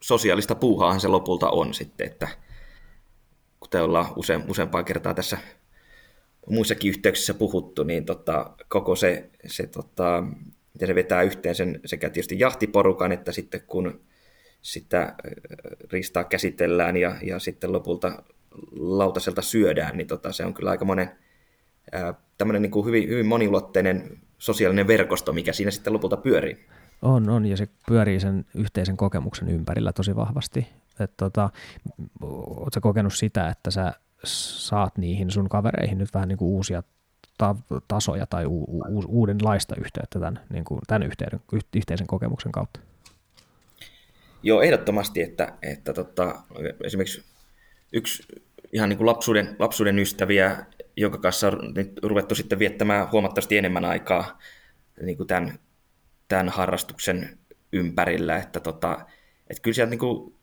sosiaalista 0.00 0.54
puuhaahan 0.54 1.00
se 1.00 1.08
lopulta 1.08 1.50
on 1.50 1.74
sitten, 1.74 2.06
että 2.06 2.28
kuten 3.60 3.82
ollaan 3.82 4.06
use, 4.16 4.40
useampaa 4.48 4.82
kertaa 4.82 5.14
tässä 5.14 5.38
muissakin 6.46 6.88
yhteyksissä 6.88 7.34
puhuttu, 7.34 7.84
niin 7.84 8.04
tota, 8.04 8.50
koko 8.68 8.96
se, 8.96 9.30
se 9.46 9.66
tota, 9.66 10.24
miten 10.74 10.88
se 10.88 10.94
vetää 10.94 11.22
yhteen 11.22 11.54
sen 11.54 11.80
sekä 11.84 12.10
tietysti 12.10 12.38
jahtiporukan, 12.38 13.12
että 13.12 13.32
sitten 13.32 13.60
kun 13.66 14.00
sitä 14.62 15.02
äh, 15.02 15.14
ristaa 15.92 16.24
käsitellään 16.24 16.96
ja, 16.96 17.16
ja 17.22 17.38
sitten 17.38 17.72
lopulta 17.72 18.22
lautaselta 18.72 19.42
syödään, 19.42 19.96
niin 19.96 20.06
tota, 20.06 20.32
se 20.32 20.44
on 20.44 20.54
kyllä 20.54 20.70
aika 20.70 20.84
monen 20.84 21.10
äh, 21.94 22.14
tämmöinen 22.38 22.62
niin 22.62 22.70
kuin 22.70 22.86
hyvin, 22.86 23.08
hyvin 23.08 23.26
moniulotteinen 23.26 24.18
sosiaalinen 24.38 24.86
verkosto, 24.86 25.32
mikä 25.32 25.52
siinä 25.52 25.70
sitten 25.70 25.92
lopulta 25.92 26.16
pyörii. 26.16 26.66
On, 27.02 27.28
on, 27.28 27.46
ja 27.46 27.56
se 27.56 27.68
pyörii 27.86 28.20
sen 28.20 28.44
yhteisen 28.54 28.96
kokemuksen 28.96 29.48
ympärillä 29.48 29.92
tosi 29.92 30.16
vahvasti. 30.16 30.68
Et 31.00 31.16
tota, 31.16 31.50
Oletko 32.20 32.80
kokenut 32.80 33.14
sitä, 33.14 33.48
että 33.48 33.70
sä 33.70 33.92
saat 34.24 34.98
niihin 34.98 35.30
sun 35.30 35.48
kavereihin 35.48 35.98
nyt 35.98 36.14
vähän 36.14 36.28
niin 36.28 36.38
kuin 36.38 36.48
uusia 36.48 36.82
ta- 37.38 37.54
tasoja 37.88 38.26
tai 38.26 38.46
u- 38.46 38.82
u- 38.88 39.04
uudenlaista 39.08 39.74
yhteyttä 39.80 40.18
tämän, 40.20 40.40
niin 40.50 40.64
kuin 40.64 40.80
tämän 40.86 41.02
yhteyden, 41.02 41.40
yhteisen 41.76 42.06
kokemuksen 42.06 42.52
kautta? 42.52 42.80
Joo, 44.42 44.62
ehdottomasti, 44.62 45.22
että, 45.22 45.52
että 45.62 45.92
tota, 45.92 46.42
esimerkiksi 46.84 47.24
yksi 47.92 48.22
ihan 48.72 48.88
niin 48.88 48.96
kuin 48.96 49.06
lapsuuden, 49.06 49.56
lapsuuden 49.58 49.98
ystäviä, 49.98 50.66
jonka 50.96 51.18
kanssa 51.18 51.48
on 51.48 51.72
nyt 51.74 51.92
ruvettu 52.02 52.34
sitten 52.34 52.58
viettämään 52.58 53.12
huomattavasti 53.12 53.58
enemmän 53.58 53.84
aikaa 53.84 54.38
niin 55.02 55.16
kuin 55.16 55.26
tämän, 55.26 55.58
tämän 56.28 56.48
harrastuksen 56.48 57.38
ympärillä, 57.72 58.36
että, 58.36 58.60
tota, 58.60 59.06
että 59.50 59.62
kyllä 59.62 59.74
sieltä 59.74 59.90
niin 59.90 59.98
kuin 59.98 60.34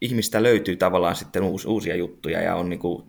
ihmistä 0.00 0.42
löytyy 0.42 0.76
tavallaan 0.76 1.16
sitten 1.16 1.42
uusia 1.66 1.96
juttuja 1.96 2.42
ja 2.42 2.54
on 2.54 2.68
niin 2.68 2.78
kuin 2.78 3.04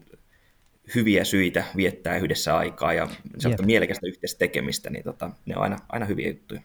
hyviä 0.96 1.24
syitä 1.24 1.64
viettää 1.76 2.18
yhdessä 2.18 2.58
aikaa 2.58 2.94
ja 2.94 3.08
se 3.38 3.48
on 3.48 3.56
mielekästä 3.66 4.08
yhteistä 4.08 4.40
tekemistä, 4.40 4.90
niin 4.90 5.04
tota, 5.04 5.30
ne 5.46 5.58
on 5.58 5.64
aina, 5.64 5.78
aina 5.90 6.06
hyviä 6.06 6.28
juttuja. 6.28 6.62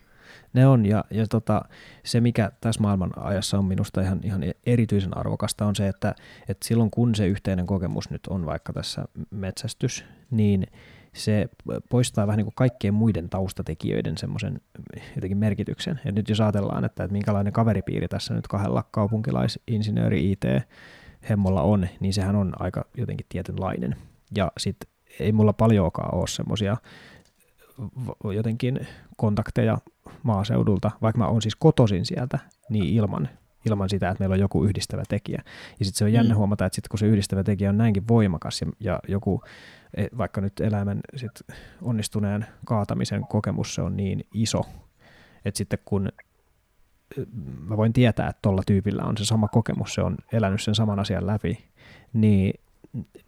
Ne 0.52 0.66
on, 0.66 0.86
ja, 0.86 1.04
ja 1.10 1.26
tota, 1.26 1.62
se 2.04 2.20
mikä 2.20 2.52
tässä 2.60 2.80
maailman 2.80 3.10
ajassa 3.16 3.58
on 3.58 3.64
minusta 3.64 4.00
ihan, 4.00 4.20
ihan 4.22 4.42
erityisen 4.66 5.16
arvokasta 5.16 5.66
on 5.66 5.76
se, 5.76 5.88
että, 5.88 6.14
että 6.48 6.68
silloin 6.68 6.90
kun 6.90 7.14
se 7.14 7.26
yhteinen 7.26 7.66
kokemus 7.66 8.10
nyt 8.10 8.26
on 8.26 8.46
vaikka 8.46 8.72
tässä 8.72 9.04
metsästys, 9.30 10.04
niin 10.30 10.66
se 11.14 11.48
poistaa 11.88 12.26
vähän 12.26 12.36
niin 12.36 12.46
kuin 12.46 12.54
kaikkien 12.54 12.94
muiden 12.94 13.28
taustatekijöiden 13.28 14.18
semmoisen 14.18 14.60
jotenkin 15.14 15.38
merkityksen. 15.38 16.00
Ja 16.04 16.12
nyt 16.12 16.28
jos 16.28 16.40
ajatellaan, 16.40 16.84
että, 16.84 17.04
että 17.04 17.12
minkälainen 17.12 17.52
kaveripiiri 17.52 18.08
tässä 18.08 18.34
nyt 18.34 18.48
kahdella 18.48 18.84
kaupunkilaisinsinööri 18.90 20.32
IT 20.32 20.44
hemmolla 21.28 21.62
on, 21.62 21.88
niin 22.00 22.12
sehän 22.12 22.36
on 22.36 22.52
aika 22.58 22.84
jotenkin 22.96 23.26
tietynlainen. 23.28 23.96
Ja 24.36 24.52
sitten 24.58 24.90
ei 25.20 25.32
mulla 25.32 25.52
paljoakaan 25.52 26.14
ole 26.14 26.26
semmoisia 26.26 26.76
jotenkin 28.34 28.86
kontakteja 29.16 29.78
maaseudulta, 30.22 30.90
vaikka 31.02 31.18
mä 31.18 31.26
oon 31.26 31.42
siis 31.42 31.56
kotosin 31.56 32.06
sieltä, 32.06 32.38
niin 32.68 32.84
ilman, 32.84 33.28
ilman 33.66 33.88
sitä, 33.88 34.10
että 34.10 34.22
meillä 34.22 34.34
on 34.34 34.40
joku 34.40 34.64
yhdistävä 34.64 35.02
tekijä. 35.08 35.42
Ja 35.78 35.84
sitten 35.84 35.98
se 35.98 36.04
on 36.04 36.12
jännä 36.12 36.34
mm. 36.34 36.38
huomata, 36.38 36.66
että 36.66 36.76
sit 36.76 36.88
kun 36.88 36.98
se 36.98 37.06
yhdistävä 37.06 37.44
tekijä 37.44 37.70
on 37.70 37.78
näinkin 37.78 38.08
voimakas 38.08 38.62
ja, 38.62 38.68
ja 38.80 39.00
joku, 39.08 39.42
vaikka 40.18 40.40
nyt 40.40 40.60
eläimen 40.60 41.00
sit 41.16 41.30
onnistuneen 41.82 42.46
kaatamisen 42.66 43.26
kokemus 43.26 43.74
se 43.74 43.82
on 43.82 43.96
niin 43.96 44.24
iso, 44.34 44.62
että 45.44 45.58
sitten 45.58 45.78
kun 45.84 46.08
e, 47.18 47.22
mä 47.68 47.76
voin 47.76 47.92
tietää, 47.92 48.28
että 48.28 48.38
tuolla 48.42 48.62
tyypillä 48.66 49.02
on 49.02 49.16
se 49.16 49.24
sama 49.24 49.48
kokemus, 49.48 49.94
se 49.94 50.02
on 50.02 50.16
elänyt 50.32 50.62
sen 50.62 50.74
saman 50.74 51.00
asian 51.00 51.26
läpi, 51.26 51.58
niin 52.12 52.54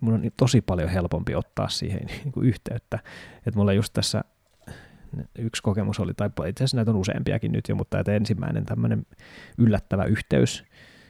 mun 0.01 0.15
on 0.15 0.23
tosi 0.37 0.61
paljon 0.61 0.89
helpompi 0.89 1.35
ottaa 1.35 1.69
siihen 1.69 2.07
niin 2.25 2.33
kuin 2.33 2.47
yhteyttä. 2.47 2.99
Että 3.37 3.59
mulla 3.59 3.73
just 3.73 3.93
tässä 3.93 4.25
yksi 5.39 5.63
kokemus 5.63 6.01
oli, 6.01 6.15
tai 6.15 6.29
itse 6.29 6.65
asiassa 6.65 6.77
näitä 6.77 6.91
on 6.91 6.97
useampiakin 6.97 7.53
nyt 7.53 7.69
jo, 7.69 7.75
mutta 7.75 7.99
että 7.99 8.15
ensimmäinen 8.15 8.65
tämmöinen 8.65 9.07
yllättävä 9.59 10.05
yhteys 10.05 10.65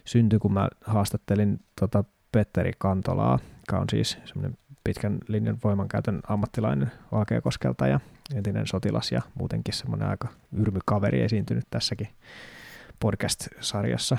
syntyi, 0.04 0.38
kun 0.38 0.52
mä 0.52 0.68
haastattelin 0.84 1.60
tota 1.80 2.04
Petteri 2.32 2.72
Kantolaa, 2.78 3.38
joka 3.58 3.78
on 3.78 3.86
siis 3.90 4.18
semmoinen 4.24 4.58
pitkän 4.84 5.18
linjan 5.28 5.58
voimankäytön 5.64 6.20
ammattilainen 6.28 6.92
Vaakekoskelta 7.12 7.86
ja 7.86 8.00
entinen 8.34 8.66
sotilas 8.66 9.12
ja 9.12 9.20
muutenkin 9.34 9.74
semmoinen 9.74 10.08
aika 10.08 10.28
yrmykaveri 10.52 11.22
esiintynyt 11.22 11.64
tässäkin 11.70 12.08
podcast-sarjassa 13.00 14.18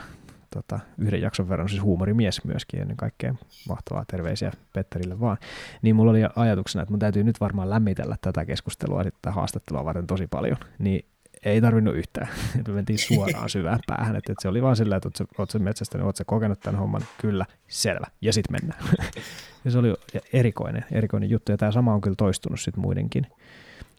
tota, 0.54 0.80
yhden 0.98 1.22
jakson 1.22 1.50
verran 1.50 1.70
siis 1.70 1.82
huumorimies 1.82 2.44
myöskin 2.44 2.82
ennen 2.82 2.98
kaikkea 2.98 3.36
mahtavaa 3.70 4.06
terveisiä 4.08 4.52
Petterille 4.74 5.20
vaan. 5.20 5.38
Niin 5.82 5.96
mulla 5.96 6.12
oli 6.12 6.22
ajatuksena, 6.36 6.82
että 6.82 6.92
mun 6.92 7.00
täytyy 7.00 7.24
nyt 7.24 7.40
varmaan 7.40 7.70
lämmitellä 7.70 8.18
tätä 8.22 8.46
keskustelua 8.46 9.04
sitten 9.04 9.34
haastattelua 9.34 9.86
varten 9.86 10.08
tosi 10.08 10.28
paljon, 10.28 10.58
niin 10.80 11.06
ei 11.46 11.62
tarvinnut 11.62 11.96
yhtään. 11.96 12.28
Me 12.68 12.74
mentiin 12.74 13.00
suoraan 13.00 13.50
syvään 13.50 13.80
päähän, 13.88 14.16
että, 14.16 14.34
se 14.40 14.48
oli 14.48 14.62
vaan 14.62 14.76
silleen, 14.76 15.02
että 15.06 15.26
oot 15.38 15.50
sä 15.50 15.60
metsästänyt, 15.60 16.06
oot 16.06 16.16
sä 16.16 16.24
kokenut 16.26 16.60
tämän 16.60 16.80
homman, 16.80 17.02
kyllä, 17.22 17.46
selvä, 17.68 18.08
ja 18.22 18.34
sitten 18.34 18.52
mennään. 18.62 18.84
ja 19.66 19.72
se 19.72 19.78
oli 19.78 19.94
erikoinen, 20.34 20.86
erikoinen 20.92 21.30
juttu, 21.30 21.52
ja 21.52 21.58
tämä 21.58 21.72
sama 21.72 21.94
on 21.94 22.02
kyllä 22.02 22.16
toistunut 22.16 22.60
sitten 22.60 22.82
muidenkin, 22.82 23.28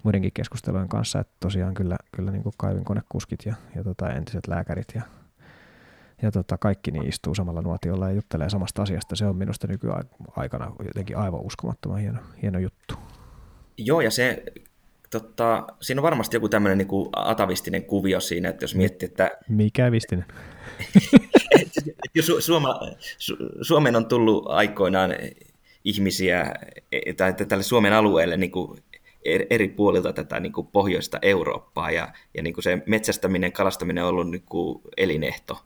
muidenkin 0.03 0.33
keskustelujen 0.35 0.89
kanssa, 0.89 1.21
että 1.21 1.33
tosiaan 1.41 1.75
kyllä, 1.75 1.97
kyllä 2.17 2.31
niin 2.31 2.43
kuin 2.43 2.55
kaivinkonekuskit 2.59 3.47
ja, 3.47 3.55
ja 3.75 3.85
tota 3.85 4.11
entiset 4.11 4.47
lääkärit 4.49 4.89
ja 4.95 5.03
ja 6.23 6.31
tota, 6.31 6.59
kaikki 6.59 6.91
niin 6.91 7.09
istuu 7.09 7.35
samalla 7.35 7.63
nuotiolla 7.63 8.09
ja 8.09 8.15
juttelee 8.15 8.51
samasta 8.51 8.83
asiasta. 8.83 9.17
Se 9.17 9.27
on 9.27 9.37
minusta 9.37 9.67
nykyaikana 9.67 10.73
jotenkin 10.85 11.17
aivan 11.17 11.41
uskomattoman 11.41 11.99
hieno, 11.99 12.19
hieno 12.43 12.59
juttu. 12.59 12.95
Joo, 13.79 14.01
ja 14.01 14.11
se, 14.11 14.45
tota, 15.11 15.67
siinä 15.81 16.01
on 16.01 16.03
varmasti 16.03 16.37
joku 16.37 16.49
tämmöinen 16.49 16.79
niin 16.79 17.09
atavistinen 17.13 17.85
kuvio 17.85 18.21
siinä, 18.21 18.49
että 18.49 18.65
jos 18.65 18.75
miettii, 18.75 19.07
että... 19.07 19.31
Mikä 19.49 19.91
vistinen? 19.91 20.25
Su- 22.21 22.41
Suoma, 22.41 22.81
Su- 23.19 23.59
Suomeen 23.63 23.97
on 23.97 24.07
tullut 24.07 24.45
aikoinaan 24.47 25.15
ihmisiä, 25.85 26.55
e, 26.93 27.13
tai 27.13 27.35
tälle 27.49 27.63
Suomen 27.63 27.93
alueelle 27.93 28.37
niin 28.37 28.51
kuin 28.51 28.79
eri 29.51 29.69
puolilta 29.69 30.13
tätä 30.13 30.41
niin 30.41 30.53
kuin 30.53 30.67
pohjoista 30.67 31.19
Eurooppaa, 31.23 31.91
ja, 31.91 32.09
ja 32.35 32.43
niin 32.43 32.55
kuin 32.55 32.65
se 32.65 32.83
metsästäminen, 32.87 33.53
kalastaminen 33.53 34.05
on 34.05 34.11
ollut 34.11 34.31
niin 34.31 34.43
kuin 34.47 34.83
elinehto 34.97 35.59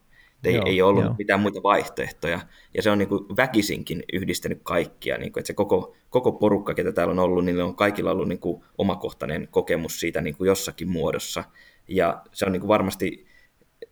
ei, 0.43 0.55
joo, 0.55 0.65
ei 0.65 0.81
ollut 0.81 1.03
joo. 1.03 1.15
mitään 1.17 1.39
muita 1.39 1.63
vaihtoehtoja. 1.63 2.39
Ja 2.73 2.81
se 2.81 2.91
on 2.91 2.97
niin 2.97 3.09
kuin 3.09 3.37
väkisinkin 3.37 4.03
yhdistänyt 4.13 4.59
kaikkia. 4.63 5.17
Niin 5.17 5.31
kuin, 5.31 5.41
että 5.41 5.47
se 5.47 5.53
koko, 5.53 5.95
koko 6.09 6.31
porukka, 6.31 6.73
ketä 6.73 6.91
täällä 6.91 7.11
on 7.11 7.19
ollut, 7.19 7.45
niin 7.45 7.61
on 7.61 7.75
kaikilla 7.75 8.11
ollut 8.11 8.27
niin 8.27 8.39
kuin 8.39 8.63
omakohtainen 8.77 9.47
kokemus 9.51 9.99
siitä 9.99 10.21
niin 10.21 10.35
kuin 10.35 10.47
jossakin 10.47 10.89
muodossa. 10.89 11.43
Ja 11.87 12.21
se 12.31 12.45
on 12.45 12.51
niin 12.51 12.61
kuin 12.61 12.67
varmasti 12.67 13.25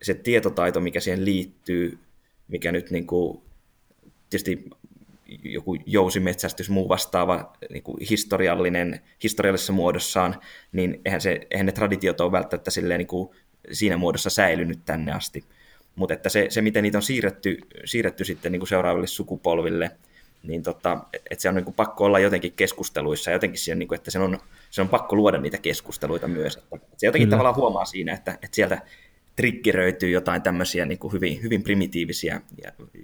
se 0.02 0.14
tietotaito, 0.14 0.80
mikä 0.80 1.00
siihen 1.00 1.26
liittyy, 1.26 2.00
mikä 2.48 2.72
nyt 2.72 2.92
niin 2.92 3.08
kuin, 3.08 3.42
tietysti 4.30 4.70
joku 5.44 5.78
jousimetsästys, 5.86 6.70
muu 6.70 6.90
vastaava 6.90 7.54
niin 7.70 7.84
kuin 7.84 7.98
historiallinen, 8.10 9.00
historiallisessa 9.24 9.74
muodossaan, 9.74 10.36
niin 10.72 11.02
eihän, 11.06 11.22
se, 11.22 11.48
eihän 11.52 11.66
ne 11.66 11.72
traditiot 11.72 12.22
ole 12.22 12.32
välttämättä 12.32 12.72
silleen, 12.72 12.98
niin 12.98 13.08
kuin 13.08 13.30
siinä 13.72 13.98
muodossa 13.98 14.30
säilynyt 14.30 14.80
tänne 14.86 15.12
asti 15.12 15.44
mutta 16.00 16.14
että 16.14 16.30
se, 16.30 16.46
se, 16.50 16.62
miten 16.62 16.84
niitä 16.84 16.98
on 16.98 17.02
siirretty, 17.02 17.58
siirretty 17.86 18.26
sitten 18.26 18.52
niin 18.52 18.60
kuin 18.60 18.68
seuraaville 18.68 19.08
sukupolville, 19.08 19.92
niin 20.44 20.64
tota, 20.64 20.98
että 21.32 21.42
se 21.42 21.50
on 21.50 21.56
niin 21.56 21.66
kuin 21.66 21.74
pakko 21.74 22.06
olla 22.06 22.20
jotenkin 22.20 22.54
keskusteluissa, 22.54 23.32
jotenkin 23.32 23.60
siihen, 23.60 23.80
niin 23.80 23.88
kuin, 23.88 23.98
että 23.98 24.12
se 24.12 24.20
on, 24.20 24.40
se 24.70 24.82
on 24.82 24.90
pakko 24.90 25.16
luoda 25.16 25.38
niitä 25.38 25.58
keskusteluita 25.58 26.28
myös. 26.28 26.56
Että 26.58 26.88
se 26.98 27.08
jotenkin 27.08 27.28
Kyllä. 27.28 27.32
tavallaan 27.32 27.56
huomaa 27.56 27.86
siinä, 27.86 28.14
että, 28.14 28.32
että 28.32 28.56
sieltä 28.56 28.82
triggeröityy 29.40 30.10
jotain 30.10 30.42
tämmöisiä 30.42 30.86
niin 30.86 31.00
kuin 31.00 31.14
hyvin, 31.14 31.44
hyvin 31.44 31.64
primitiivisiä 31.64 32.42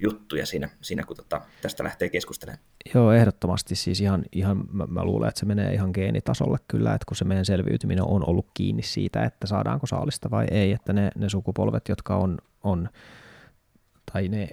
juttuja 0.01 0.45
siinä, 0.45 0.69
siinä 0.81 1.03
kun 1.03 1.15
tota, 1.15 1.41
tästä 1.61 1.83
lähtee 1.83 2.09
keskustelemaan. 2.09 2.63
Joo, 2.93 3.11
ehdottomasti 3.11 3.75
siis 3.75 4.01
ihan, 4.01 4.25
ihan 4.31 4.63
mä, 4.71 4.85
mä 4.89 5.03
luulen, 5.03 5.29
että 5.29 5.39
se 5.39 5.45
menee 5.45 5.73
ihan 5.73 5.91
geenitasolle 5.93 6.57
kyllä, 6.67 6.93
että 6.93 7.05
kun 7.07 7.17
se 7.17 7.25
meidän 7.25 7.45
selviytyminen 7.45 8.03
on 8.03 8.29
ollut 8.29 8.47
kiinni 8.53 8.83
siitä, 8.83 9.23
että 9.23 9.47
saadaanko 9.47 9.87
saalista 9.87 10.31
vai 10.31 10.45
ei, 10.51 10.71
että 10.71 10.93
ne, 10.93 11.09
ne 11.15 11.29
sukupolvet, 11.29 11.89
jotka 11.89 12.15
on, 12.15 12.37
on 12.63 12.89
tai 14.11 14.27
ne 14.27 14.49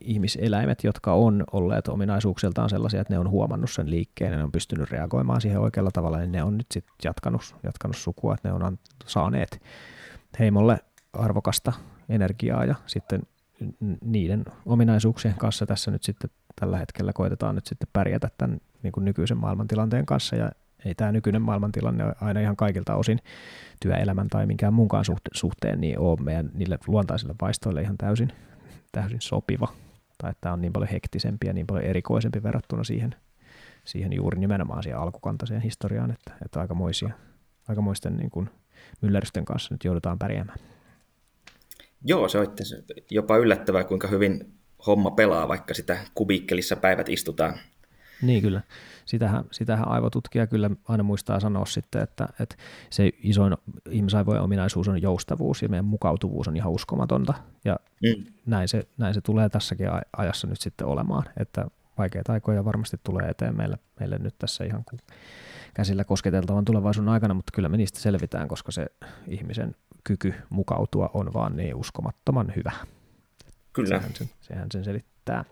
ihmiseläimet, 0.00 0.84
jotka 0.84 1.12
on 1.12 1.44
olleet 1.52 1.88
ominaisuuksiltaan 1.88 2.70
sellaisia, 2.70 3.00
että 3.00 3.14
ne 3.14 3.18
on 3.18 3.30
huomannut 3.30 3.70
sen 3.70 3.90
liikkeen 3.90 4.30
ja 4.32 4.38
ne 4.38 4.44
on 4.44 4.52
pystynyt 4.52 4.90
reagoimaan 4.90 5.40
siihen 5.40 5.60
oikealla 5.60 5.90
tavalla, 5.90 6.18
niin 6.18 6.32
ne 6.32 6.42
on 6.42 6.56
nyt 6.58 6.66
sitten 6.74 6.94
jatkanut, 7.04 7.54
jatkanut 7.62 7.96
sukua, 7.96 8.34
että 8.34 8.48
ne 8.48 8.54
on 8.54 8.78
saaneet 9.06 9.62
heimolle 10.38 10.78
arvokasta 11.12 11.72
energiaa 12.08 12.64
ja 12.64 12.74
sitten 12.86 13.22
niiden 14.00 14.44
ominaisuuksien 14.66 15.34
kanssa 15.34 15.66
tässä 15.66 15.90
nyt 15.90 16.02
sitten 16.02 16.30
tällä 16.60 16.78
hetkellä 16.78 17.12
koitetaan 17.12 17.54
nyt 17.54 17.66
sitten 17.66 17.88
pärjätä 17.92 18.28
tämän 18.38 18.60
niin 18.82 18.92
kuin 18.92 19.04
nykyisen 19.04 19.38
maailmantilanteen 19.38 20.06
kanssa. 20.06 20.36
Ja 20.36 20.50
ei 20.84 20.94
tämä 20.94 21.12
nykyinen 21.12 21.42
maailmantilanne 21.42 22.04
aina 22.20 22.40
ihan 22.40 22.56
kaikilta 22.56 22.94
osin 22.94 23.18
työelämän 23.82 24.28
tai 24.28 24.46
minkään 24.46 24.74
muunkaan 24.74 25.04
suhteen 25.34 25.80
niin 25.80 25.98
ole 25.98 26.20
meidän 26.20 26.50
niille 26.54 26.78
luontaisille 26.86 27.34
vaistoille 27.40 27.82
ihan 27.82 27.98
täysin, 27.98 28.32
täysin 28.92 29.20
sopiva. 29.20 29.68
Tai 30.18 30.30
että 30.30 30.40
tämä 30.40 30.52
on 30.52 30.60
niin 30.60 30.72
paljon 30.72 30.90
hektisempi 30.90 31.46
ja 31.46 31.52
niin 31.52 31.66
paljon 31.66 31.84
erikoisempi 31.84 32.42
verrattuna 32.42 32.84
siihen, 32.84 33.14
siihen 33.84 34.12
juuri 34.12 34.38
nimenomaan 34.38 34.82
siihen 34.82 35.00
alkukantaiseen 35.00 35.60
historiaan, 35.60 36.10
että, 36.10 36.32
että 36.44 36.60
aikamoisia, 36.60 37.10
aikamoisten 37.68 38.16
niin 38.16 38.30
kuin 38.30 38.50
myllerrysten 39.00 39.44
kanssa 39.44 39.74
nyt 39.74 39.84
joudutaan 39.84 40.18
pärjäämään. 40.18 40.58
Joo, 42.04 42.28
se 42.28 42.38
on 42.38 42.46
jopa 43.10 43.36
yllättävää, 43.36 43.84
kuinka 43.84 44.08
hyvin 44.08 44.52
homma 44.86 45.10
pelaa, 45.10 45.48
vaikka 45.48 45.74
sitä 45.74 45.98
kubikkelissa 46.14 46.76
päivät 46.76 47.08
istutaan. 47.08 47.54
Niin 48.22 48.42
kyllä. 48.42 48.60
Sitähän, 49.04 49.44
sitähän 49.50 49.88
aivotutkija 49.88 50.46
kyllä 50.46 50.70
aina 50.88 51.02
muistaa 51.02 51.40
sanoa 51.40 51.66
sitten, 51.66 52.02
että, 52.02 52.28
että 52.40 52.56
se 52.90 53.10
isoin 53.22 53.56
ihmisaivojen 53.90 54.42
ominaisuus 54.42 54.88
on 54.88 55.02
joustavuus 55.02 55.62
ja 55.62 55.68
meidän 55.68 55.84
mukautuvuus 55.84 56.48
on 56.48 56.56
ihan 56.56 56.72
uskomatonta. 56.72 57.34
Ja 57.64 57.76
mm. 58.02 58.24
näin, 58.46 58.68
se, 58.68 58.82
näin 58.98 59.14
se 59.14 59.20
tulee 59.20 59.48
tässäkin 59.48 59.88
ajassa 60.16 60.46
nyt 60.46 60.60
sitten 60.60 60.86
olemaan, 60.86 61.24
että 61.36 61.66
vaikeita 61.98 62.32
aikoja 62.32 62.64
varmasti 62.64 62.96
tulee 63.04 63.28
eteen 63.28 63.56
meille, 63.56 63.78
meille 64.00 64.18
nyt 64.18 64.34
tässä 64.38 64.64
ihan 64.64 64.84
kuin 64.84 65.00
käsillä 65.74 66.04
kosketeltavan 66.04 66.64
tulevaisuuden 66.64 67.12
aikana, 67.12 67.34
mutta 67.34 67.52
kyllä 67.54 67.68
me 67.68 67.76
niistä 67.76 68.00
selvitään, 68.00 68.48
koska 68.48 68.72
se 68.72 68.86
ihmisen 69.28 69.74
kyky 70.04 70.34
mukautua 70.50 71.10
on 71.14 71.32
vaan 71.32 71.56
niin 71.56 71.74
uskomattoman 71.74 72.52
hyvä. 72.56 72.72
Kyllä. 73.72 73.88
Sehän 73.88 74.14
sen, 74.14 74.30
sehän 74.40 74.68
sen 74.72 74.84
selittää. 74.84 75.44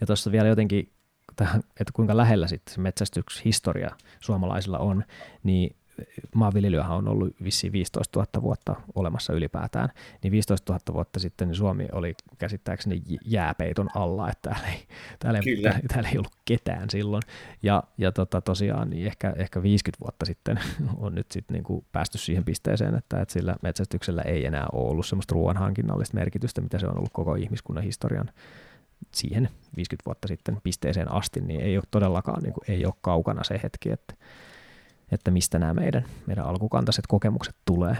Ja 0.00 0.06
tuossa 0.06 0.32
vielä 0.32 0.48
jotenkin 0.48 0.92
tähän, 1.36 1.60
että 1.80 1.92
kuinka 1.92 2.16
lähellä 2.16 2.46
sitten 2.46 2.74
se 2.74 2.80
metsästyshistoria 2.80 3.90
suomalaisilla 4.20 4.78
on, 4.78 5.04
niin 5.42 5.76
maanviljelyähän 6.34 6.96
on 6.96 7.08
ollut 7.08 7.34
vissiin 7.44 7.72
15 7.72 8.18
000 8.20 8.42
vuotta 8.42 8.74
olemassa 8.94 9.32
ylipäätään, 9.32 9.88
niin 10.22 10.30
15 10.30 10.72
000 10.72 10.94
vuotta 10.94 11.20
sitten 11.20 11.48
niin 11.48 11.56
Suomi 11.56 11.86
oli 11.92 12.14
käsittääkseni 12.38 13.02
jääpeiton 13.24 13.88
alla, 13.94 14.30
että 14.30 14.50
täällä 14.50 14.68
ei, 14.68 14.86
täällä 15.18 15.40
ei, 15.46 15.62
täällä, 15.62 15.80
täällä 15.92 16.08
ei 16.08 16.18
ollut 16.18 16.36
ketään 16.44 16.90
silloin. 16.90 17.22
Ja, 17.62 17.82
ja 17.98 18.12
tota, 18.12 18.40
tosiaan 18.40 18.90
niin 18.90 19.06
ehkä, 19.06 19.32
ehkä 19.36 19.62
50 19.62 20.04
vuotta 20.04 20.26
sitten 20.26 20.60
on 20.96 21.14
nyt 21.14 21.30
sitten 21.30 21.54
niin 21.54 21.64
kuin 21.64 21.84
päästy 21.92 22.18
siihen 22.18 22.44
pisteeseen, 22.44 22.94
että, 22.94 23.20
että 23.20 23.32
sillä 23.32 23.56
metsästyksellä 23.62 24.22
ei 24.22 24.46
enää 24.46 24.66
ole 24.72 24.90
ollut 24.90 25.06
semmoista 25.06 25.34
ruoanhankinnallista 25.34 26.14
merkitystä, 26.14 26.60
mitä 26.60 26.78
se 26.78 26.86
on 26.86 26.96
ollut 26.96 27.12
koko 27.12 27.34
ihmiskunnan 27.34 27.84
historian 27.84 28.30
siihen 29.14 29.48
50 29.76 30.06
vuotta 30.06 30.28
sitten 30.28 30.60
pisteeseen 30.62 31.12
asti, 31.12 31.40
niin 31.40 31.60
ei 31.60 31.76
ole 31.76 31.84
todellakaan 31.90 32.42
niin 32.42 32.52
kuin, 32.52 32.64
ei 32.68 32.86
ole 32.86 32.94
kaukana 33.00 33.44
se 33.44 33.60
hetki, 33.62 33.90
että, 33.90 34.14
että 35.12 35.30
mistä 35.30 35.58
nämä 35.58 35.74
meidän, 35.74 36.04
meidän 36.26 36.44
alkukantaiset 36.44 37.06
kokemukset 37.06 37.54
tulee. 37.64 37.96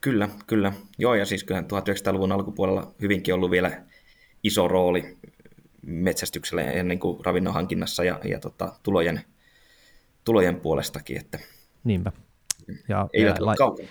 Kyllä, 0.00 0.28
kyllä. 0.46 0.72
Joo, 0.98 1.14
ja 1.14 1.26
siis 1.26 1.44
kyllähän 1.44 1.64
1900-luvun 1.64 2.32
alkupuolella 2.32 2.94
hyvinkin 3.00 3.34
ollut 3.34 3.50
vielä 3.50 3.82
iso 4.42 4.68
rooli 4.68 5.18
metsästyksellä 5.86 6.62
ja 6.62 6.82
niin 6.82 6.98
kuin 6.98 7.24
ravinnon 7.24 7.54
hankinnassa 7.54 8.04
ja, 8.04 8.20
ja 8.24 8.40
tota, 8.40 8.72
tulojen, 8.82 9.20
tulojen 10.24 10.60
puolestakin. 10.60 11.16
Että 11.16 11.38
Niinpä. 11.84 12.12
Ja 12.88 13.08
eivät 13.12 13.38
eläinla- 13.38 13.88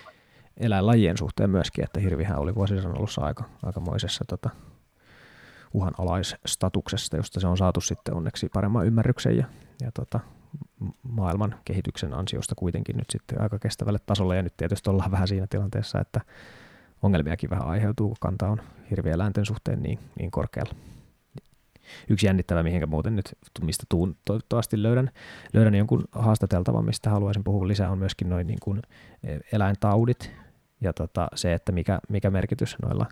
eläinlajien 0.56 1.18
suhteen 1.18 1.50
myöskin, 1.50 1.84
että 1.84 2.00
hirvihän 2.00 2.38
oli 2.38 2.54
vuosien 2.54 2.86
alussa 2.86 3.22
aika, 3.22 3.44
aikamoisessa 3.62 4.24
tota, 4.28 4.50
uhanalaisstatuksesta, 5.72 7.16
josta 7.16 7.40
se 7.40 7.46
on 7.46 7.56
saatu 7.56 7.80
sitten 7.80 8.14
onneksi 8.14 8.48
paremman 8.54 8.86
ymmärryksen 8.86 9.36
ja, 9.36 9.44
ja 9.82 9.92
tota, 9.92 10.20
maailman 11.02 11.54
kehityksen 11.64 12.14
ansiosta 12.14 12.54
kuitenkin 12.54 12.96
nyt 12.96 13.10
sitten 13.10 13.40
aika 13.40 13.58
kestävälle 13.58 13.98
tasolle, 14.06 14.36
ja 14.36 14.42
nyt 14.42 14.56
tietysti 14.56 14.90
ollaan 14.90 15.10
vähän 15.10 15.28
siinä 15.28 15.46
tilanteessa, 15.50 16.00
että 16.00 16.20
ongelmiakin 17.02 17.50
vähän 17.50 17.66
aiheutuu, 17.66 18.08
kun 18.08 18.16
kanta 18.20 18.48
on 18.48 18.60
hirvieläinten 18.90 19.46
suhteen 19.46 19.82
niin, 19.82 19.98
niin 20.18 20.30
korkealla. 20.30 20.74
Yksi 22.08 22.26
jännittävä, 22.26 22.62
mihinkä 22.62 22.86
muuten 22.86 23.16
nyt, 23.16 23.34
mistä 23.62 23.84
tuun, 23.88 24.16
toivottavasti 24.24 24.82
löydän, 24.82 25.10
löydän 25.52 25.74
jonkun 25.74 26.04
haastateltavan, 26.12 26.84
mistä 26.84 27.10
haluaisin 27.10 27.44
puhua 27.44 27.68
lisää, 27.68 27.90
on 27.90 27.98
myöskin 27.98 28.28
noin 28.28 28.46
niin 28.46 28.58
kuin 28.62 28.82
e, 29.24 29.38
eläintaudit 29.52 30.30
ja 30.80 30.92
tota, 30.92 31.28
se, 31.34 31.54
että 31.54 31.72
mikä, 31.72 31.98
mikä 32.08 32.30
merkitys 32.30 32.76
noilla 32.82 33.06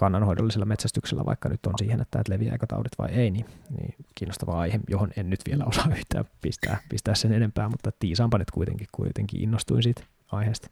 kannanhoidollisella 0.00 0.66
metsästyksellä 0.66 1.24
vaikka 1.24 1.48
nyt 1.48 1.66
on 1.66 1.74
siihen, 1.78 2.00
että, 2.00 2.20
että 2.20 2.32
leviääkö 2.32 2.66
taudit 2.66 2.92
vai 2.98 3.10
ei, 3.10 3.30
niin, 3.30 3.46
niin 3.78 3.94
kiinnostava 4.14 4.60
aihe, 4.60 4.80
johon 4.88 5.10
en 5.16 5.30
nyt 5.30 5.40
vielä 5.50 5.64
osaa 5.64 5.88
yhtään 5.96 6.24
pistää, 6.40 6.78
pistää 6.88 7.14
sen 7.14 7.32
enempää, 7.32 7.68
mutta 7.68 7.90
tiisaanpa 7.98 8.38
nyt 8.38 8.50
kuitenkin, 8.50 8.86
kuitenkin 8.92 9.40
innostuin 9.40 9.82
siitä 9.82 10.02
aiheesta. 10.32 10.70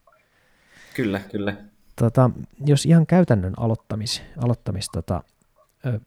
Kyllä, 0.96 1.20
kyllä. 1.32 1.54
Tota, 1.96 2.30
jos 2.66 2.86
ihan 2.86 3.06
käytännön 3.06 3.54
aloittamis, 3.56 4.22
aloittamis 4.42 4.90
tota, 4.90 5.22
ö, 5.86 6.00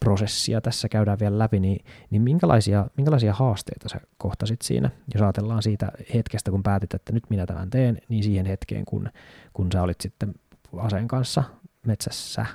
prosessia 0.00 0.60
tässä 0.60 0.88
käydään 0.88 1.18
vielä 1.18 1.38
läpi, 1.38 1.60
niin, 1.60 1.84
niin 2.10 2.22
minkälaisia, 2.22 2.86
minkälaisia 2.96 3.32
haasteita 3.32 3.88
sä 3.88 4.00
kohtasit 4.18 4.62
siinä, 4.62 4.90
jos 5.14 5.22
ajatellaan 5.22 5.62
siitä 5.62 5.92
hetkestä, 6.14 6.50
kun 6.50 6.62
päätit, 6.62 6.94
että 6.94 7.12
nyt 7.12 7.24
minä 7.30 7.46
tämän 7.46 7.70
teen, 7.70 7.98
niin 8.08 8.22
siihen 8.22 8.46
hetkeen, 8.46 8.84
kun, 8.84 9.08
kun 9.52 9.72
sä 9.72 9.82
olit 9.82 10.00
sitten 10.00 10.34
aseen 10.78 11.08
kanssa 11.08 11.42
metsässä 11.86 12.46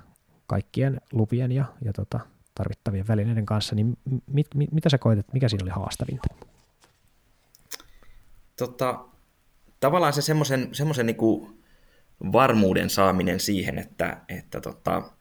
kaikkien 0.48 1.02
lupien 1.12 1.52
ja, 1.52 1.66
ja 1.82 1.94
tota, 1.94 2.20
tarvittavien 2.56 3.08
välineiden 3.08 3.46
kanssa, 3.46 3.76
niin 3.76 3.98
mit, 4.28 4.48
mit, 4.56 4.72
mitä 4.72 4.90
sä 4.90 4.98
koet, 4.98 5.20
että 5.20 5.34
mikä 5.34 5.50
siinä 5.50 5.64
oli 5.64 5.72
haastavinta? 5.72 6.28
Tota, 8.58 9.06
tavallaan 9.80 10.14
se 10.14 10.22
semmoisen, 10.22 10.76
semmoisen 10.76 11.06
niinku 11.06 11.58
varmuuden 12.32 12.90
saaminen 12.90 13.40
siihen, 13.40 13.78
että, 13.78 14.22
että 14.30 14.62
tota, 14.62 15.12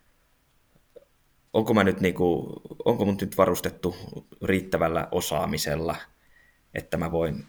onko, 1.52 1.74
mä 1.74 1.84
nyt 1.84 2.00
niinku, 2.00 2.52
onko 2.84 3.04
mun 3.04 3.16
nyt 3.20 3.38
varustettu 3.38 3.96
riittävällä 4.42 5.08
osaamisella, 5.12 5.96
että 6.74 6.96
mä 6.96 7.12
voin 7.12 7.46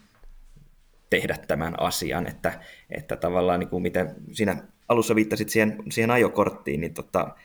tehdä 1.09 1.37
tämän 1.47 1.79
asian, 1.79 2.27
että, 2.27 2.59
että 2.89 3.15
tavallaan 3.15 3.59
niin 3.59 3.69
kuin 3.69 3.81
miten 3.83 4.15
siinä 4.33 4.63
alussa 4.89 5.15
viittasit 5.15 5.49
siihen, 5.49 5.83
siihen 5.91 6.11
ajokorttiin, 6.11 6.81
niin 6.81 6.93
tota, 6.93 7.35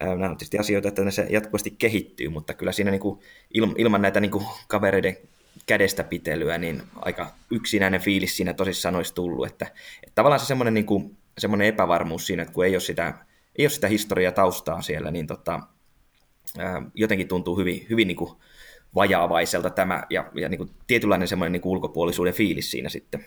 nämä 0.00 0.30
on 0.30 0.36
tietysti 0.36 0.58
asioita, 0.58 0.88
että 0.88 1.10
se 1.10 1.26
jatkuvasti 1.30 1.70
kehittyy, 1.70 2.28
mutta 2.28 2.54
kyllä 2.54 2.72
siinä 2.72 2.90
niin 2.90 3.00
kuin, 3.00 3.20
ilman 3.78 4.02
näitä 4.02 4.20
niin 4.20 4.30
kuin 4.30 4.44
kavereiden 4.68 5.16
kädestä 5.66 6.04
pitelyä, 6.04 6.58
niin 6.58 6.82
aika 6.96 7.30
yksinäinen 7.50 8.00
fiilis 8.00 8.36
siinä 8.36 8.54
tosissaan 8.54 8.96
olisi 8.96 9.14
tullut, 9.14 9.46
että, 9.46 9.66
että 10.02 10.14
tavallaan 10.14 10.40
se 10.40 10.46
semmoinen, 10.46 10.74
niin 10.74 10.86
kuin, 10.86 11.16
semmoinen 11.38 11.68
epävarmuus 11.68 12.26
siinä, 12.26 12.42
että 12.42 12.54
kun 12.54 12.64
ei 12.64 12.74
ole 12.74 12.80
sitä, 12.80 13.14
ei 13.56 13.64
ole 13.64 13.70
sitä 13.70 13.88
historiaa 13.88 14.32
taustaa 14.32 14.82
siellä, 14.82 15.10
niin 15.10 15.26
tota, 15.26 15.60
jotenkin 16.94 17.28
tuntuu 17.28 17.58
hyvin, 17.58 17.86
hyvin 17.90 18.08
niin 18.08 18.16
kuin 18.16 18.30
vajaavaiselta 18.94 19.70
tämä 19.70 20.02
ja, 20.10 20.30
ja 20.34 20.48
niin 20.48 20.58
kuin 20.58 20.70
tietynlainen 20.86 21.28
semmoinen 21.28 21.52
niin 21.52 21.62
kuin 21.62 21.70
ulkopuolisuuden 21.70 22.34
fiilis 22.34 22.70
siinä 22.70 22.88
sitten. 22.88 23.24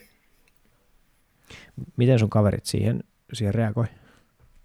Miten 1.97 2.19
sun 2.19 2.29
kaverit 2.29 2.65
siihen 2.65 3.03
siihen 3.35 3.53
reagoi? 3.53 3.85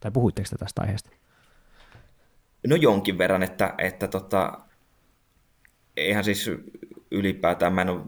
Tai 0.00 0.10
puhuitteko 0.10 0.48
te 0.50 0.56
tästä 0.56 0.82
aiheesta? 0.82 1.10
No 2.66 2.76
jonkin 2.76 3.18
verran, 3.18 3.42
että, 3.42 3.74
että 3.78 4.08
tota, 4.08 4.60
eihän 5.96 6.24
siis 6.24 6.50
ylipäätään, 7.10 7.72
mä 7.72 7.82
en 7.82 7.88
ole, 7.88 8.00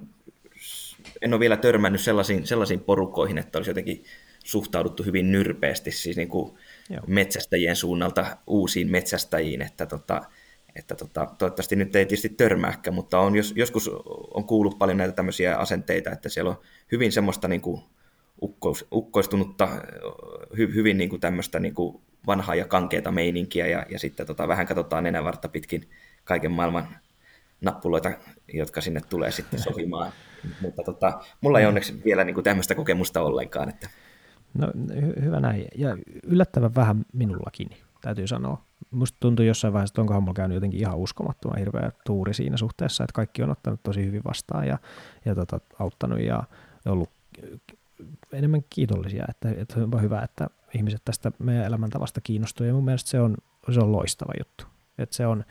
en 1.23 1.33
ole 1.33 1.41
vielä 1.41 1.57
törmännyt 1.57 2.01
sellaisiin, 2.01 2.47
sellaisiin 2.47 2.81
porukoihin, 2.81 3.39
että 3.39 3.59
olisi 3.59 3.71
jotenkin 3.71 4.05
suhtauduttu 4.45 5.03
hyvin 5.03 5.33
nyrpeästi 5.33 5.91
siis 5.91 6.17
niin 6.17 6.29
kuin 6.29 6.55
metsästäjien 7.07 7.77
suunnalta 7.77 8.37
uusiin 8.47 8.91
metsästäjiin, 8.91 9.63
että, 9.63 9.87
tota, 9.87 10.23
että 10.77 10.95
tota, 10.95 11.27
toivottavasti 11.39 11.77
nyt 11.77 11.97
ei 11.97 12.07
tietysti 12.07 12.29
törmääkään, 12.29 12.95
mutta 12.95 13.19
on, 13.19 13.37
jos, 13.37 13.53
joskus 13.57 13.91
on 14.35 14.45
kuullut 14.45 14.79
paljon 14.79 14.99
näitä 14.99 15.13
tämmöisiä 15.13 15.57
asenteita, 15.57 16.11
että 16.11 16.29
siellä 16.29 16.51
on 16.51 16.61
hyvin 16.93 17.13
semmoista 17.13 17.49
niin 17.49 17.61
kuin 17.61 17.83
ukkoistunutta, 18.93 19.69
hy, 20.57 20.75
hyvin 20.75 20.99
niin 20.99 21.11
kuin 21.11 21.21
tämmöistä 21.21 21.61
niin 21.61 21.75
kuin 21.75 22.03
vanhaa 22.27 22.55
ja 22.55 22.65
kankeita 22.65 23.11
meininkiä 23.11 23.67
ja, 23.67 23.87
ja 23.91 23.99
sitten 23.99 24.27
tota, 24.27 24.49
vähän 24.49 24.67
katsotaan 24.67 25.05
nenävartta 25.05 25.49
pitkin 25.49 25.91
kaiken 26.25 26.53
maailman 26.53 26.89
nappuloita, 27.61 28.11
jotka 28.55 28.81
sinne 28.81 29.01
tulee 29.01 29.31
sitten 29.31 29.61
sohimaan. 29.61 30.13
Mutta 30.63 30.83
tota, 30.83 31.21
mulla 31.41 31.61
ei 31.61 31.67
onneksi 31.67 32.01
vielä 32.05 32.25
niin 32.25 32.35
kuin 32.35 32.45
tämmöistä 32.45 32.75
kokemusta 32.75 33.23
ollenkaan. 33.23 33.69
Että... 33.69 33.89
No 34.55 34.67
hy- 34.93 35.25
hyvä 35.25 35.41
näin. 35.41 35.65
Ja 35.75 35.97
yllättävän 36.23 36.75
vähän 36.75 37.05
minullakin, 37.13 37.71
täytyy 38.01 38.27
sanoa. 38.27 38.65
Musta 38.91 39.17
tuntuu 39.21 39.45
jossain 39.45 39.75
vaiheessa, 39.75 39.93
että 39.93 40.01
onkohan 40.01 40.23
mulla 40.23 40.35
käynyt 40.35 40.55
jotenkin 40.55 40.81
ihan 40.81 40.99
uskomattoman 40.99 41.59
hirveä 41.59 41.93
tuuri 42.07 42.35
siinä 42.35 42.57
suhteessa, 42.57 43.05
että 43.05 43.15
kaikki 43.15 43.43
on 43.43 43.51
ottanut 43.51 43.83
tosi 43.83 44.07
hyvin 44.07 44.25
vastaan 44.25 44.67
ja, 44.67 44.79
ja 45.25 45.35
tota, 45.35 45.61
auttanut 45.79 46.21
ja 46.21 46.43
ollut 46.87 47.11
enemmän 48.33 48.65
kiitollisia, 48.71 49.25
että, 49.29 49.51
että 49.57 49.81
on 49.81 50.03
hyvä, 50.03 50.23
että 50.23 50.47
ihmiset 50.75 51.03
tästä 51.05 51.33
meidän 51.39 51.65
elämäntavasta 51.65 52.21
kiinnostuu, 52.21 52.67
ja 52.67 52.73
mun 52.73 52.85
mielestä 52.85 53.11
se 53.11 53.21
on, 53.21 53.37
se 53.73 53.81
on 53.81 53.93
loistava 53.93 54.33
juttu. 54.39 54.65
Että 54.99 55.17
se 55.17 55.27
on, 55.27 55.45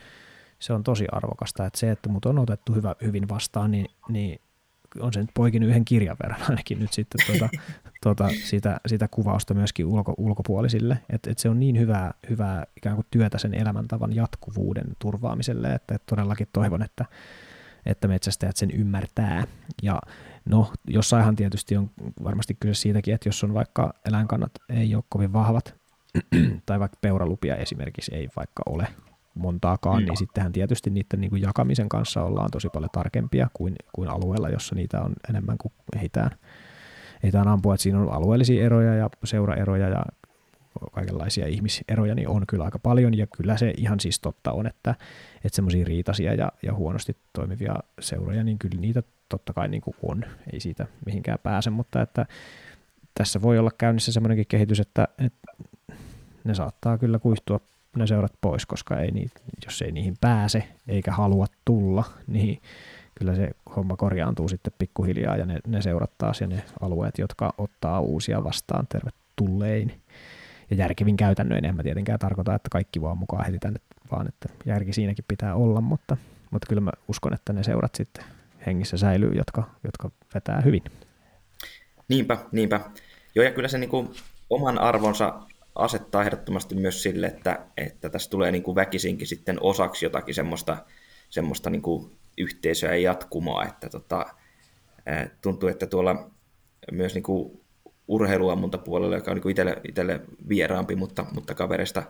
se 0.58 0.72
on 0.72 0.82
tosi 0.82 1.06
arvokasta, 1.12 1.66
että 1.66 1.78
se, 1.78 1.90
että 1.90 2.08
mut 2.08 2.24
on 2.24 2.38
otettu 2.38 2.74
hyvä, 2.74 2.94
hyvin 3.02 3.28
vastaan, 3.28 3.70
niin, 3.70 3.86
niin 4.08 4.40
on 5.00 5.12
se 5.12 5.20
nyt 5.20 5.30
poikin 5.34 5.62
yhden 5.62 5.84
kirjan 5.84 6.16
verran 6.22 6.40
ainakin 6.48 6.78
nyt 6.78 6.92
sitten 6.92 7.26
tuota, 7.26 7.48
tota, 8.04 8.28
sitä, 8.44 8.80
sitä 8.86 9.08
kuvausta 9.08 9.54
myöskin 9.54 9.86
ulko, 9.86 10.14
ulkopuolisille. 10.18 10.98
Että 11.10 11.30
et 11.30 11.38
se 11.38 11.48
on 11.48 11.60
niin 11.60 11.78
hyvää, 11.78 12.14
hyvää 12.30 12.66
ikään 12.76 12.94
kuin 12.94 13.06
työtä 13.10 13.38
sen 13.38 13.54
elämäntavan 13.54 14.14
jatkuvuuden 14.14 14.86
turvaamiselle, 14.98 15.74
että 15.74 15.94
et 15.94 16.02
todellakin 16.06 16.48
toivon, 16.52 16.82
että, 16.82 17.04
että 17.86 18.08
metsästäjät 18.08 18.56
sen 18.56 18.70
ymmärtää. 18.70 19.46
Ja 19.82 20.00
no, 20.48 20.72
jossainhan 20.88 21.36
tietysti 21.36 21.76
on 21.76 21.90
varmasti 22.24 22.56
kyse 22.60 22.74
siitäkin, 22.74 23.14
että 23.14 23.28
jos 23.28 23.44
on 23.44 23.54
vaikka 23.54 23.94
eläinkannat 24.08 24.52
ei 24.68 24.94
ole 24.94 25.04
kovin 25.08 25.32
vahvat, 25.32 25.74
tai 26.66 26.80
vaikka 26.80 26.98
peuralupia 27.00 27.56
esimerkiksi 27.56 28.14
ei 28.14 28.28
vaikka 28.36 28.62
ole 28.66 28.86
montaakaan, 29.34 30.02
no. 30.02 30.06
niin 30.06 30.16
sittenhän 30.16 30.52
tietysti 30.52 30.90
niiden 30.90 31.20
niin 31.20 31.30
kuin 31.30 31.42
jakamisen 31.42 31.88
kanssa 31.88 32.22
ollaan 32.22 32.50
tosi 32.50 32.68
paljon 32.68 32.90
tarkempia 32.90 33.48
kuin, 33.52 33.74
kuin 33.92 34.08
alueella, 34.08 34.48
jossa 34.48 34.74
niitä 34.74 35.00
on 35.02 35.12
enemmän 35.28 35.58
kuin 35.58 35.72
ehditään, 35.96 36.30
ehditään 37.22 37.48
ampua. 37.48 37.74
Että 37.74 37.82
siinä 37.82 38.00
on 38.00 38.12
alueellisia 38.12 38.64
eroja 38.64 38.94
ja 38.94 39.10
seuraeroja 39.24 39.88
ja 39.88 40.04
kaikenlaisia 40.92 41.46
ihmiseroja, 41.46 42.14
niin 42.14 42.28
on 42.28 42.44
kyllä 42.46 42.64
aika 42.64 42.78
paljon, 42.78 43.16
ja 43.16 43.26
kyllä 43.26 43.56
se 43.56 43.74
ihan 43.76 44.00
siis 44.00 44.20
totta 44.20 44.52
on, 44.52 44.66
että, 44.66 44.94
että 45.44 45.56
semmoisia 45.56 45.84
riitaisia 45.84 46.34
ja, 46.34 46.52
ja 46.62 46.74
huonosti 46.74 47.16
toimivia 47.32 47.74
seuroja, 48.00 48.44
niin 48.44 48.58
kyllä 48.58 48.80
niitä 48.80 49.02
totta 49.28 49.52
kai 49.52 49.68
niin 49.68 49.80
kuin 49.80 49.96
on, 50.02 50.24
ei 50.52 50.60
siitä 50.60 50.86
mihinkään 51.06 51.38
pääse, 51.42 51.70
mutta 51.70 52.02
että 52.02 52.26
tässä 53.14 53.42
voi 53.42 53.58
olla 53.58 53.70
käynnissä 53.78 54.12
semmoinenkin 54.12 54.46
kehitys, 54.48 54.80
että, 54.80 55.08
että 55.18 55.52
ne 56.44 56.54
saattaa 56.54 56.98
kyllä 56.98 57.18
kuihtua 57.18 57.60
ne 57.96 58.06
seurat 58.06 58.32
pois, 58.40 58.66
koska 58.66 59.00
ei 59.00 59.10
niitä, 59.10 59.40
jos 59.64 59.82
ei 59.82 59.92
niihin 59.92 60.14
pääse 60.20 60.68
eikä 60.88 61.12
halua 61.12 61.46
tulla, 61.64 62.04
niin 62.26 62.60
kyllä 63.14 63.34
se 63.34 63.50
homma 63.76 63.96
korjaantuu 63.96 64.48
sitten 64.48 64.72
pikkuhiljaa 64.78 65.36
ja 65.36 65.46
ne, 65.46 65.58
ne 65.66 65.82
seurat 65.82 66.10
taas 66.18 66.40
ja 66.40 66.46
ne 66.46 66.64
alueet, 66.80 67.18
jotka 67.18 67.54
ottaa 67.58 68.00
uusia 68.00 68.44
vastaan 68.44 68.86
tervetullein. 68.86 70.00
Ja 70.70 70.76
järkevin 70.76 71.16
käytännöin, 71.16 71.64
en 71.64 71.76
mä 71.76 71.82
tietenkään 71.82 72.18
tarkoita, 72.18 72.54
että 72.54 72.68
kaikki 72.72 73.00
vaan 73.00 73.18
mukaan 73.18 73.46
heti 73.46 73.58
tänne, 73.58 73.80
vaan 74.10 74.28
että 74.28 74.48
järki 74.66 74.92
siinäkin 74.92 75.24
pitää 75.28 75.54
olla, 75.54 75.80
mutta, 75.80 76.16
mutta 76.50 76.66
kyllä 76.68 76.80
mä 76.80 76.90
uskon, 77.08 77.34
että 77.34 77.52
ne 77.52 77.62
seurat 77.62 77.94
sitten 77.94 78.24
hengissä 78.66 78.96
säilyy, 78.96 79.32
jotka, 79.34 79.70
jotka 79.84 80.10
vetää 80.34 80.60
hyvin. 80.60 80.82
Niinpä, 82.08 82.38
niinpä. 82.52 82.80
Joo, 83.34 83.44
ja 83.44 83.52
kyllä 83.52 83.68
se 83.68 83.78
niin 83.78 83.90
kuin 83.90 84.08
oman 84.50 84.78
arvonsa 84.78 85.40
asettaa 85.74 86.22
ehdottomasti 86.22 86.74
myös 86.74 87.02
sille, 87.02 87.26
että, 87.26 87.66
että 87.76 88.08
tässä 88.08 88.30
tulee 88.30 88.52
niin 88.52 88.62
kuin 88.62 88.74
väkisinkin 88.74 89.26
sitten 89.26 89.58
osaksi 89.60 90.06
jotakin 90.06 90.34
semmoista, 90.34 90.76
semmoista 91.30 91.70
niin 91.70 91.82
kuin 91.82 92.18
yhteisöä 92.38 92.90
ja 92.90 93.02
jatkumoa, 93.02 93.64
että 93.64 93.88
tota, 93.88 94.26
tuntuu, 95.42 95.68
että 95.68 95.86
tuolla 95.86 96.30
myös 96.92 97.14
niin 97.14 97.22
kuin 97.22 97.60
urheiluammunta 98.08 98.78
puolella, 98.78 99.16
joka 99.16 99.30
on 99.30 99.36
niin 99.36 99.50
itselle, 99.50 99.76
itselle 99.88 100.20
vieraampi, 100.48 100.96
mutta, 100.96 101.26
mutta 101.32 101.54
kavereista 101.54 102.02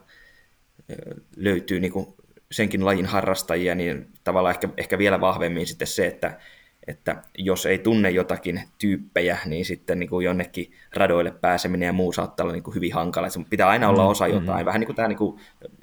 löytyy 1.36 1.80
niin 1.80 1.92
kuin 1.92 2.06
senkin 2.52 2.84
lajin 2.84 3.06
harrastajia, 3.06 3.74
niin 3.74 4.12
tavallaan 4.28 4.54
ehkä, 4.54 4.68
ehkä 4.76 4.98
vielä 4.98 5.20
vahvemmin 5.20 5.66
sitten 5.66 5.88
se, 5.88 6.06
että, 6.06 6.38
että 6.86 7.22
jos 7.38 7.66
ei 7.66 7.78
tunne 7.78 8.10
jotakin 8.10 8.62
tyyppejä, 8.78 9.38
niin 9.44 9.64
sitten 9.64 9.98
niin 9.98 10.08
kuin 10.08 10.24
jonnekin 10.24 10.72
radoille 10.94 11.30
pääseminen 11.30 11.86
ja 11.86 11.92
muu 11.92 12.12
saattaa 12.12 12.44
olla 12.44 12.52
niin 12.52 12.62
kuin 12.62 12.74
hyvin 12.74 12.94
hankala. 12.94 13.28
Sun 13.28 13.44
pitää 13.44 13.68
aina 13.68 13.88
olla 13.88 14.02
mm, 14.02 14.08
osa 14.08 14.26
jotain. 14.26 14.46
Mm-hmm. 14.46 14.64
Vähän 14.64 14.80
niin 14.80 14.86
kuin 14.86 14.96
tämä, 14.96 15.08
niin 15.08 15.18
kuin, 15.18 15.40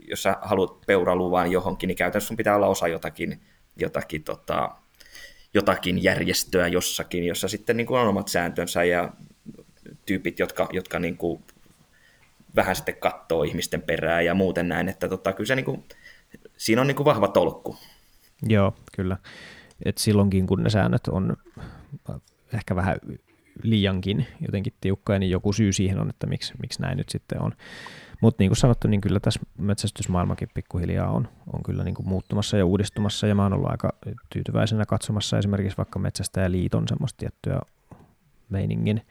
jos 0.07 0.23
sä 0.23 0.37
haluat 0.41 0.81
peuraluvan 0.87 1.51
johonkin, 1.51 1.87
niin 1.87 1.97
käytännössä 1.97 2.27
sun 2.27 2.37
pitää 2.37 2.55
olla 2.55 2.67
osa 2.67 2.87
jotakin, 2.87 3.41
jotakin, 3.77 4.23
tota, 4.23 4.71
jotakin 5.53 6.03
järjestöä 6.03 6.67
jossakin, 6.67 7.25
jossa 7.25 7.47
sitten 7.47 7.77
niin 7.77 7.87
kuin 7.87 7.99
on 7.99 8.07
omat 8.07 8.27
sääntönsä 8.27 8.83
ja 8.83 9.09
tyypit, 10.05 10.39
jotka, 10.39 10.69
jotka 10.71 10.99
niin 10.99 11.17
kuin 11.17 11.43
vähän 12.55 12.75
sitten 12.75 12.95
katsoo 12.95 13.43
ihmisten 13.43 13.81
perää 13.81 14.21
ja 14.21 14.33
muuten 14.33 14.67
näin, 14.67 14.89
että 14.89 15.07
tota, 15.09 15.33
kyllä 15.33 15.47
se 15.47 15.55
niin 15.55 15.65
kuin, 15.65 15.83
siinä 16.57 16.81
on 16.81 16.87
niin 16.87 16.95
kuin 16.95 17.05
vahva 17.05 17.27
tolkku. 17.27 17.77
Joo, 18.43 18.75
kyllä 18.95 19.17
että 19.85 20.01
silloinkin 20.01 20.47
kun 20.47 20.63
ne 20.63 20.69
säännöt 20.69 21.07
on 21.07 21.37
ehkä 22.53 22.75
vähän 22.75 22.97
liiankin 23.63 24.27
jotenkin 24.45 24.73
tiukkoja, 24.81 25.19
niin 25.19 25.31
joku 25.31 25.53
syy 25.53 25.73
siihen 25.73 25.99
on, 25.99 26.09
että 26.09 26.27
miksi, 26.27 26.53
miksi 26.61 26.81
näin 26.81 26.97
nyt 26.97 27.09
sitten 27.09 27.41
on. 27.41 27.51
Mutta 28.21 28.41
niin 28.41 28.49
kuin 28.49 28.57
sanottu, 28.57 28.87
niin 28.87 29.01
kyllä 29.01 29.19
tässä 29.19 29.39
metsästysmaailmakin 29.57 30.49
pikkuhiljaa 30.53 31.11
on, 31.11 31.27
on 31.53 31.63
kyllä 31.63 31.83
niin 31.83 31.95
kuin 31.95 32.07
muuttumassa 32.07 32.57
ja 32.57 32.65
uudistumassa, 32.65 33.27
ja 33.27 33.35
mä 33.35 33.43
oon 33.43 33.53
ollut 33.53 33.71
aika 33.71 33.93
tyytyväisenä 34.29 34.85
katsomassa 34.85 35.37
esimerkiksi 35.37 35.77
vaikka 35.77 35.99
Metsästäjäliiton 35.99 36.87
semmoista 36.87 37.17
tiettyä 37.17 37.59
meiningin 38.49 39.01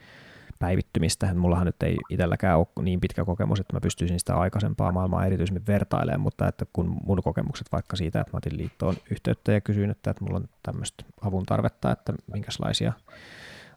päivittymistä. 0.59 1.35
Mullahan 1.35 1.67
nyt 1.67 1.83
ei 1.83 1.97
itselläkään 2.11 2.59
ole 2.59 2.67
niin 2.83 3.01
pitkä 3.01 3.25
kokemus, 3.25 3.61
että 3.61 3.77
mä 3.77 3.81
pystyisin 3.81 4.19
sitä 4.19 4.37
aikaisempaa 4.37 4.93
maailmaa 4.93 5.27
erityisemmin 5.27 5.67
vertailemaan, 5.67 6.21
mutta 6.21 6.49
että 6.49 6.67
kun 6.73 6.97
mun 7.05 7.23
kokemukset 7.25 7.67
vaikka 7.73 7.97
siitä, 7.97 8.21
että 8.21 8.33
mä 8.33 8.39
otin 8.39 8.57
liittoon 8.57 8.95
yhteyttä 9.11 9.53
ja 9.53 9.61
kysyin, 9.61 9.91
että, 9.91 10.11
että 10.11 10.25
mulla 10.25 10.37
on 10.37 10.49
tämmöistä 10.63 11.05
avun 11.21 11.47
tarvetta, 11.47 11.93
että 11.93 12.15
minkälaisia 12.33 12.93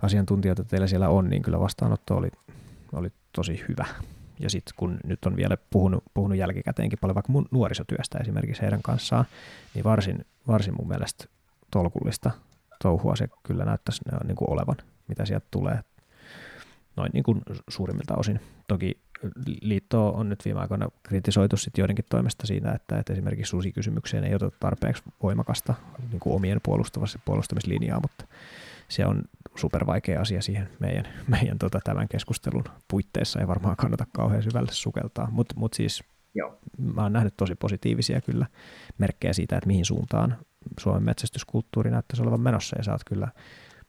asiantuntijoita 0.02 0.64
teillä 0.64 0.88
siellä 0.88 1.10
on, 1.10 1.30
niin 1.30 1.42
kyllä 1.42 1.60
vastaanotto 1.60 2.16
oli, 2.16 2.30
oli 2.94 3.12
tosi 3.32 3.64
hyvä. 3.70 3.86
Ja 4.40 4.50
sitten 4.50 4.74
kun 4.78 5.00
nyt 5.04 5.26
on 5.26 5.36
vielä 5.36 5.58
puhunut, 5.70 6.04
puhunut 6.14 6.38
jälkikäteenkin 6.38 7.00
paljon 7.02 7.16
vaikka 7.16 7.32
mun 7.32 7.46
nuorisotyöstä 7.52 8.18
esimerkiksi 8.18 8.62
heidän 8.62 8.82
kanssaan, 8.82 9.26
niin 9.74 9.84
varsin, 9.84 10.26
varsin 10.48 10.74
mun 10.78 10.88
mielestä 10.88 11.26
tolkullista 11.72 12.32
touhua 12.82 13.16
se 13.16 13.28
kyllä 13.44 13.66
näyttäisi 13.66 14.02
niin 14.28 14.38
olevan, 14.42 14.76
mitä 15.08 15.26
sieltä 15.26 15.48
tulee 15.52 15.80
noin 16.98 17.10
niin 17.14 17.24
kuin 17.24 17.42
suurimmilta 17.70 18.16
osin. 18.16 18.40
Toki 18.68 18.98
liitto 19.62 20.10
on 20.10 20.30
nyt 20.30 20.46
viime 20.46 20.60
aikoina 20.60 20.88
kritisoitu 21.04 21.58
sit 21.58 21.78
joidenkin 21.78 22.06
toimesta 22.10 22.48
siinä, 22.48 22.72
että, 22.72 23.00
että 23.00 23.14
esimerkiksi 23.14 23.50
susikysymykseen 23.50 24.24
ei 24.24 24.36
oteta 24.36 24.58
tarpeeksi 24.60 25.04
voimakasta 25.24 25.74
niin 26.12 26.20
kuin 26.20 26.36
omien 26.36 26.62
puolustamislinjaa, 27.26 28.00
mutta 28.00 28.28
se 28.88 29.06
on 29.06 29.22
supervaikea 29.56 30.22
asia 30.22 30.42
siihen 30.42 30.70
meidän, 30.80 31.08
meidän 31.28 31.58
tota, 31.58 31.80
tämän 31.84 32.08
keskustelun 32.08 32.64
puitteissa. 32.88 33.40
Ei 33.40 33.48
varmaan 33.48 33.76
kannata 33.76 34.06
kauhean 34.12 34.44
syvälle 34.44 34.72
sukeltaa, 34.72 35.30
mutta 35.32 35.56
mut 35.58 35.74
siis 35.74 36.04
Joo. 36.36 36.60
mä 36.78 37.02
oon 37.02 37.14
nähnyt 37.14 37.38
tosi 37.38 37.56
positiivisia 37.56 38.22
kyllä 38.22 38.46
merkkejä 38.98 39.34
siitä, 39.34 39.58
että 39.58 39.68
mihin 39.68 39.86
suuntaan 39.86 40.38
Suomen 40.80 41.04
metsästyskulttuuri 41.04 41.92
näyttäisi 41.92 42.24
olevan 42.24 42.42
menossa, 42.42 42.78
ja 42.78 42.84
sä 42.84 42.92
oot 42.92 43.04
kyllä 43.04 43.28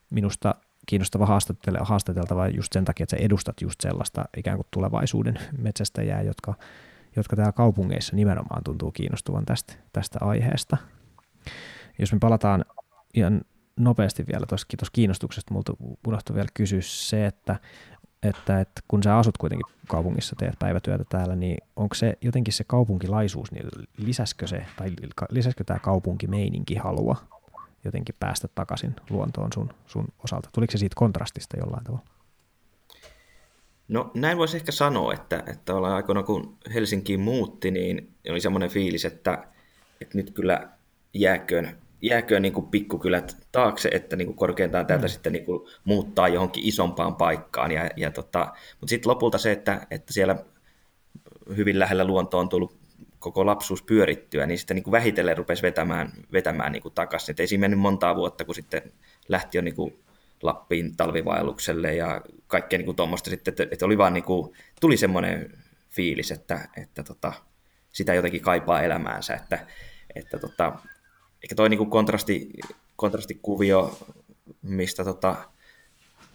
minusta 0.09 0.55
kiinnostava 0.89 1.41
haastateltava 1.81 2.47
just 2.47 2.73
sen 2.73 2.85
takia, 2.85 3.03
että 3.03 3.17
sä 3.17 3.23
edustat 3.23 3.61
just 3.61 3.81
sellaista 3.81 4.25
ikään 4.37 4.57
kuin 4.57 4.67
tulevaisuuden 4.71 5.39
metsästäjää, 5.57 6.21
jotka, 6.21 6.53
jotka 7.15 7.35
täällä 7.35 7.51
kaupungeissa 7.51 8.15
nimenomaan 8.15 8.63
tuntuu 8.63 8.91
kiinnostuvan 8.91 9.45
tästä, 9.45 9.73
tästä 9.93 10.19
aiheesta. 10.21 10.77
Jos 11.99 12.13
me 12.13 12.19
palataan 12.19 12.65
ihan 13.13 13.41
nopeasti 13.75 14.25
vielä 14.27 14.45
tuossa 14.45 14.67
kiinnostuksesta, 14.93 15.53
multa 15.53 15.73
unohtui 16.07 16.35
vielä 16.35 16.47
kysyä 16.53 16.79
se, 16.81 17.25
että, 17.25 17.55
että, 18.23 18.59
että 18.59 18.81
kun 18.87 19.03
sä 19.03 19.17
asut 19.17 19.37
kuitenkin 19.37 19.75
kaupungissa, 19.87 20.35
teet 20.39 20.59
päivätyötä 20.59 21.03
täällä, 21.09 21.35
niin 21.35 21.57
onko 21.75 21.95
se 21.95 22.17
jotenkin 22.21 22.53
se 22.53 22.63
kaupunkilaisuus, 22.63 23.51
niin 23.51 23.67
lisäskö 23.97 24.47
se, 24.47 24.65
tai 24.77 24.91
lisäskö 25.29 25.63
tämä 25.63 25.79
kaupunkimeininki 25.79 26.75
halua 26.75 27.38
jotenkin 27.83 28.15
päästä 28.19 28.47
takaisin 28.55 28.95
luontoon 29.09 29.49
sun, 29.53 29.69
sun 29.85 30.07
osalta? 30.23 30.49
Tuliko 30.53 30.71
se 30.71 30.77
siitä 30.77 30.95
kontrastista 30.95 31.57
jollain 31.57 31.83
tavalla? 31.83 32.05
No 33.87 34.11
näin 34.13 34.37
voisi 34.37 34.57
ehkä 34.57 34.71
sanoa, 34.71 35.13
että, 35.13 35.43
että 35.47 35.75
ollaan 35.75 35.95
aikoina 35.95 36.23
kun 36.23 36.57
Helsinkiin 36.73 37.19
muutti, 37.19 37.71
niin 37.71 38.13
oli 38.29 38.41
semmoinen 38.41 38.69
fiilis, 38.69 39.05
että, 39.05 39.47
että 40.01 40.17
nyt 40.17 40.31
kyllä 40.31 40.69
jääköön, 41.13 41.77
jääköön 42.01 42.41
niin 42.41 42.53
kuin 42.53 42.67
pikkukylät 42.67 43.37
taakse, 43.51 43.89
että 43.93 44.15
niin 44.15 44.25
kuin 44.25 44.35
korkeintaan 44.35 44.87
täältä 44.87 45.07
mm. 45.07 45.09
sitten 45.09 45.33
niin 45.33 45.45
kuin 45.45 45.67
muuttaa 45.83 46.27
johonkin 46.27 46.67
isompaan 46.67 47.15
paikkaan. 47.15 47.71
Ja, 47.71 47.89
ja 47.97 48.11
tota, 48.11 48.53
mutta 48.79 48.89
sitten 48.89 49.09
lopulta 49.09 49.37
se, 49.37 49.51
että, 49.51 49.87
että 49.91 50.13
siellä 50.13 50.35
hyvin 51.55 51.79
lähellä 51.79 52.05
luontoa 52.05 52.39
on 52.39 52.49
tullut 52.49 52.78
koko 53.19 53.45
lapsuus 53.45 53.83
pyörittyä, 53.83 54.45
niin 54.45 54.57
sitten 54.57 54.75
niin 54.75 54.83
kuin 54.83 54.91
vähitellen 54.91 55.37
rupesi 55.37 55.61
vetämään, 55.61 56.11
vetämään 56.33 56.71
niin 56.71 56.81
kuin 56.81 56.93
takaisin. 56.93 57.33
Et 57.33 57.39
ei 57.39 57.47
siinä 57.47 57.61
mennyt 57.61 57.79
montaa 57.79 58.15
vuotta, 58.15 58.45
kun 58.45 58.55
sitten 58.55 58.81
lähti 59.27 59.57
jo 59.57 59.61
niin 59.61 59.75
kuin 59.75 59.99
Lappiin 60.43 60.95
talvivaellukselle 60.97 61.95
ja 61.95 62.21
kaikkea 62.47 62.79
niin 62.79 62.95
tuommoista 62.95 63.29
sitten, 63.29 63.51
että, 63.51 63.67
että 63.71 63.85
oli 63.85 63.97
vaan 63.97 64.13
niin 64.13 64.23
kuin, 64.23 64.53
tuli 64.81 64.97
semmoinen 64.97 65.57
fiilis, 65.89 66.31
että, 66.31 66.69
että 66.77 67.03
tota, 67.03 67.33
sitä 67.91 68.13
jotenkin 68.13 68.41
kaipaa 68.41 68.81
elämäänsä, 68.81 69.33
että, 69.33 69.67
että 70.15 70.39
tota, 70.39 70.73
ehkä 71.43 71.55
toi 71.55 71.69
niin 71.69 71.77
kuin 71.77 71.89
kontrasti, 71.89 72.49
kontrastikuvio, 72.95 73.97
mistä 74.61 75.03
tota, 75.03 75.35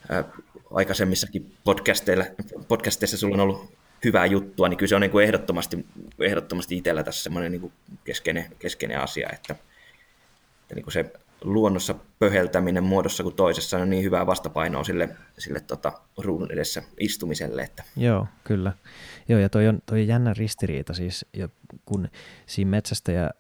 ää, 0.08 0.24
aikaisemmissakin 0.70 1.56
podcasteissa, 1.64 2.24
podcasteissa 2.68 3.16
sulla 3.16 3.34
on 3.34 3.40
ollut 3.40 3.74
hyvää 4.04 4.26
juttua, 4.26 4.68
niin 4.68 4.78
kyllä 4.78 4.88
se 4.88 4.94
on 4.94 5.00
niin 5.00 5.10
kuin 5.10 5.24
ehdottomasti, 5.24 5.86
ehdottomasti 6.20 6.76
itsellä 6.76 7.02
tässä 7.02 7.22
semmoinen 7.22 7.52
niin 7.52 7.72
keskeinen, 8.04 8.44
keskeinen 8.58 9.00
asia, 9.00 9.28
että, 9.32 9.52
että 10.62 10.74
niin 10.74 10.84
kuin 10.84 10.92
se 10.92 11.12
luonnossa 11.44 11.94
pöheltäminen 12.18 12.84
muodossa 12.84 13.22
kuin 13.22 13.34
toisessa 13.34 13.78
on 13.78 13.90
niin 13.90 14.04
hyvää 14.04 14.26
vastapainoa 14.26 14.84
sille, 14.84 15.08
sille 15.38 15.60
tota, 15.60 15.92
ruudun 16.18 16.52
edessä 16.52 16.82
istumiselle. 17.00 17.62
Että. 17.62 17.84
Joo, 17.96 18.26
kyllä. 18.44 18.72
Joo, 19.28 19.40
ja 19.40 19.48
toi 19.48 19.68
on, 19.68 19.78
toi 19.86 20.00
on 20.00 20.06
jännä 20.06 20.34
ristiriita 20.34 20.94
siis, 20.94 21.26
ja 21.32 21.48
kun 21.84 22.08
siinä 22.46 22.70
metsästä 22.70 23.12
ja 23.12 23.30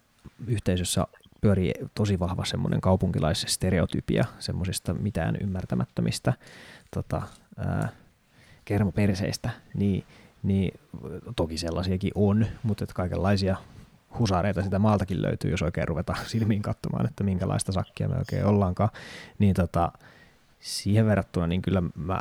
yhteisössä 0.46 1.06
pyörii 1.40 1.72
tosi 1.94 2.18
vahva 2.18 2.44
semmoinen 2.44 2.80
kaupunkilaisstereotypia 2.80 4.24
semmoisista 4.38 4.94
mitään 4.94 5.36
ymmärtämättömistä 5.40 6.32
tota, 6.94 7.22
ää, 7.58 7.88
kermoperseistä, 8.64 9.50
niin, 9.74 10.04
niin 10.44 10.80
toki 11.36 11.58
sellaisiakin 11.58 12.12
on, 12.14 12.46
mutta 12.62 12.84
että 12.84 12.94
kaikenlaisia 12.94 13.56
husareita 14.18 14.62
sitä 14.62 14.78
maaltakin 14.78 15.22
löytyy, 15.22 15.50
jos 15.50 15.62
oikein 15.62 15.88
ruveta 15.88 16.14
silmiin 16.26 16.62
katsomaan, 16.62 17.06
että 17.06 17.24
minkälaista 17.24 17.72
sakkia 17.72 18.08
me 18.08 18.16
oikein 18.18 18.46
ollaankaan, 18.46 18.90
niin 19.38 19.54
tota, 19.54 19.92
siihen 20.60 21.06
verrattuna 21.06 21.46
niin 21.46 21.62
kyllä 21.62 21.82
mä 21.94 22.20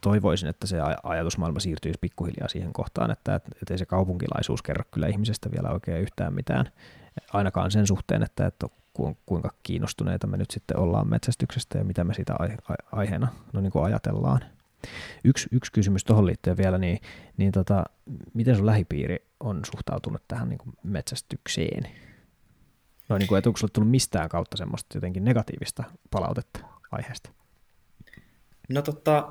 toivoisin, 0.00 0.48
että 0.48 0.66
se 0.66 0.78
ajatusmaailma 1.02 1.60
siirtyisi 1.60 1.98
pikkuhiljaa 2.00 2.48
siihen 2.48 2.72
kohtaan, 2.72 3.10
että, 3.10 3.34
että 3.34 3.74
ei 3.74 3.78
se 3.78 3.86
kaupunkilaisuus 3.86 4.62
kerro 4.62 4.84
kyllä 4.90 5.06
ihmisestä 5.06 5.50
vielä 5.50 5.70
oikein 5.70 6.02
yhtään 6.02 6.34
mitään, 6.34 6.70
ainakaan 7.32 7.70
sen 7.70 7.86
suhteen, 7.86 8.22
että, 8.22 8.46
että 8.46 8.66
kuinka 9.26 9.50
kiinnostuneita 9.62 10.26
me 10.26 10.36
nyt 10.36 10.50
sitten 10.50 10.78
ollaan 10.78 11.10
metsästyksestä 11.10 11.78
ja 11.78 11.84
mitä 11.84 12.04
me 12.04 12.14
sitä 12.14 12.34
aiheena 12.92 13.28
no 13.52 13.60
niin 13.60 13.72
kuin 13.72 13.84
ajatellaan. 13.84 14.40
Yksi, 15.24 15.48
yksi 15.52 15.72
kysymys 15.72 16.04
tuohon 16.04 16.26
liittyen 16.26 16.56
vielä, 16.56 16.78
niin, 16.78 16.98
niin 17.36 17.52
tota, 17.52 17.84
miten 18.34 18.56
sun 18.56 18.66
lähipiiri 18.66 19.16
on 19.40 19.60
suhtautunut 19.72 20.22
tähän 20.28 20.48
niin 20.48 20.58
kuin 20.58 20.74
metsästykseen? 20.82 21.88
No 23.08 23.18
niin 23.18 23.28
kuin, 23.28 23.38
et 23.38 23.46
onko 23.46 23.56
sulle 23.56 23.70
tullut 23.74 23.90
mistään 23.90 24.28
kautta 24.28 24.56
semmoista 24.56 24.96
jotenkin 24.96 25.24
negatiivista 25.24 25.84
palautetta 26.10 26.58
aiheesta? 26.90 27.30
No 28.68 28.82
tota, 28.82 29.28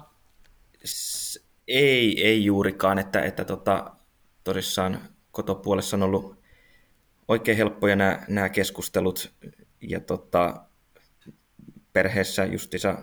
ei, 1.68 2.28
ei 2.28 2.45
juurikaan, 2.45 2.99
että, 2.99 3.22
että 3.22 3.45
tota, 3.45 3.95
tosissaan 4.43 4.99
kotopuolessa 5.32 5.97
on 5.97 6.04
ollut 6.04 6.43
oikein 7.28 7.58
helppoja 7.58 7.95
nämä, 7.95 8.20
nämä 8.28 8.49
keskustelut 8.49 9.34
ja 9.82 9.99
tota, 9.99 10.66
perheessä 11.93 12.45
justiinsa 12.45 12.97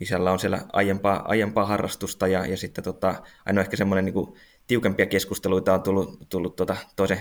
isällä 0.00 0.32
on 0.32 0.38
siellä 0.38 0.60
aiempaa, 0.72 1.24
aiempaa 1.28 1.66
harrastusta 1.66 2.26
ja, 2.26 2.46
ja 2.46 2.56
sitten 2.56 2.84
tota, 2.84 3.22
ainoa 3.46 3.62
ehkä 3.62 3.76
semmoinen 3.76 4.04
niin 4.04 4.14
kuin, 4.14 4.36
tiukempia 4.66 5.06
keskusteluita 5.06 5.74
on 5.74 5.82
tullut, 5.82 6.28
tullut 6.28 6.56
tota, 6.56 6.76
toisen 6.96 7.20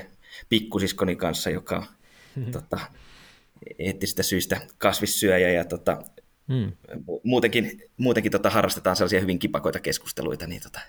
pikkusiskoni 0.50 1.16
kanssa, 1.16 1.50
joka 1.50 1.84
mm-hmm. 2.36 2.52
tota, 2.52 2.80
eettisistä 3.80 4.24
syistä 4.24 4.62
kasvissyöjä 4.78 5.50
ja 5.50 5.66
tota, 5.66 6.04
mm. 6.48 6.72
muutenkin, 7.24 7.82
muutenkin 7.98 8.32
tota, 8.32 8.50
harrastetaan 8.50 8.96
sellaisia 8.96 9.22
hyvin 9.22 9.40
kipakoita 9.40 9.80
keskusteluita. 9.80 10.48
Niin, 10.48 10.62
tota, 10.62 10.80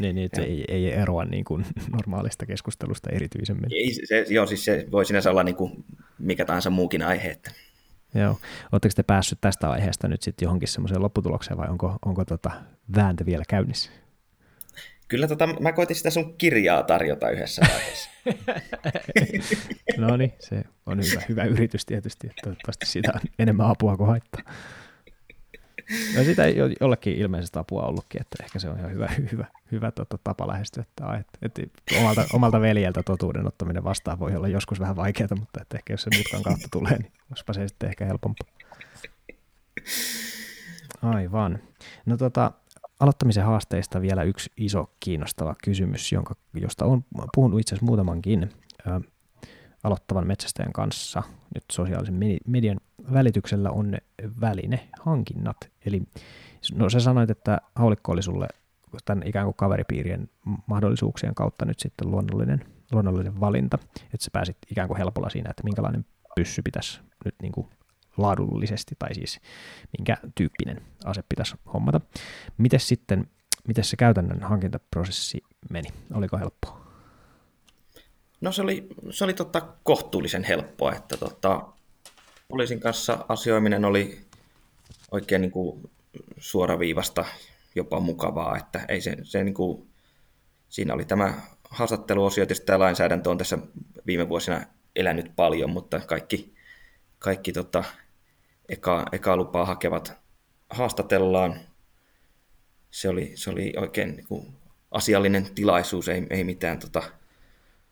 niin, 0.00 0.14
niin 0.14 0.26
että 0.26 0.42
ei, 0.42 0.64
ei 0.68 0.92
eroa 0.92 1.24
niin 1.24 1.44
kuin 1.44 1.66
normaalista 1.96 2.46
keskustelusta 2.46 3.10
erityisemmin. 3.10 3.72
Ei, 3.72 3.94
se, 4.04 4.26
joo, 4.28 4.46
siis 4.46 4.64
se 4.64 4.86
voi 4.90 5.04
sinänsä 5.04 5.30
olla 5.30 5.42
niin 5.42 5.56
kuin 5.56 5.84
mikä 6.18 6.44
tahansa 6.44 6.70
muukin 6.70 7.02
aihe. 7.02 7.28
Että. 7.28 7.50
Joo. 8.14 8.38
Oletteko 8.72 8.92
te 8.96 9.02
päässyt 9.02 9.40
tästä 9.40 9.70
aiheesta 9.70 10.08
nyt 10.08 10.22
sitten 10.22 10.46
johonkin 10.46 10.68
semmoiseen 10.68 11.02
lopputulokseen 11.02 11.58
vai 11.58 11.68
onko, 11.68 11.96
onko 12.06 12.24
tota 12.24 12.50
vääntö 12.96 13.26
vielä 13.26 13.44
käynnissä? 13.48 13.90
Kyllä 15.08 15.28
tota, 15.28 15.46
mä 15.60 15.72
koitin 15.72 15.96
sitä 15.96 16.10
sun 16.10 16.34
kirjaa 16.38 16.82
tarjota 16.82 17.30
yhdessä 17.30 17.62
vaiheessa. 17.72 18.10
no 20.06 20.16
niin, 20.16 20.32
se 20.38 20.64
on 20.86 20.98
hyvä, 20.98 21.22
hyvä 21.28 21.44
yritys 21.44 21.86
tietysti. 21.86 22.28
Toivottavasti 22.42 22.86
siitä 22.86 23.12
on 23.14 23.20
enemmän 23.38 23.66
apua 23.66 23.96
kuin 23.96 24.08
haittaa. 24.08 24.42
No 26.16 26.24
sitä 26.24 26.44
ei 26.44 26.56
jollekin 26.80 27.16
ilmeisesti 27.16 27.58
apua 27.58 27.82
ollutkin, 27.82 28.20
että 28.20 28.44
ehkä 28.44 28.58
se 28.58 28.70
on 28.70 28.78
ihan 28.78 28.92
hyvä, 28.92 29.08
hyvä, 29.32 29.46
hyvä 29.72 29.90
tota, 29.90 30.18
tapa 30.24 30.48
lähestyä. 30.48 30.84
Että, 31.20 31.38
että 31.42 31.62
omalta, 32.00 32.24
omalta 32.32 32.60
veljeltä 32.60 33.02
totuuden 33.02 33.46
ottaminen 33.46 33.84
vastaan 33.84 34.18
voi 34.18 34.36
olla 34.36 34.48
joskus 34.48 34.80
vähän 34.80 34.96
vaikeaa, 34.96 35.36
mutta 35.38 35.62
että 35.62 35.76
ehkä 35.76 35.92
jos 35.92 36.02
se 36.02 36.10
mutkan 36.16 36.42
kautta 36.42 36.68
tulee, 36.72 36.98
niin 36.98 37.12
olisipa 37.30 37.52
se 37.52 37.68
sitten 37.68 37.88
ehkä 37.88 38.04
helpompaa. 38.04 38.48
Aivan. 41.02 41.58
No 42.06 42.16
tota, 42.16 42.52
aloittamisen 43.00 43.44
haasteista 43.44 44.00
vielä 44.00 44.22
yksi 44.22 44.50
iso 44.56 44.92
kiinnostava 45.00 45.54
kysymys, 45.64 46.12
jonka, 46.12 46.34
josta 46.54 46.84
on 46.84 47.04
puhunut 47.34 47.60
itse 47.60 47.74
asiassa 47.74 47.86
muutamankin 47.86 48.50
aloittavan 49.82 50.26
metsästäjän 50.26 50.72
kanssa 50.72 51.22
nyt 51.54 51.64
sosiaalisen 51.72 52.20
median 52.46 52.80
välityksellä 53.12 53.70
on 53.70 53.98
väline, 54.40 54.88
hankinnat. 55.00 55.56
Eli 55.86 56.02
no 56.74 56.90
sä 56.90 57.00
sanoit, 57.00 57.30
että 57.30 57.58
haulikko 57.74 58.12
oli 58.12 58.22
sulle 58.22 58.48
tämän 59.04 59.26
ikään 59.26 59.46
kuin 59.46 59.56
kaveripiirien 59.56 60.30
mahdollisuuksien 60.66 61.34
kautta 61.34 61.64
nyt 61.64 61.80
sitten 61.80 62.10
luonnollinen, 62.10 62.64
luonnollinen 62.92 63.40
valinta, 63.40 63.78
että 64.14 64.24
sä 64.24 64.30
pääsit 64.32 64.56
ikään 64.70 64.88
kuin 64.88 64.98
helpolla 64.98 65.30
siinä, 65.30 65.50
että 65.50 65.64
minkälainen 65.64 66.04
pyssy 66.34 66.62
pitäisi 66.62 67.00
nyt 67.24 67.34
niin 67.42 67.52
kuin 67.52 67.66
laadullisesti, 68.16 68.94
tai 68.98 69.14
siis 69.14 69.40
minkä 69.98 70.16
tyyppinen 70.34 70.82
ase 71.04 71.22
pitäisi 71.28 71.54
hommata. 71.74 72.00
Miten 72.58 72.80
sitten, 72.80 73.26
miten 73.68 73.84
se 73.84 73.96
käytännön 73.96 74.42
hankintaprosessi 74.42 75.42
meni? 75.70 75.88
Oliko 76.14 76.38
helppoa? 76.38 76.81
No 78.42 78.52
se 78.52 78.62
oli, 78.62 78.86
se 79.10 79.24
oli 79.24 79.34
tota 79.34 79.60
kohtuullisen 79.82 80.44
helppoa, 80.44 80.92
että 80.92 81.16
tota, 81.16 81.62
poliisin 82.48 82.80
kanssa 82.80 83.24
asioiminen 83.28 83.84
oli 83.84 84.20
oikein 85.10 85.40
niin 85.42 85.50
kuin 85.50 85.90
suoraviivasta, 86.38 87.24
jopa 87.74 88.00
mukavaa, 88.00 88.56
että 88.56 88.84
ei 88.88 89.00
se, 89.00 89.16
se 89.22 89.44
niin 89.44 89.54
kuin, 89.54 89.88
siinä 90.68 90.94
oli 90.94 91.04
tämä 91.04 91.34
haastatteluosio, 91.70 92.46
tietysti 92.46 92.66
tämä 92.66 92.78
lainsäädäntö 92.78 93.30
on 93.30 93.38
tässä 93.38 93.58
viime 94.06 94.28
vuosina 94.28 94.60
elänyt 94.96 95.32
paljon, 95.36 95.70
mutta 95.70 96.00
kaikki, 96.00 96.54
kaikki 97.18 97.52
tota, 97.52 97.84
eka, 98.68 99.06
eka 99.12 99.36
lupaa 99.36 99.66
hakevat 99.66 100.12
haastatellaan. 100.70 101.60
Se 102.90 103.08
oli, 103.08 103.32
se 103.34 103.50
oli 103.50 103.72
oikein 103.76 104.16
niin 104.16 104.26
kuin, 104.26 104.54
asiallinen 104.90 105.54
tilaisuus, 105.54 106.08
ei, 106.08 106.26
ei 106.30 106.44
mitään 106.44 106.78
tota, 106.78 107.02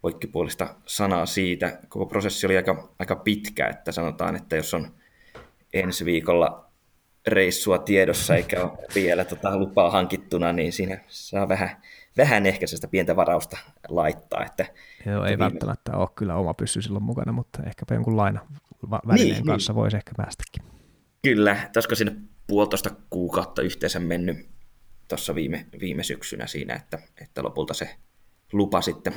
poikkipuolista 0.00 0.74
sanaa 0.86 1.26
siitä. 1.26 1.78
Koko 1.88 2.06
prosessi 2.06 2.46
oli 2.46 2.56
aika, 2.56 2.88
aika 2.98 3.16
pitkä, 3.16 3.68
että 3.68 3.92
sanotaan, 3.92 4.36
että 4.36 4.56
jos 4.56 4.74
on 4.74 4.94
ensi 5.72 6.04
viikolla 6.04 6.70
reissua 7.26 7.78
tiedossa 7.78 8.36
eikä 8.36 8.64
ole 8.64 8.78
vielä 8.94 9.24
tota 9.24 9.58
lupaa 9.58 9.90
hankittuna, 9.90 10.52
niin 10.52 10.72
siinä 10.72 10.98
saa 11.08 11.48
vähän, 11.48 11.70
vähän 12.16 12.46
ehkä 12.46 12.66
sitä 12.66 12.88
pientä 12.88 13.16
varausta 13.16 13.56
laittaa. 13.88 14.44
Että, 14.44 14.66
Joo, 15.06 15.24
ei 15.24 15.28
viime... 15.28 15.44
välttämättä 15.44 15.96
ole 15.96 16.08
kyllä 16.14 16.34
oma 16.34 16.54
pyssy 16.54 16.82
silloin 16.82 17.04
mukana, 17.04 17.32
mutta 17.32 17.62
ehkäpä 17.66 17.94
jonkun 17.94 18.16
laina 18.16 18.46
välineen 19.08 19.34
niin, 19.34 19.46
kanssa 19.46 19.72
niin. 19.72 19.76
voisi 19.76 19.96
ehkä 19.96 20.12
päästäkin. 20.16 20.62
Kyllä, 21.22 21.70
olisiko 21.76 21.94
sinne 21.94 22.16
puolitoista 22.46 22.90
kuukautta 23.10 23.62
yhteensä 23.62 23.98
mennyt 23.98 24.48
tuossa 25.08 25.34
viime, 25.34 25.66
viime 25.80 26.02
syksynä 26.02 26.46
siinä, 26.46 26.74
että, 26.74 26.98
että 27.22 27.42
lopulta 27.42 27.74
se 27.74 27.96
lupa 28.52 28.80
sitten 28.80 29.14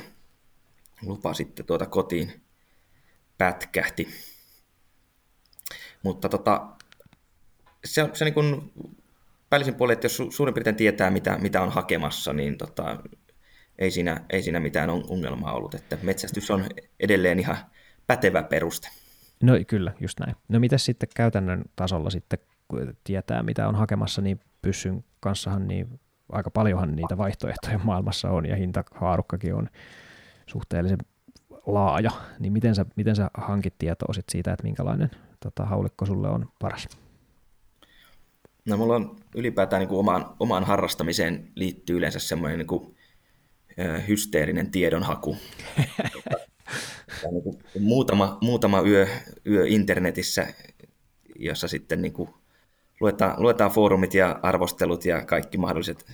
lupa 1.06 1.34
sitten 1.34 1.66
tuota 1.66 1.86
kotiin 1.86 2.42
pätkähti. 3.38 4.08
Mutta 6.02 6.28
tota, 6.28 6.66
se 7.84 8.02
on 8.02 8.10
se 8.12 8.24
niin 8.24 8.34
kuin 8.34 8.72
päällisin 9.50 9.74
puolin, 9.74 9.92
että 9.92 10.04
jos 10.04 10.20
su- 10.20 10.30
suurin 10.30 10.54
piirtein 10.54 10.76
tietää, 10.76 11.10
mitä, 11.10 11.38
mitä 11.38 11.62
on 11.62 11.72
hakemassa, 11.72 12.32
niin 12.32 12.58
tota, 12.58 13.02
ei, 13.78 13.90
siinä, 13.90 14.24
ei 14.30 14.42
siinä 14.42 14.60
mitään 14.60 14.90
ongelmaa 14.90 15.52
ollut. 15.52 15.74
Että 15.74 15.98
metsästys 16.02 16.50
on 16.50 16.64
edelleen 17.00 17.40
ihan 17.40 17.56
pätevä 18.06 18.42
peruste. 18.42 18.88
No 19.42 19.52
kyllä, 19.66 19.92
just 20.00 20.20
näin. 20.20 20.36
No 20.48 20.60
mitä 20.60 20.78
sitten 20.78 21.08
käytännön 21.16 21.64
tasolla 21.76 22.10
sitten, 22.10 22.38
kun 22.68 22.96
tietää, 23.04 23.42
mitä 23.42 23.68
on 23.68 23.74
hakemassa, 23.74 24.22
niin 24.22 24.40
pyssyn 24.62 25.04
kanssahan 25.20 25.68
niin 25.68 26.00
aika 26.32 26.50
paljonhan 26.50 26.96
niitä 26.96 27.16
vaihtoehtoja 27.16 27.78
maailmassa 27.84 28.30
on 28.30 28.46
ja 28.46 28.56
hintahaarukkakin 28.56 29.54
on 29.54 29.68
suhteellisen 30.46 30.98
laaja, 31.66 32.10
niin 32.38 32.52
miten 32.52 32.74
sä, 32.74 32.86
miten 32.96 33.16
sä 33.16 33.30
hankit 33.34 33.74
tietoa 33.78 34.12
sit 34.12 34.24
siitä, 34.28 34.52
että 34.52 34.64
minkälainen 34.64 35.10
tota, 35.40 35.64
haulikko 35.64 36.06
sulle 36.06 36.28
on 36.28 36.48
paras? 36.58 36.88
No 38.64 38.76
mulla 38.76 38.94
on 38.96 39.16
ylipäätään 39.34 39.80
niin 39.80 39.88
kuin 39.88 39.98
omaan, 39.98 40.26
omaan 40.40 40.64
harrastamiseen 40.64 41.48
liittyy 41.54 41.96
yleensä 41.96 42.18
semmoinen 42.18 42.58
niin 42.58 42.66
kuin, 42.66 42.96
hysteerinen 44.08 44.70
tiedonhaku. 44.70 45.36
niin 47.30 47.42
kuin 47.42 47.58
muutama, 47.80 48.38
muutama 48.40 48.80
yö, 48.80 49.06
yö 49.46 49.66
internetissä, 49.66 50.46
jossa 51.38 51.68
sitten 51.68 52.02
niin 52.02 52.12
kuin 52.12 52.30
luetaan, 53.00 53.42
luetaan 53.42 53.70
foorumit 53.70 54.14
ja 54.14 54.38
arvostelut 54.42 55.04
ja 55.04 55.24
kaikki 55.24 55.58
mahdolliset 55.58 56.06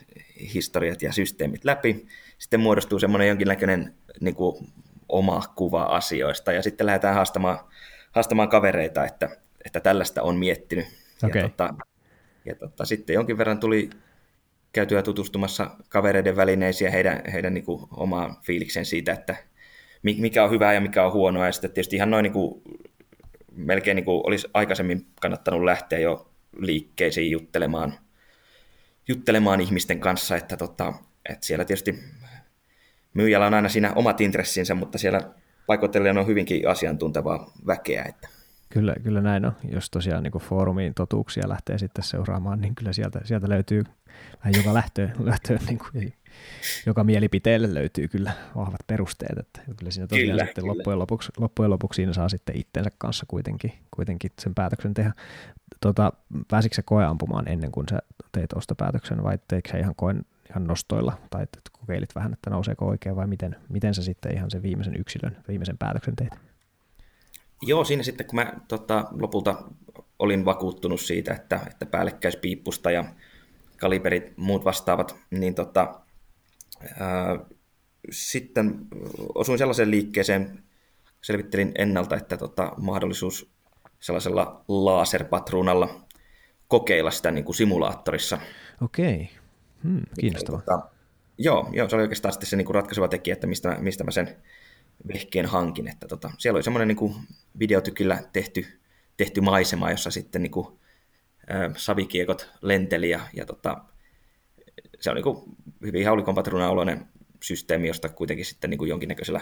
historiat 0.55 1.03
ja 1.03 1.13
systeemit 1.13 1.65
läpi. 1.65 2.07
Sitten 2.41 2.61
muodostuu 2.61 2.99
semmoinen 2.99 3.29
jonkinnäköinen 3.29 3.95
niin 4.21 4.35
kuin 4.35 4.67
oma 5.09 5.43
kuva 5.57 5.83
asioista 5.83 6.53
ja 6.53 6.63
sitten 6.63 6.87
lähdetään 6.87 7.15
haastamaan, 7.15 7.59
haastamaan 8.13 8.49
kavereita, 8.49 9.05
että, 9.05 9.29
että 9.65 9.81
tällaista 9.81 10.23
on 10.23 10.37
miettinyt. 10.37 10.87
Okay. 11.25 11.43
Ja, 11.43 11.49
tota, 11.49 11.75
ja 12.45 12.55
tota, 12.55 12.85
sitten 12.85 13.15
jonkin 13.15 13.39
verran 13.39 13.61
tuli 13.61 13.91
käytyä 14.73 15.03
tutustumassa 15.03 15.71
kavereiden 15.89 16.37
välineisiin 16.37 16.87
ja 16.87 16.93
heidän, 16.93 17.23
heidän 17.33 17.55
niin 17.55 17.65
kuin, 17.65 17.83
omaan 17.91 18.37
fiiliksen 18.43 18.85
siitä, 18.85 19.13
että 19.13 19.37
mikä 20.03 20.45
on 20.45 20.51
hyvää 20.51 20.75
ja 20.75 20.81
mikä 20.81 21.07
on 21.07 21.13
huonoa. 21.13 21.47
Ja 21.47 21.53
sitten 21.53 21.71
tietysti 21.71 21.97
ihan 21.97 22.11
noin 22.11 22.23
niin 22.23 22.33
kuin, 22.33 22.63
melkein 23.53 23.95
niin 23.95 24.05
kuin 24.05 24.23
olisi 24.27 24.49
aikaisemmin 24.55 25.07
kannattanut 25.21 25.65
lähteä 25.65 25.99
jo 25.99 26.31
liikkeisiin 26.57 27.31
juttelemaan, 27.31 27.95
juttelemaan 29.09 29.61
ihmisten 29.61 30.01
kanssa, 30.01 30.37
että, 30.37 30.57
tota, 30.57 30.95
että 31.31 31.47
siellä 31.47 31.65
tietysti 31.65 31.99
myyjällä 33.15 33.47
on 33.47 33.55
aina 33.55 33.69
siinä 33.69 33.93
omat 33.95 34.21
intressinsä, 34.21 34.75
mutta 34.75 34.99
siellä 34.99 35.21
paikoitellen 35.67 36.19
on 36.19 36.27
hyvinkin 36.27 36.69
asiantuntevaa 36.69 37.53
väkeä. 37.67 38.05
Että. 38.09 38.29
Kyllä, 38.69 38.95
kyllä 39.03 39.21
näin 39.21 39.45
on. 39.45 39.53
Jos 39.73 39.91
tosiaan 39.91 40.23
niin 40.23 40.33
foorumiin 40.33 40.95
totuuksia 40.95 41.49
lähtee 41.49 41.79
sitten 41.79 42.05
seuraamaan, 42.05 42.61
niin 42.61 42.75
kyllä 42.75 42.93
sieltä, 42.93 43.21
sieltä 43.25 43.49
löytyy 43.49 43.85
vähän 44.45 44.55
joka 44.57 44.75
lähtöön, 44.75 45.13
lähtöön 45.31 45.61
niin 45.67 45.79
kuin, 45.79 46.13
joka 46.87 47.05
mielipiteelle 47.05 47.75
löytyy 47.75 48.09
kyllä 48.09 48.33
vahvat 48.57 48.81
perusteet. 48.87 49.39
Että 49.39 49.61
kyllä 49.77 49.91
siinä 49.91 50.07
tosiaan 50.07 50.31
kyllä, 50.31 50.45
sitten 50.45 50.65
kyllä. 50.65 50.77
Loppujen, 50.77 50.99
lopuksi, 50.99 51.33
loppujen 51.39 51.71
lopuksi 51.71 51.97
siinä 51.97 52.13
saa 52.13 52.29
sitten 52.29 52.57
itsensä 52.57 52.91
kanssa 52.99 53.27
kuitenkin, 53.29 53.73
kuitenkin 53.91 54.31
sen 54.41 54.55
päätöksen 54.55 54.95
tehdä. 54.95 55.13
Tota, 55.81 56.13
pääsikö 56.49 56.75
se 56.75 56.83
koeampumaan 56.83 57.49
ennen 57.49 57.73
kuin 57.73 57.87
sä 57.91 57.99
teit 58.33 58.53
ostopäätöksen 58.53 59.23
vai 59.23 59.39
teikö 59.49 59.71
sä 59.71 59.79
ihan 59.79 59.95
koen 59.97 60.25
ihan 60.51 60.67
nostoilla 60.67 61.19
tai 61.31 61.43
että 61.43 61.61
kokeilit 61.81 62.15
vähän, 62.15 62.33
että 62.33 62.51
nouseeko 62.51 62.87
oikein 62.87 63.17
vai 63.17 63.27
miten, 63.27 63.57
miten 63.69 63.95
sä 63.95 64.03
sitten 64.03 64.35
ihan 64.35 64.51
sen 64.51 64.63
viimeisen 64.63 64.97
yksilön, 65.01 65.37
viimeisen 65.49 65.79
päätöksen 65.79 66.17
teit? 66.17 66.33
Joo, 67.63 67.85
siinä 67.85 68.03
sitten 68.03 68.27
kun 68.27 68.35
mä 68.37 68.53
tota, 68.69 69.05
lopulta 69.11 69.63
olin 70.19 70.45
vakuuttunut 70.45 71.01
siitä, 71.01 71.35
että, 71.35 71.61
että 71.71 71.87
päällekkäispiippusta 71.87 72.91
ja 72.91 73.05
kaliberit 73.81 74.37
muut 74.37 74.65
vastaavat, 74.65 75.17
niin 75.31 75.55
tota, 75.55 76.01
ää, 77.01 77.39
sitten 78.11 78.75
osuin 79.35 79.59
sellaiseen 79.59 79.91
liikkeeseen, 79.91 80.63
selvittelin 81.23 81.73
ennalta, 81.79 82.17
että 82.17 82.37
tota, 82.37 82.73
mahdollisuus 82.77 83.51
sellaisella 84.01 84.65
laserpatruunalla 84.69 86.01
kokeilla 86.69 87.11
sitä 87.11 87.31
niin 87.31 87.45
kuin 87.45 87.57
simulaattorissa. 87.57 88.39
Okei, 88.83 89.31
hmm, 89.85 90.01
kiinnostavaa. 90.21 90.61
Tota, 90.61 90.89
joo, 91.39 91.69
joo, 91.73 91.89
se 91.89 91.97
oli 91.97 92.03
oikeastaan 92.03 92.33
sitten 92.33 92.49
se 92.49 92.57
niin 92.57 92.67
kuin 92.67 92.75
ratkaiseva 92.75 93.09
tekijä, 93.09 93.33
että 93.33 93.47
mistä, 93.47 93.77
mistä 93.81 94.05
mä 94.05 94.11
sen 94.11 94.37
vehkeen 95.09 95.47
hankin. 95.47 95.89
Että 95.89 96.09
tota, 96.09 96.31
siellä 96.39 96.57
oli 96.57 96.63
semmoinen 96.63 96.89
niin 96.89 97.15
videotykillä 97.59 98.19
tehty, 98.33 98.67
tehty 99.17 99.41
maisema, 99.41 99.91
jossa 99.91 100.11
sitten 100.11 100.43
niin 100.43 100.51
kuin, 100.51 100.67
ä, 101.51 101.71
savikiekot 101.77 102.51
lenteli 102.63 103.11
ja, 103.11 103.21
ja 103.35 103.47
tota, 103.47 103.85
se 105.01 105.11
on 105.11 105.17
niin 105.17 105.25
kuin 105.25 105.57
hyvin 105.83 106.07
haulikonpatruunan 106.07 107.09
systeemi, 107.43 107.89
josta 107.89 108.09
kuitenkin 108.09 108.47
sitten 108.47 108.71
niin 108.71 108.79
kuin 108.79 108.89
jonkinnäköisellä 108.89 109.41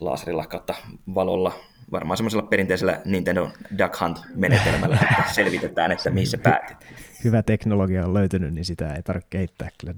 laserilla 0.00 0.46
kautta 0.46 0.74
valolla, 1.14 1.52
varmaan 1.92 2.16
semmoisella 2.16 2.46
perinteisellä 2.46 3.00
Nintendo 3.04 3.50
Duck 3.78 4.00
Hunt-menetelmällä, 4.00 4.98
että 5.10 5.32
selvitetään, 5.34 5.92
että 5.92 6.10
mihin 6.10 6.26
se 6.26 6.36
päätyy. 6.36 6.76
Hyvä 7.24 7.42
teknologia 7.42 8.06
on 8.06 8.14
löytynyt, 8.14 8.54
niin 8.54 8.64
sitä 8.64 8.94
ei 8.94 9.02
tarvitse 9.02 9.28
kehittää. 9.30 9.68
Kyllä 9.80 9.94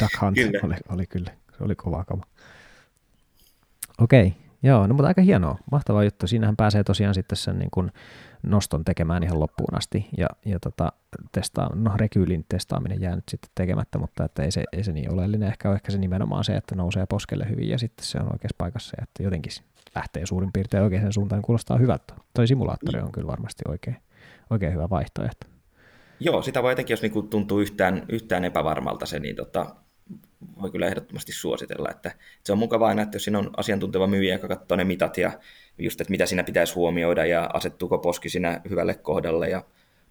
Duck 0.00 0.20
Hunt 0.20 0.34
kyllä. 0.34 0.60
Oli, 0.62 0.74
oli, 0.88 1.06
kyllä, 1.06 1.30
se 1.58 1.64
oli 1.64 1.74
kova 1.74 2.04
kama. 2.04 2.22
Okei, 3.98 4.34
joo, 4.62 4.86
no 4.86 4.94
mutta 4.94 5.08
aika 5.08 5.22
hienoa, 5.22 5.58
mahtava 5.72 6.04
juttu. 6.04 6.26
Siinähän 6.26 6.56
pääsee 6.56 6.84
tosiaan 6.84 7.14
sitten 7.14 7.36
sen 7.36 7.58
niin 7.58 7.70
kuin 7.70 7.92
noston 8.42 8.84
tekemään 8.84 9.22
ihan 9.22 9.40
loppuun 9.40 9.76
asti. 9.76 10.08
Ja, 10.18 10.26
ja 10.44 10.60
tota, 10.60 10.92
testaa, 11.32 11.70
no 11.74 11.92
rekyylin 11.96 12.44
testaaminen 12.48 13.00
jää 13.00 13.14
nyt 13.14 13.28
sitten 13.28 13.50
tekemättä, 13.54 13.98
mutta 13.98 14.24
että 14.24 14.42
ei, 14.42 14.50
se, 14.50 14.64
ei 14.72 14.84
se 14.84 14.92
niin 14.92 15.12
oleellinen. 15.12 15.48
Ehkä 15.48 15.68
on 15.68 15.74
ehkä 15.74 15.92
se 15.92 15.98
nimenomaan 15.98 16.44
se, 16.44 16.56
että 16.56 16.74
nousee 16.74 17.06
poskelle 17.06 17.48
hyvin 17.48 17.68
ja 17.68 17.78
sitten 17.78 18.06
se 18.06 18.18
on 18.18 18.32
oikeassa 18.32 18.56
paikassa 18.58 18.96
ja 18.98 19.02
että 19.02 19.22
jotenkin 19.22 19.52
lähtee 19.94 20.26
suurin 20.26 20.52
piirtein 20.52 20.82
oikeaan 20.82 21.12
suuntaan. 21.12 21.42
Kuulostaa 21.42 21.78
hyvältä. 21.78 22.14
Toi 22.34 22.46
simulaattori 22.46 23.00
on 23.00 23.12
kyllä 23.12 23.26
varmasti 23.26 23.62
oikein, 23.68 23.96
oikein 24.50 24.72
hyvä 24.72 24.90
vaihtoehto. 24.90 25.49
Joo, 26.20 26.42
sitä 26.42 26.62
voi 26.62 26.72
etenkin, 26.72 26.92
jos 26.92 27.02
niinku 27.02 27.22
tuntuu 27.22 27.60
yhtään, 27.60 28.06
yhtään 28.08 28.44
epävarmalta 28.44 29.06
se, 29.06 29.18
niin 29.18 29.36
tota, 29.36 29.74
voi 30.62 30.70
kyllä 30.70 30.86
ehdottomasti 30.86 31.32
suositella. 31.32 31.90
Että 31.90 32.14
se 32.44 32.52
on 32.52 32.58
mukavaa 32.58 32.88
aina, 32.88 33.02
että 33.02 33.16
jos 33.16 33.24
siinä 33.24 33.38
on 33.38 33.50
asiantunteva 33.56 34.06
myyjä, 34.06 34.34
joka 34.34 34.48
katsoo 34.48 34.76
ne 34.76 34.84
mitat 34.84 35.18
ja 35.18 35.32
just, 35.78 36.00
että 36.00 36.10
mitä 36.10 36.26
siinä 36.26 36.44
pitäisi 36.44 36.74
huomioida 36.74 37.26
ja 37.26 37.50
asettuuko 37.54 37.98
poski 37.98 38.28
siinä 38.28 38.60
hyvälle 38.70 38.94
kohdalle 38.94 39.48
ja 39.48 39.64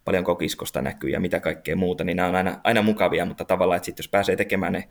paljon 0.05 0.23
kokiskosta 0.23 0.81
näkyy 0.81 1.09
ja 1.09 1.19
mitä 1.19 1.39
kaikkea 1.39 1.75
muuta, 1.75 2.03
niin 2.03 2.17
nämä 2.17 2.29
on 2.29 2.35
aina, 2.35 2.61
aina 2.63 2.81
mukavia, 2.81 3.25
mutta 3.25 3.45
tavallaan, 3.45 3.77
että 3.77 3.85
sitten 3.85 4.03
jos 4.03 4.09
pääsee 4.09 4.35
tekemään 4.35 4.73
ne 4.73 4.89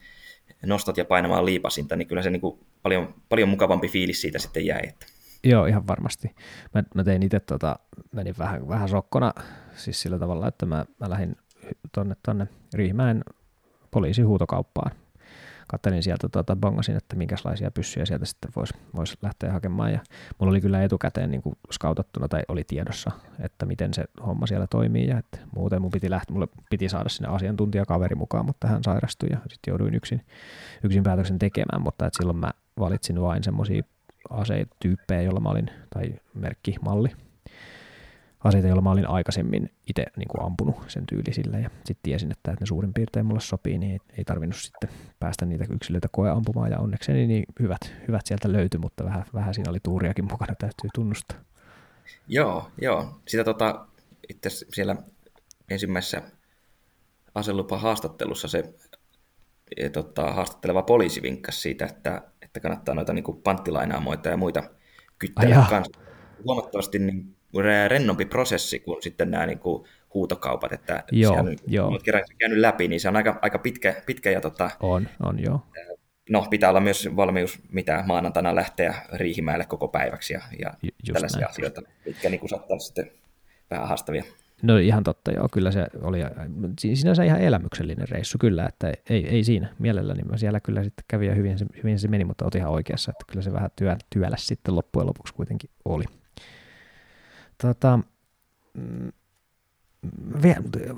nostot 0.66 0.96
ja 0.96 1.04
painamaan 1.04 1.46
liipasinta, 1.46 1.96
niin 1.96 2.08
kyllä 2.08 2.22
se 2.22 2.30
niin 2.30 2.40
kuin 2.40 2.58
paljon, 2.82 3.14
paljon 3.28 3.48
mukavampi 3.48 3.88
fiilis 3.88 4.20
siitä 4.20 4.38
sitten 4.38 4.66
jäi. 4.66 4.80
Että. 4.88 5.06
Joo, 5.44 5.66
ihan 5.66 5.86
varmasti. 5.86 6.34
Mä, 6.74 6.82
mä 6.94 7.04
tein 7.04 7.22
itse, 7.22 7.40
tota, 7.40 7.78
menin 8.12 8.34
vähän, 8.38 8.68
vähän 8.68 8.88
sokkona 8.88 9.32
siis 9.78 10.02
sillä 10.02 10.18
tavalla, 10.18 10.48
että 10.48 10.66
mä, 10.66 10.84
mä 11.00 11.10
lähdin 11.10 11.36
tonne, 11.92 12.16
tonne 12.22 12.48
Riihimäen 12.74 13.24
poliisihuutokauppaan 13.90 14.90
kattelin 15.68 16.02
sieltä, 16.02 16.28
tuota, 16.28 16.56
bongasin, 16.56 16.96
että 16.96 17.16
minkälaisia 17.16 17.70
pyssyjä 17.70 18.06
sieltä 18.06 18.24
sitten 18.24 18.50
voisi 18.56 18.74
vois 18.96 19.18
lähteä 19.22 19.52
hakemaan. 19.52 19.92
Ja 19.92 20.00
mulla 20.38 20.50
oli 20.50 20.60
kyllä 20.60 20.82
etukäteen 20.82 21.30
niin 21.30 21.42
kuin 21.42 21.56
skautattuna 21.72 22.28
tai 22.28 22.42
oli 22.48 22.64
tiedossa, 22.64 23.10
että 23.40 23.66
miten 23.66 23.94
se 23.94 24.04
homma 24.26 24.46
siellä 24.46 24.66
toimii. 24.66 25.06
Ja 25.06 25.18
että 25.18 25.38
muuten 25.54 25.82
mun 25.82 25.90
piti, 25.90 26.10
lähteä, 26.10 26.32
mulle 26.32 26.48
piti 26.70 26.88
saada 26.88 27.08
sinne 27.08 27.28
asiantuntijakaveri 27.28 28.14
mukaan, 28.14 28.46
mutta 28.46 28.68
hän 28.68 28.84
sairastui 28.84 29.28
ja 29.30 29.38
sitten 29.48 29.72
jouduin 29.72 29.94
yksin, 29.94 30.26
yksin 30.84 31.02
päätöksen 31.02 31.38
tekemään. 31.38 31.82
Mutta 31.82 32.06
että 32.06 32.16
silloin 32.16 32.38
mä 32.38 32.50
valitsin 32.78 33.20
vain 33.20 33.44
semmoisia 33.44 33.82
asetyyppejä, 34.30 35.22
joilla 35.22 35.40
mä 35.40 35.48
olin, 35.48 35.70
tai 35.94 36.14
merkki, 36.34 36.76
malli, 36.80 37.08
aseita, 38.44 38.68
joilla 38.68 38.82
mä 38.82 38.90
olin 38.90 39.08
aikaisemmin 39.08 39.70
itse 39.88 40.06
niin 40.16 40.28
kuin 40.28 40.46
ampunut 40.46 40.76
sen 40.88 41.06
tyylisille 41.06 41.60
ja 41.60 41.70
sitten 41.74 42.02
tiesin, 42.02 42.32
että 42.32 42.50
ne 42.50 42.66
suurin 42.66 42.94
piirtein 42.94 43.26
mulle 43.26 43.40
sopii, 43.40 43.78
niin 43.78 43.92
ei, 43.92 43.98
ei 44.18 44.24
tarvinnut 44.24 44.56
sitten 44.56 44.90
päästä 45.20 45.46
niitä 45.46 45.64
yksilöitä 45.70 46.08
koeampumaan 46.12 46.70
ja 46.70 46.78
onnekseni 46.78 47.26
niin 47.26 47.44
hyvät, 47.60 47.80
hyvät 48.08 48.26
sieltä 48.26 48.52
löytyi, 48.52 48.80
mutta 48.80 49.04
vähän, 49.04 49.24
vähän 49.34 49.54
siinä 49.54 49.70
oli 49.70 49.80
tuuriakin 49.82 50.24
mukana, 50.24 50.54
täytyy 50.54 50.90
tunnustaa. 50.94 51.38
Joo, 52.28 52.70
joo. 52.80 53.20
Sitä 53.28 53.44
tota, 53.44 53.86
itse 54.28 54.48
siellä 54.50 54.96
ensimmäisessä 55.70 56.22
aselupa 57.34 57.78
haastattelussa 57.78 58.48
se 58.48 58.74
e, 59.76 59.88
tota, 59.88 60.32
haastatteleva 60.32 60.82
poliisi 60.82 61.22
vinkkasi 61.22 61.60
siitä, 61.60 61.86
että, 61.86 62.22
että 62.42 62.60
kannattaa 62.60 62.94
noita 62.94 63.12
niin 63.12 63.42
panttilainaamoita 63.44 64.28
ja 64.28 64.36
muita 64.36 64.62
kyttää 65.18 65.66
kanssa. 65.70 66.00
Huomattavasti 66.44 66.98
niin 66.98 67.37
rennompi 67.88 68.24
prosessi 68.24 68.80
kuin 68.80 69.02
sitten 69.02 69.30
nämä 69.30 69.46
niin 69.46 69.58
kuin 69.58 69.84
huutokaupat, 70.14 70.72
että 70.72 71.04
joo, 71.12 71.32
sehän, 71.32 71.56
joo. 71.66 71.98
kerran 72.04 72.24
käynyt 72.38 72.58
läpi, 72.58 72.88
niin 72.88 73.00
se 73.00 73.08
on 73.08 73.16
aika, 73.16 73.38
aika 73.42 73.58
pitkä, 73.58 74.02
pitkä 74.06 74.30
ja 74.30 74.40
tota, 74.40 74.70
on, 74.80 75.08
on 75.22 75.44
joo. 75.44 75.60
No, 76.30 76.46
pitää 76.50 76.70
olla 76.70 76.80
myös 76.80 77.08
valmius, 77.16 77.58
mitä 77.72 78.04
maanantaina 78.06 78.54
lähteä 78.54 78.94
Riihimäelle 79.12 79.64
koko 79.64 79.88
päiväksi 79.88 80.34
ja, 80.34 80.40
ja 80.58 80.74
tällaisia 81.12 81.40
näin. 81.40 81.50
asioita, 81.50 81.82
mitkä 82.06 82.28
niin 82.28 82.48
saattaa 82.48 82.78
sitten 82.78 83.10
vähän 83.70 83.88
haastavia. 83.88 84.24
No 84.62 84.76
ihan 84.76 85.04
totta, 85.04 85.32
joo, 85.32 85.48
kyllä 85.52 85.70
se 85.70 85.86
oli 86.02 86.18
sinänsä 86.78 87.24
ihan 87.24 87.40
elämyksellinen 87.40 88.08
reissu 88.08 88.38
kyllä, 88.38 88.66
että 88.66 88.92
ei, 89.10 89.28
ei 89.28 89.44
siinä 89.44 89.68
mielelläni. 89.78 90.22
Mä 90.22 90.36
siellä 90.36 90.60
kyllä 90.60 90.84
sitten 90.84 91.04
kävi 91.08 91.26
ja 91.26 91.34
hyvin 91.34 91.58
se, 91.58 91.66
hyvin 91.76 91.98
se 91.98 92.08
meni, 92.08 92.24
mutta 92.24 92.46
otin 92.46 92.60
ihan 92.60 92.72
oikeassa, 92.72 93.10
että 93.10 93.24
kyllä 93.32 93.42
se 93.42 93.52
vähän 93.52 93.70
työ, 93.76 93.96
työläs 94.10 94.46
sitten 94.46 94.74
loppujen 94.74 95.06
lopuksi 95.06 95.34
kuitenkin 95.34 95.70
oli. 95.84 96.04
Tota, 97.62 97.98
mm, 98.74 99.12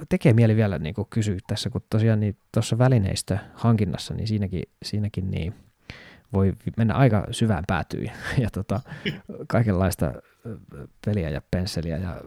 tekee 0.08 0.32
mieli 0.32 0.56
vielä 0.56 0.78
niin 0.78 0.94
kysyä 1.10 1.38
tässä, 1.46 1.70
kun 1.70 1.82
tosiaan 1.90 2.20
niin 2.20 2.36
tuossa 2.52 2.78
välineistö 2.78 3.38
hankinnassa, 3.54 4.14
niin 4.14 4.28
siinäkin, 4.28 4.62
siinäkin 4.82 5.30
niin 5.30 5.54
voi 6.32 6.52
mennä 6.76 6.94
aika 6.94 7.26
syvään 7.30 7.64
päätyyn 7.66 8.04
ja, 8.04 8.12
ja 8.38 8.50
tota, 8.50 8.80
kaikenlaista 9.48 10.12
peliä 11.06 11.30
ja 11.30 11.42
pensseliä 11.50 11.96
ja 11.96 12.20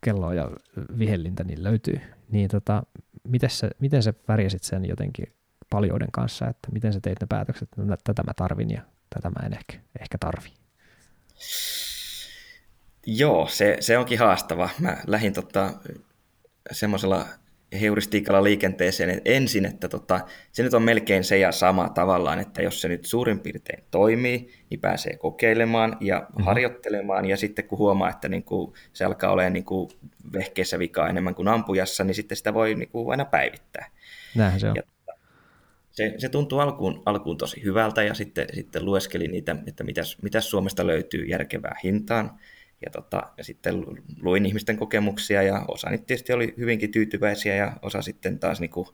kelloa 0.00 0.34
ja 0.34 0.50
vihellintä 0.98 1.44
niin 1.44 1.62
löytyy. 1.62 2.00
Niin 2.30 2.48
tota, 2.48 2.82
miten, 3.28 3.50
sä, 3.50 3.70
miten 3.78 4.02
sä 4.02 4.12
pärjäsit 4.12 4.62
sen 4.62 4.84
jotenkin 4.84 5.32
paljouden 5.70 6.12
kanssa, 6.12 6.48
että 6.48 6.68
miten 6.72 6.92
sä 6.92 7.00
teit 7.00 7.20
ne 7.20 7.26
päätökset, 7.26 7.68
että 7.68 7.82
no, 7.82 7.96
tätä 8.04 8.22
mä 8.22 8.34
tarvin 8.36 8.70
ja 8.70 8.82
tätä 9.14 9.30
mä 9.30 9.46
en 9.46 9.52
ehkä, 9.52 9.78
ehkä 10.00 10.18
tarvi? 10.18 10.48
Joo, 13.06 13.46
se, 13.46 13.76
se 13.80 13.98
onkin 13.98 14.18
haastava. 14.18 14.68
Mä 14.80 14.96
lähdin 15.06 15.32
tota, 15.32 15.70
semmoisella 16.70 17.26
heuristiikalla 17.80 18.44
liikenteeseen 18.44 19.20
ensin, 19.24 19.66
että 19.66 19.88
tota, 19.88 20.20
se 20.52 20.62
nyt 20.62 20.74
on 20.74 20.82
melkein 20.82 21.24
se 21.24 21.38
ja 21.38 21.52
sama 21.52 21.88
tavallaan, 21.88 22.38
että 22.38 22.62
jos 22.62 22.80
se 22.80 22.88
nyt 22.88 23.04
suurin 23.04 23.40
piirtein 23.40 23.84
toimii, 23.90 24.52
niin 24.70 24.80
pääsee 24.80 25.16
kokeilemaan 25.16 25.96
ja 26.00 26.18
mm-hmm. 26.18 26.44
harjoittelemaan, 26.44 27.24
ja 27.26 27.36
sitten 27.36 27.64
kun 27.64 27.78
huomaa, 27.78 28.10
että 28.10 28.28
niin 28.28 28.42
kuin 28.42 28.72
se 28.92 29.04
alkaa 29.04 29.32
olemaan 29.32 29.52
niin 29.52 29.64
kuin 29.64 29.90
vehkeessä 30.32 30.78
vikaa 30.78 31.08
enemmän 31.08 31.34
kuin 31.34 31.48
ampujassa, 31.48 32.04
niin 32.04 32.14
sitten 32.14 32.36
sitä 32.36 32.54
voi 32.54 32.74
niin 32.74 32.88
kuin 32.88 33.10
aina 33.10 33.24
päivittää. 33.24 33.90
Näinhän 34.34 34.60
se 34.60 34.68
on. 34.68 34.76
Ja 34.76 34.82
se, 35.90 36.14
se 36.18 36.28
tuntuu 36.28 36.58
alkuun, 36.58 37.02
alkuun 37.06 37.36
tosi 37.36 37.62
hyvältä, 37.64 38.02
ja 38.02 38.14
sitten, 38.14 38.46
sitten 38.54 38.84
lueskelin 38.84 39.30
niitä, 39.30 39.56
että 39.66 39.84
mitäs, 39.84 40.18
mitäs 40.22 40.50
Suomesta 40.50 40.86
löytyy 40.86 41.24
järkevää 41.24 41.76
hintaan, 41.84 42.38
ja, 42.86 42.90
tota, 42.90 43.22
ja 43.36 43.44
sitten 43.44 43.84
luin 44.22 44.46
ihmisten 44.46 44.76
kokemuksia 44.76 45.42
ja 45.42 45.64
osa 45.68 45.90
niitä 45.90 46.04
tietysti 46.06 46.32
oli 46.32 46.54
hyvinkin 46.58 46.90
tyytyväisiä 46.90 47.54
ja 47.54 47.72
osa 47.82 48.02
sitten 48.02 48.38
taas 48.38 48.60
niin 48.60 48.70
kuin 48.70 48.88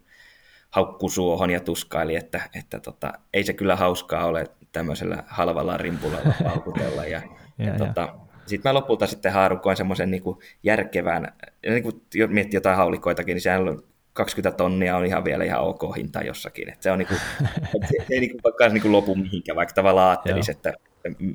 haukkuu 0.70 1.08
suohon 1.08 1.50
ja 1.50 1.60
tuskaili, 1.60 2.16
että, 2.16 2.40
että 2.54 2.80
tota, 2.80 3.12
ei 3.32 3.44
se 3.44 3.52
kyllä 3.52 3.76
hauskaa 3.76 4.26
ole 4.26 4.46
tämmöisellä 4.72 5.24
halvalla 5.26 5.76
rimpulalla 5.76 6.34
paukutella. 6.44 7.04
Ja, 7.04 7.22
ja, 7.58 7.66
ja, 7.66 7.78
tota, 7.78 8.14
sitten 8.46 8.70
mä 8.70 8.74
lopulta 8.74 9.06
sitten 9.06 9.32
haarukoin 9.32 9.76
semmoisen 9.76 10.10
niin 10.10 10.22
järkevän, 10.62 11.32
niin 11.68 11.82
kuin 11.82 12.02
miettii 12.28 12.56
jotain 12.56 12.76
haulikoitakin, 12.76 13.34
niin 13.34 13.42
sehän 13.42 13.68
on 13.68 13.82
20 14.12 14.56
tonnia 14.56 14.96
on 14.96 15.06
ihan 15.06 15.24
vielä 15.24 15.44
ihan 15.44 15.60
ok 15.60 15.96
hinta 15.96 16.20
jossakin. 16.22 16.68
Että 16.68 16.82
se, 16.82 16.90
on 16.90 16.98
niinku, 16.98 17.14
se, 17.90 18.04
se 18.06 18.14
ei 18.14 18.20
niinku 18.20 18.38
vaikka 18.44 18.68
niinku 18.68 18.92
lopu 18.92 19.14
mihinkään, 19.14 19.56
vaikka 19.56 19.74
tavallaan 19.74 20.10
ajattelisi, 20.10 20.50
että 20.50 20.72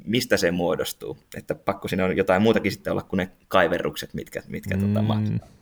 mistä 0.06 0.38
se 0.38 0.52
muodostuu. 0.52 1.18
Että 1.38 1.56
pakko 1.56 1.88
siinä 1.88 2.06
on 2.06 2.18
jotain 2.18 2.42
muutakin 2.42 2.72
sitten 2.72 2.92
olla 2.92 3.04
kuin 3.04 3.18
ne 3.18 3.32
kaiverrukset, 3.48 4.14
mitkä, 4.14 4.44
mitkä 4.48 4.76
tota 4.76 4.88
mm. 4.88 4.94
tota 4.94 5.02
maksaa. 5.02 5.58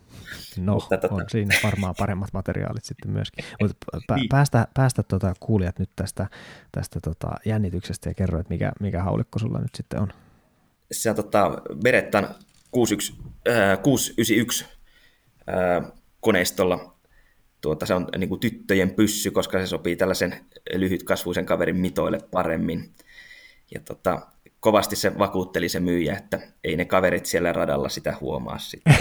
No, 0.57 0.73
Mutta, 0.73 0.97
tota... 0.97 1.15
on 1.15 1.25
siinä 1.31 1.55
varmaan 1.63 1.95
paremmat 1.99 2.33
materiaalit 2.33 2.85
sitten 2.85 3.11
myöskin. 3.11 3.45
Mutta 3.61 4.15
niin. 4.15 4.29
päästä, 4.29 4.67
päästä 4.73 5.03
tota, 5.03 5.33
kuulijat 5.39 5.79
nyt 5.79 5.89
tästä, 5.95 6.27
tästä 6.71 6.99
tota, 6.99 7.27
jännityksestä 7.45 8.09
ja 8.09 8.13
kerro, 8.13 8.39
että 8.39 8.53
mikä, 8.53 8.71
mikä 8.79 9.03
haulikko 9.03 9.39
sulla 9.39 9.59
nyt 9.59 9.75
sitten 9.75 10.01
on. 10.01 10.07
Se 10.91 11.09
on 11.09 11.15
tota, 11.15 11.61
Berettan 11.83 12.35
61, 12.71 13.13
äh, 13.47 13.81
691 13.81 14.65
äh, 15.49 15.91
koneistolla. 16.19 16.95
Tuota, 17.61 17.85
se 17.85 17.93
on 17.93 18.07
niin 18.17 18.29
kuin 18.29 18.39
tyttöjen 18.39 18.91
pyssy, 18.91 19.31
koska 19.31 19.59
se 19.59 19.67
sopii 19.67 19.95
tällaisen 19.95 20.45
lyhytkasvuisen 20.73 21.45
kaverin 21.45 21.77
mitoille 21.77 22.19
paremmin. 22.31 22.95
Ja 23.73 23.79
tota, 23.79 24.27
kovasti 24.59 24.95
se 24.95 25.17
vakuutteli 25.19 25.69
se 25.69 25.79
myyjä, 25.79 26.17
että 26.17 26.39
ei 26.63 26.75
ne 26.75 26.85
kaverit 26.85 27.25
siellä 27.25 27.53
radalla 27.53 27.89
sitä 27.89 28.17
huomaa 28.21 28.57
sitten. 28.57 28.95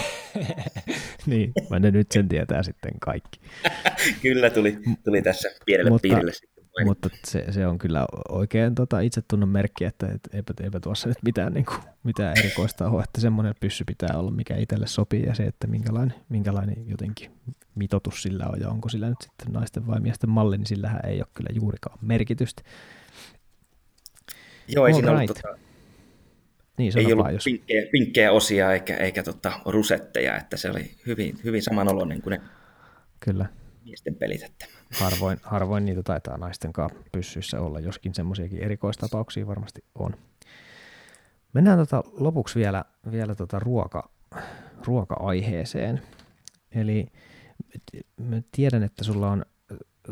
niin, 1.26 1.52
vaan 1.70 1.82
ne 1.82 1.90
nyt 1.90 2.12
sen 2.12 2.28
tietää 2.28 2.62
sitten 2.62 2.92
kaikki. 3.00 3.40
kyllä 4.22 4.50
tuli, 4.50 4.78
tuli 5.04 5.22
tässä 5.22 5.48
pienelle 5.66 5.90
mutta, 5.90 6.02
piirille 6.08 6.32
sitten. 6.32 6.54
Mutta 6.84 7.08
se, 7.24 7.44
se, 7.50 7.66
on 7.66 7.78
kyllä 7.78 8.06
oikein 8.28 8.74
tota, 8.74 9.00
itsetunnon 9.00 9.48
merkki, 9.48 9.84
että 9.84 10.06
et, 10.06 10.20
eipä, 10.32 10.54
eipä 10.62 10.80
tuossa 10.80 11.08
nyt 11.08 11.18
mitään, 11.24 11.52
niin 11.52 11.64
kuin, 11.64 11.78
mitään 12.02 12.38
erikoista 12.38 12.88
ole, 12.88 13.02
että 13.02 13.20
semmoinen 13.20 13.54
pyssy 13.60 13.84
pitää 13.84 14.18
olla, 14.18 14.30
mikä 14.30 14.56
itselle 14.56 14.86
sopii 14.86 15.22
ja 15.22 15.34
se, 15.34 15.42
että 15.42 15.66
minkälainen, 15.66 16.14
minkälainen 16.28 16.88
jotenkin 16.88 17.30
mitotus 17.74 18.22
sillä 18.22 18.46
on 18.52 18.60
ja 18.60 18.68
onko 18.68 18.88
sillä 18.88 19.08
nyt 19.08 19.22
sitten 19.22 19.52
naisten 19.52 19.86
vai 19.86 20.00
miesten 20.00 20.30
malli, 20.30 20.58
niin 20.58 20.66
sillähän 20.66 21.00
ei 21.06 21.18
ole 21.18 21.26
kyllä 21.34 21.50
juurikaan 21.52 21.98
merkitystä. 22.02 22.62
Joo, 24.68 24.86
ei 24.86 24.94
siinä 24.94 25.12
right. 25.12 25.30
ollut, 25.30 25.42
tota, 25.42 25.58
niin, 26.78 26.98
ei 26.98 27.12
ollut 27.12 27.32
jos... 27.32 27.44
pinkkejä, 27.44 27.86
pinkkejä 27.92 28.32
osia 28.32 28.72
eikä, 28.72 28.96
eikä 28.96 29.22
tota, 29.22 29.52
rusetteja, 29.66 30.36
että 30.36 30.56
se 30.56 30.70
oli 30.70 30.90
hyvin, 31.06 31.38
hyvin 31.44 31.62
samanoloinen 31.62 32.22
kuin 32.22 32.30
ne 32.30 32.40
Kyllä. 33.20 33.46
miesten 33.84 34.14
pelit. 34.14 34.42
Että. 34.42 34.66
Harvoin, 35.00 35.38
harvoin 35.42 35.84
niitä 35.84 36.02
taitaa 36.02 36.36
naisten 36.36 36.72
kanssa 36.72 36.98
pyssyissä 37.12 37.60
olla, 37.60 37.80
joskin 37.80 38.14
semmoisiakin 38.14 38.62
erikoistapauksia 38.62 39.46
varmasti 39.46 39.84
on. 39.94 40.16
Mennään 41.52 41.78
tota 41.78 42.04
lopuksi 42.12 42.58
vielä, 42.58 42.84
vielä 43.10 43.34
tota 43.34 43.58
ruoka, 43.58 44.10
ruoka-aiheeseen. 44.86 46.02
Eli 46.72 47.06
mä 48.16 48.42
tiedän, 48.52 48.82
että 48.82 49.04
sulla 49.04 49.30
on 49.30 49.44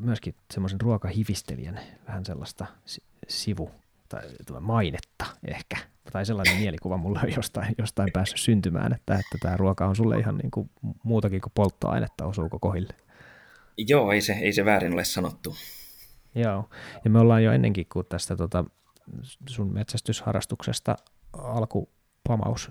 myöskin 0.01 0.35
semmoisen 0.53 0.81
ruokahivistelijän 0.81 1.81
vähän 2.07 2.25
sellaista 2.25 2.67
sivu, 3.29 3.71
tai 4.47 4.61
mainetta 4.61 5.27
ehkä, 5.45 5.77
tai 6.13 6.27
sellainen 6.27 6.57
mielikuva 6.57 6.97
mulla 6.97 7.21
on 7.25 7.33
jostain, 7.37 7.75
jostain 7.79 8.13
päässyt 8.13 8.41
syntymään, 8.41 8.93
että, 8.93 9.15
että 9.15 9.39
tämä 9.41 9.57
ruoka 9.57 9.87
on 9.87 9.97
sulle 9.97 10.19
ihan 10.19 10.37
niin 10.37 10.51
kuin 10.51 10.71
muutakin 11.03 11.41
kuin 11.41 11.53
polttoainetta, 11.55 12.27
osuuko 12.27 12.59
kohille? 12.59 12.95
Joo, 13.79 14.13
ei 14.13 14.21
se, 14.21 14.33
ei 14.33 14.53
se 14.53 14.65
väärin 14.65 14.93
ole 14.93 15.05
sanottu. 15.05 15.57
Joo, 16.35 16.69
ja 17.05 17.11
me 17.11 17.19
ollaan 17.19 17.45
jo 17.45 17.53
ennenkin, 17.53 17.87
kun 17.93 18.05
tästä 18.09 18.37
tota, 18.37 18.65
sun 19.49 19.73
metsästysharrastuksesta 19.73 20.97
alkupamaus 21.33 22.71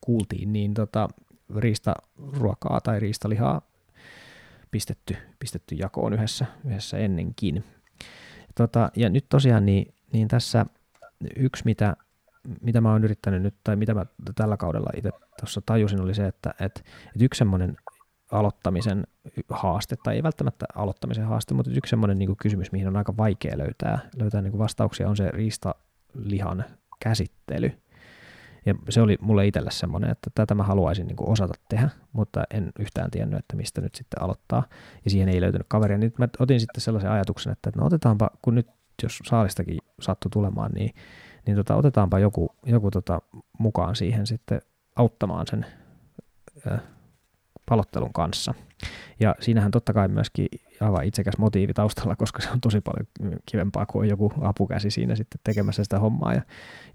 kuultiin, 0.00 0.52
niin 0.52 0.74
tota, 0.74 1.08
riistaruokaa 1.56 2.80
tai 2.80 3.00
riistalihaa 3.00 3.62
pistetty, 4.70 5.16
pistetty 5.38 5.74
jakoon 5.74 6.12
yhdessä, 6.12 6.46
yhdessä 6.64 6.98
ennenkin. 6.98 7.64
Tota, 8.54 8.90
ja 8.96 9.08
nyt 9.08 9.26
tosiaan 9.28 9.66
niin, 9.66 9.94
niin 10.12 10.28
tässä 10.28 10.66
yksi, 11.36 11.62
mitä, 11.64 11.96
mitä 12.60 12.80
mä 12.80 12.92
oon 12.92 13.04
yrittänyt 13.04 13.42
nyt, 13.42 13.54
tai 13.64 13.76
mitä 13.76 13.94
mä 13.94 14.06
tällä 14.34 14.56
kaudella 14.56 14.90
itse 14.96 15.10
tuossa 15.40 15.60
tajusin, 15.66 16.00
oli 16.00 16.14
se, 16.14 16.26
että, 16.26 16.50
että, 16.50 16.80
että 17.06 17.24
yksi 17.24 17.38
semmoinen 17.38 17.76
aloittamisen 18.32 19.06
haaste, 19.48 19.96
tai 20.04 20.14
ei 20.14 20.22
välttämättä 20.22 20.66
aloittamisen 20.74 21.26
haaste, 21.26 21.54
mutta 21.54 21.72
yksi 21.74 21.90
semmoinen 21.90 22.18
niin 22.18 22.36
kysymys, 22.36 22.72
mihin 22.72 22.88
on 22.88 22.96
aika 22.96 23.16
vaikea 23.16 23.58
löytää, 23.58 23.98
löytää 24.16 24.42
niin 24.42 24.58
vastauksia, 24.58 25.08
on 25.08 25.16
se 25.16 25.30
riistalihan 25.30 26.64
käsittely. 27.00 27.72
Ja 28.66 28.74
se 28.88 29.00
oli 29.00 29.16
mulle 29.20 29.46
itselle 29.46 29.70
semmoinen, 29.70 30.10
että 30.10 30.30
tätä 30.34 30.54
mä 30.54 30.62
haluaisin 30.62 31.06
niin 31.06 31.16
osata 31.20 31.54
tehdä, 31.68 31.90
mutta 32.12 32.44
en 32.50 32.72
yhtään 32.78 33.10
tiennyt, 33.10 33.38
että 33.38 33.56
mistä 33.56 33.80
nyt 33.80 33.94
sitten 33.94 34.22
aloittaa. 34.22 34.62
Ja 35.04 35.10
siihen 35.10 35.28
ei 35.28 35.40
löytynyt 35.40 35.66
kaveria. 35.68 35.98
Nyt 35.98 36.18
mä 36.18 36.28
otin 36.38 36.60
sitten 36.60 36.80
sellaisen 36.80 37.10
ajatuksen, 37.10 37.52
että 37.52 37.70
no 37.76 37.86
otetaanpa, 37.86 38.30
kun 38.42 38.54
nyt 38.54 38.66
jos 39.02 39.18
saalistakin 39.24 39.78
sattui 40.00 40.30
tulemaan, 40.30 40.72
niin, 40.72 40.94
niin 41.46 41.56
tota, 41.56 41.76
otetaanpa 41.76 42.18
joku, 42.18 42.50
joku 42.66 42.90
tota, 42.90 43.22
mukaan 43.58 43.96
siihen 43.96 44.26
sitten 44.26 44.62
auttamaan 44.96 45.46
sen 45.46 45.66
ö, 46.66 46.78
palottelun 47.66 48.12
kanssa. 48.12 48.54
Ja 49.20 49.34
siinähän 49.40 49.70
totta 49.70 49.92
kai 49.92 50.08
myöskin 50.08 50.48
aivan 50.80 51.04
itsekäs 51.04 51.38
motiivi 51.38 51.74
taustalla, 51.74 52.16
koska 52.16 52.42
se 52.42 52.50
on 52.50 52.60
tosi 52.60 52.80
paljon 52.80 53.06
kivempaa 53.46 53.86
kuin 53.86 54.08
joku 54.08 54.32
apukäsi 54.40 54.90
siinä 54.90 55.16
sitten 55.16 55.40
tekemässä 55.44 55.84
sitä 55.84 55.98
hommaa. 55.98 56.34
Ja, 56.34 56.42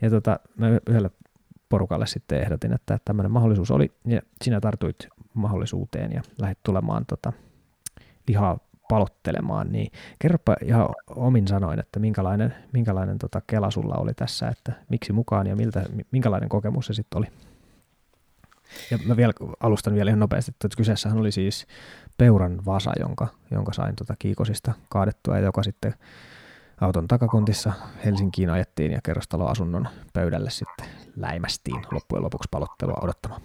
ja 0.01 0.09
tota, 0.09 0.39
mä 0.57 0.67
yhdelle 0.89 1.11
porukalle 1.69 2.07
sitten 2.07 2.41
ehdotin, 2.41 2.73
että 2.73 2.99
tämmöinen 3.05 3.31
mahdollisuus 3.31 3.71
oli, 3.71 3.91
ja 4.05 4.21
sinä 4.43 4.59
tartuit 4.61 5.07
mahdollisuuteen 5.33 6.11
ja 6.11 6.21
lähdit 6.41 6.59
tulemaan 6.63 7.05
tota, 7.05 7.33
lihaa 8.27 8.59
palottelemaan, 8.89 9.71
niin 9.71 9.91
kerropa 10.19 10.55
ihan 10.63 10.89
omin 11.07 11.47
sanoin, 11.47 11.79
että 11.79 11.99
minkälainen, 11.99 12.55
minkälainen 12.73 13.17
tota 13.17 13.41
kela 13.47 13.71
sulla 13.71 13.95
oli 13.95 14.13
tässä, 14.13 14.47
että 14.47 14.71
miksi 14.89 15.13
mukaan 15.13 15.47
ja 15.47 15.55
miltä, 15.55 15.85
minkälainen 16.11 16.49
kokemus 16.49 16.85
se 16.85 16.93
sitten 16.93 17.17
oli? 17.17 17.27
Ja 18.91 18.99
mä 19.05 19.17
vielä 19.17 19.33
alustan 19.59 19.93
vielä 19.93 20.09
ihan 20.09 20.19
nopeasti, 20.19 20.51
että 20.51 20.77
kyseessähän 20.77 21.17
oli 21.19 21.31
siis 21.31 21.67
peuran 22.17 22.65
vasa, 22.65 22.91
jonka, 22.99 23.27
jonka 23.51 23.73
sain 23.73 23.95
tota 23.95 24.15
kiikosista 24.19 24.73
kaadettua 24.89 25.37
ja 25.37 25.43
joka 25.43 25.63
sitten 25.63 25.93
auton 26.81 27.07
takakontissa 27.07 27.73
Helsinkiin 28.05 28.49
ajettiin 28.49 28.91
ja 28.91 28.99
kerrostaloasunnon 29.03 29.87
pöydälle 30.13 30.49
sitten 30.49 30.87
läimästiin 31.15 31.81
loppujen 31.91 32.23
lopuksi 32.23 32.47
palottelua 32.51 32.97
odottamaan. 33.01 33.41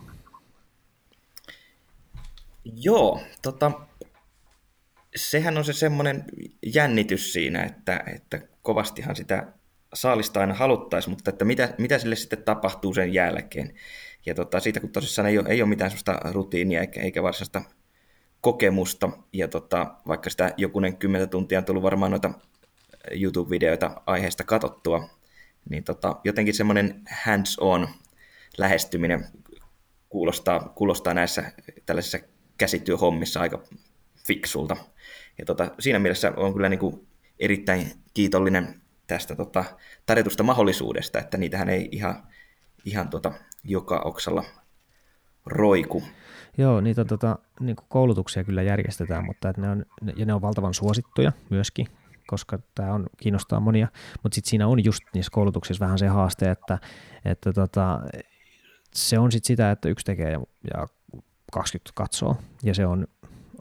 Joo, 2.64 3.20
tota, 3.42 3.72
sehän 5.16 5.58
on 5.58 5.64
se 5.64 5.72
semmoinen 5.72 6.24
jännitys 6.74 7.32
siinä, 7.32 7.62
että, 7.62 8.04
että 8.14 8.40
kovastihan 8.62 9.16
sitä 9.16 9.52
saalista 9.94 10.40
aina 10.40 10.54
haluttaisiin, 10.54 11.14
mutta 11.14 11.30
että 11.30 11.44
mitä, 11.44 11.74
mitä 11.78 11.98
sille 11.98 12.16
sitten 12.16 12.42
tapahtuu 12.42 12.94
sen 12.94 13.14
jälkeen. 13.14 13.74
Ja 14.26 14.34
tota, 14.34 14.60
siitä 14.60 14.80
kun 14.80 14.92
tosissaan 14.92 15.28
ei 15.28 15.38
ole, 15.38 15.48
ei 15.48 15.62
ole 15.62 15.68
mitään 15.68 15.90
sellaista 15.90 16.32
rutiinia 16.32 16.80
eikä, 16.80 17.00
eikä 17.00 17.22
varsinaista 17.22 17.62
kokemusta, 18.40 19.10
ja 19.32 19.48
tota, 19.48 19.94
vaikka 20.06 20.30
sitä 20.30 20.54
jokunen 20.56 20.96
kymmentä 20.96 21.26
tuntia 21.26 21.58
on 21.58 21.64
tullut 21.64 21.82
varmaan 21.82 22.10
noita 22.10 22.30
YouTube-videoita 23.10 24.02
aiheesta 24.06 24.44
katottua, 24.44 25.08
niin 25.70 25.84
tota, 25.84 26.16
jotenkin 26.24 26.54
semmoinen 26.54 27.02
hands-on 27.24 27.88
lähestyminen 28.58 29.26
kuulostaa, 30.08 30.60
kuulostaa 30.60 31.14
näissä 31.14 31.52
tällaisissa 31.86 32.18
käsityöhommissa 32.58 33.40
aika 33.40 33.62
fiksulta. 34.26 34.76
Ja 35.38 35.44
tota, 35.44 35.70
siinä 35.78 35.98
mielessä 35.98 36.32
on 36.36 36.52
kyllä 36.52 36.68
niin 36.68 36.80
kuin 36.80 37.06
erittäin 37.38 37.92
kiitollinen 38.14 38.82
tästä 39.06 39.36
tota, 39.36 39.64
tarjotusta 40.06 40.42
mahdollisuudesta, 40.42 41.18
että 41.18 41.36
niitähän 41.36 41.68
ei 41.68 41.88
ihan, 41.92 42.22
ihan 42.84 43.08
tota, 43.08 43.32
joka 43.64 43.98
oksalla 44.04 44.44
roiku. 45.46 46.02
Joo, 46.58 46.80
niitä 46.80 47.00
on 47.00 47.06
tota, 47.06 47.38
niin 47.60 47.76
kuin 47.76 47.86
koulutuksia 47.88 48.44
kyllä 48.44 48.62
järjestetään, 48.62 49.24
mutta 49.24 49.48
että 49.48 49.62
ne 49.62 49.70
on, 49.70 49.84
ja 50.16 50.26
ne 50.26 50.34
on 50.34 50.42
valtavan 50.42 50.74
suosittuja 50.74 51.32
myöskin, 51.50 51.86
koska 52.26 52.58
tämä 52.74 52.92
on, 52.92 53.06
kiinnostaa 53.16 53.60
monia, 53.60 53.88
mutta 54.22 54.34
sitten 54.34 54.50
siinä 54.50 54.66
on 54.66 54.84
just 54.84 55.02
niissä 55.14 55.30
koulutuksissa 55.32 55.84
vähän 55.84 55.98
se 55.98 56.06
haaste, 56.06 56.50
että, 56.50 56.78
että 57.24 57.52
tota, 57.52 58.00
se 58.94 59.18
on 59.18 59.32
sitten 59.32 59.46
sitä, 59.46 59.70
että 59.70 59.88
yksi 59.88 60.04
tekee 60.04 60.38
ja 60.74 60.88
20 61.52 61.90
katsoo, 61.94 62.36
ja 62.62 62.74
se 62.74 62.86
on 62.86 63.06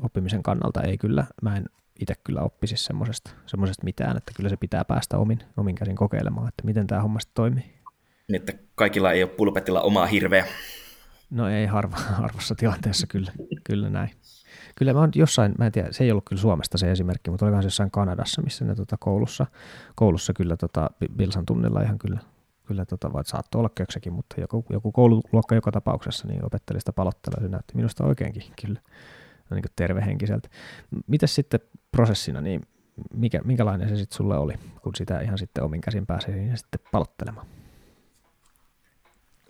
oppimisen 0.01 0.43
kannalta 0.43 0.81
ei 0.81 0.97
kyllä, 0.97 1.25
mä 1.41 1.57
en 1.57 1.65
itse 1.99 2.13
kyllä 2.23 2.41
oppisi 2.41 2.77
semmoisesta, 2.77 3.31
semmoisesta 3.45 3.83
mitään, 3.83 4.17
että 4.17 4.31
kyllä 4.35 4.49
se 4.49 4.57
pitää 4.57 4.85
päästä 4.85 5.17
omin, 5.17 5.39
omin 5.57 5.75
käsin 5.75 5.95
kokeilemaan, 5.95 6.47
että 6.47 6.65
miten 6.65 6.87
tämä 6.87 7.01
homma 7.01 7.19
sitten 7.19 7.35
toimii. 7.35 7.63
Niin, 8.27 8.35
että 8.35 8.53
kaikilla 8.75 9.11
ei 9.11 9.23
ole 9.23 9.31
pulpetilla 9.31 9.81
omaa 9.81 10.05
hirveä. 10.05 10.45
No 11.29 11.49
ei 11.49 11.65
harva, 11.65 11.97
harvassa 12.21 12.55
tilanteessa 12.55 13.07
kyllä, 13.07 13.31
kyllä 13.63 13.89
näin. 13.89 14.09
Kyllä 14.75 14.93
mä 14.93 14.99
oon 14.99 15.11
jossain, 15.15 15.55
mä 15.57 15.65
en 15.65 15.71
tiedä, 15.71 15.91
se 15.91 16.03
ei 16.03 16.11
ollut 16.11 16.25
kyllä 16.25 16.41
Suomesta 16.41 16.77
se 16.77 16.91
esimerkki, 16.91 17.31
mutta 17.31 17.45
olikohan 17.45 17.63
se 17.63 17.67
jossain 17.67 17.91
Kanadassa, 17.91 18.41
missä 18.41 18.65
ne 18.65 18.75
tota 18.75 18.95
koulussa, 18.99 19.45
koulussa 19.95 20.33
kyllä 20.33 20.57
tota 20.57 20.89
Bilsan 21.17 21.45
tunnilla 21.45 21.81
ihan 21.81 21.99
kyllä, 21.99 22.19
kyllä 22.67 22.85
tota, 22.85 23.13
vai 23.13 23.25
saattoi 23.25 23.59
olla 23.59 23.69
köksäkin, 23.75 24.13
mutta 24.13 24.41
joku, 24.41 24.65
joku 24.69 24.91
koululuokka 24.91 25.55
joka 25.55 25.71
tapauksessa 25.71 26.27
niin 26.27 26.45
opetteli 26.45 26.79
sitä 26.79 26.93
palottelua, 26.93 27.41
se 27.41 27.47
näytti 27.47 27.75
minusta 27.75 28.05
oikeinkin 28.05 28.43
kyllä 28.61 28.81
niin 29.55 29.65
tervehenkiseltä. 29.75 30.49
Mitäs 31.07 31.35
sitten 31.35 31.59
prosessina, 31.91 32.41
niin 32.41 32.61
mikä, 33.13 33.41
minkälainen 33.43 33.89
se 33.89 33.95
sitten 33.95 34.15
sulle 34.17 34.37
oli, 34.37 34.53
kun 34.83 34.95
sitä 34.95 35.19
ihan 35.19 35.37
sitten 35.37 35.63
omin 35.63 35.81
käsin 35.81 36.05
pääsi 36.05 36.31
ja 36.31 36.57
sitten 36.57 36.79
palottelemaan? 36.91 37.47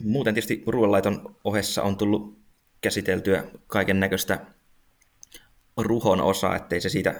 Muuten 0.04 0.34
tietysti 0.34 0.64
ruoanlaiton 0.68 1.36
ohessa 1.44 1.84
on 1.84 1.98
tullut 1.98 2.38
käsiteltyä 2.82 3.44
kaiken 3.68 4.00
näköistä 4.00 4.40
ruhon 5.78 6.22
osaa, 6.22 6.56
ettei 6.56 6.82
se 6.82 6.90
siitä 6.90 7.16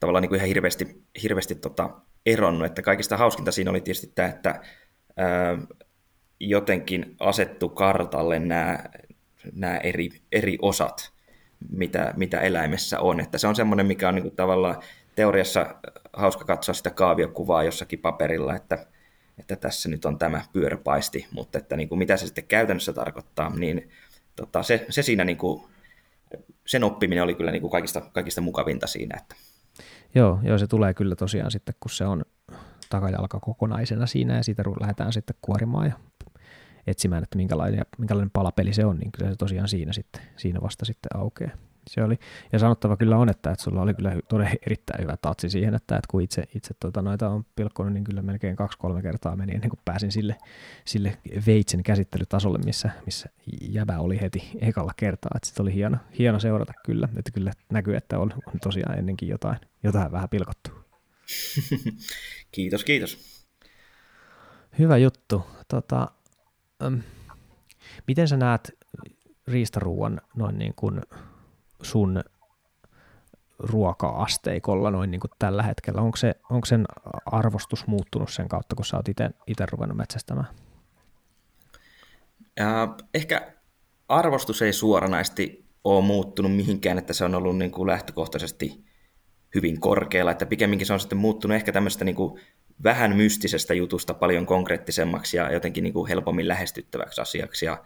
tavallaan 0.00 0.22
niin 0.22 0.28
kuin 0.28 0.36
ihan 0.36 0.48
hirveästi, 0.48 1.02
hirveästi 1.22 1.54
tota 1.54 1.90
eronnut. 2.26 2.66
Että 2.66 2.82
kaikista 2.82 3.16
hauskinta 3.16 3.52
siinä 3.52 3.70
oli 3.70 3.80
tietysti 3.80 4.12
tämä, 4.14 4.28
että 4.28 4.60
ää, 5.16 5.58
jotenkin 6.40 7.16
asettu 7.20 7.68
kartalle 7.68 8.38
nämä, 8.38 8.78
nämä 9.52 9.76
eri, 9.76 10.08
eri 10.32 10.58
osat, 10.62 11.12
mitä, 11.68 12.14
mitä 12.16 12.40
eläimessä 12.40 13.00
on. 13.00 13.20
Että 13.20 13.38
se 13.38 13.46
on 13.46 13.56
semmoinen, 13.56 13.86
mikä 13.86 14.08
on 14.08 14.14
niin 14.14 14.22
kuin 14.22 14.36
tavallaan 14.36 14.82
teoriassa 15.14 15.74
hauska 16.12 16.44
katsoa 16.44 16.74
sitä 16.74 16.90
kaaviokuvaa 16.90 17.64
jossakin 17.64 17.98
paperilla, 17.98 18.56
että, 18.56 18.86
että 19.38 19.56
tässä 19.56 19.88
nyt 19.88 20.04
on 20.04 20.18
tämä 20.18 20.42
pyöräpaisti, 20.52 21.26
mutta 21.32 21.58
että 21.58 21.76
niin 21.76 21.88
kuin 21.88 21.98
mitä 21.98 22.16
se 22.16 22.26
sitten 22.26 22.46
käytännössä 22.46 22.92
tarkoittaa, 22.92 23.56
niin 23.56 23.90
tota, 24.36 24.62
se, 24.62 24.86
se 24.88 25.02
siinä 25.02 25.24
niin 25.24 25.38
kuin, 25.38 25.62
sen 26.66 26.84
oppiminen 26.84 27.24
oli 27.24 27.34
kyllä 27.34 27.50
niin 27.50 27.60
kuin 27.60 27.70
kaikista, 27.70 28.00
kaikista 28.00 28.40
mukavinta 28.40 28.86
siinä. 28.86 29.18
Että. 29.20 29.34
Joo, 30.14 30.40
joo, 30.42 30.58
se 30.58 30.66
tulee 30.66 30.94
kyllä 30.94 31.16
tosiaan 31.16 31.50
sitten, 31.50 31.74
kun 31.80 31.90
se 31.90 32.04
on 32.04 32.24
takajalka 32.88 33.40
kokonaisena 33.40 34.06
siinä 34.06 34.36
ja 34.36 34.42
siitä 34.42 34.62
lähdetään 34.80 35.12
sitten 35.12 35.36
kuorimaan 35.40 35.86
ja 35.86 35.92
etsimään, 36.90 37.22
että 37.22 37.36
minkälainen, 37.36 37.84
minkälainen 37.98 38.30
palapeli 38.30 38.72
se 38.72 38.84
on, 38.84 38.98
niin 38.98 39.12
kyllä 39.12 39.30
se 39.30 39.36
tosiaan 39.36 39.68
siinä, 39.68 39.92
sitten, 39.92 40.22
siinä 40.36 40.60
vasta 40.60 40.84
sitten 40.84 41.16
aukeaa. 41.16 41.56
Se 41.88 42.04
oli, 42.04 42.18
ja 42.52 42.58
sanottava 42.58 42.96
kyllä 42.96 43.16
on, 43.16 43.28
että, 43.28 43.50
että 43.50 43.64
sulla 43.64 43.82
oli 43.82 43.94
kyllä 43.94 44.16
todella 44.28 44.50
erittäin 44.66 45.02
hyvä 45.02 45.16
tatsi 45.16 45.50
siihen, 45.50 45.74
että, 45.74 45.96
että 45.96 46.08
kun 46.10 46.22
itse, 46.22 46.44
itse 46.54 46.74
tota, 46.80 47.02
noita 47.02 47.28
on 47.28 47.44
pilkkonut, 47.56 47.92
niin 47.92 48.04
kyllä 48.04 48.22
melkein 48.22 48.56
kaksi-kolme 48.56 49.02
kertaa 49.02 49.36
meni 49.36 49.54
ennen 49.54 49.70
kuin 49.70 49.80
pääsin 49.84 50.12
sille, 50.12 50.36
sille 50.84 51.18
veitsen 51.46 51.82
käsittelytasolle, 51.82 52.58
missä, 52.64 52.90
missä 53.06 53.28
jäbä 53.62 53.98
oli 53.98 54.20
heti 54.20 54.50
ekalla 54.60 54.92
kertaa. 54.96 55.30
Että 55.36 55.46
sitten 55.46 55.62
oli 55.62 55.74
hieno, 55.74 55.96
hieno 56.18 56.38
seurata 56.38 56.72
kyllä, 56.86 57.08
että 57.16 57.30
kyllä 57.30 57.52
näkyy, 57.70 57.96
että 57.96 58.18
on, 58.18 58.32
on 58.46 58.60
tosiaan 58.62 58.98
ennenkin 58.98 59.28
jotain, 59.28 59.56
jotain 59.82 60.12
vähän 60.12 60.28
pilkottu. 60.28 60.70
kiitos, 62.52 62.84
kiitos. 62.84 63.40
Hyvä 64.78 64.96
juttu. 64.96 65.46
Tota, 65.68 66.08
miten 68.06 68.28
sä 68.28 68.36
näet 68.36 68.78
riistaruuan 69.48 70.20
noin 70.36 70.58
niin 70.58 70.74
kuin 70.76 71.00
sun 71.82 72.22
ruoka-asteikolla 73.58 74.90
noin 74.90 75.10
niin 75.10 75.20
kuin 75.20 75.30
tällä 75.38 75.62
hetkellä? 75.62 76.00
Onko, 76.00 76.16
se, 76.16 76.34
onko 76.50 76.66
sen 76.66 76.84
arvostus 77.26 77.86
muuttunut 77.86 78.30
sen 78.32 78.48
kautta, 78.48 78.76
kun 78.76 78.84
sä 78.84 78.96
oot 78.96 79.08
itse 79.46 79.66
ruvennut 79.72 79.96
metsästämään? 79.96 80.48
Äh, 82.60 82.88
ehkä 83.14 83.52
arvostus 84.08 84.62
ei 84.62 84.72
suoranaisesti 84.72 85.70
ole 85.84 86.04
muuttunut 86.04 86.56
mihinkään, 86.56 86.98
että 86.98 87.12
se 87.12 87.24
on 87.24 87.34
ollut 87.34 87.58
niin 87.58 87.70
kuin 87.70 87.86
lähtökohtaisesti 87.86 88.84
hyvin 89.54 89.80
korkealla, 89.80 90.30
että 90.30 90.46
pikemminkin 90.46 90.86
se 90.86 90.92
on 90.92 91.00
sitten 91.00 91.18
muuttunut 91.18 91.54
ehkä 91.54 91.72
tämmöistä 91.72 92.04
niin 92.04 92.16
kuin 92.16 92.40
vähän 92.84 93.16
mystisestä 93.16 93.74
jutusta 93.74 94.14
paljon 94.14 94.46
konkreettisemmaksi 94.46 95.36
ja 95.36 95.52
jotenkin 95.52 95.84
niin 95.84 95.94
kuin 95.94 96.08
helpommin 96.08 96.48
lähestyttäväksi 96.48 97.20
asiaksi. 97.20 97.66
Ja, 97.66 97.84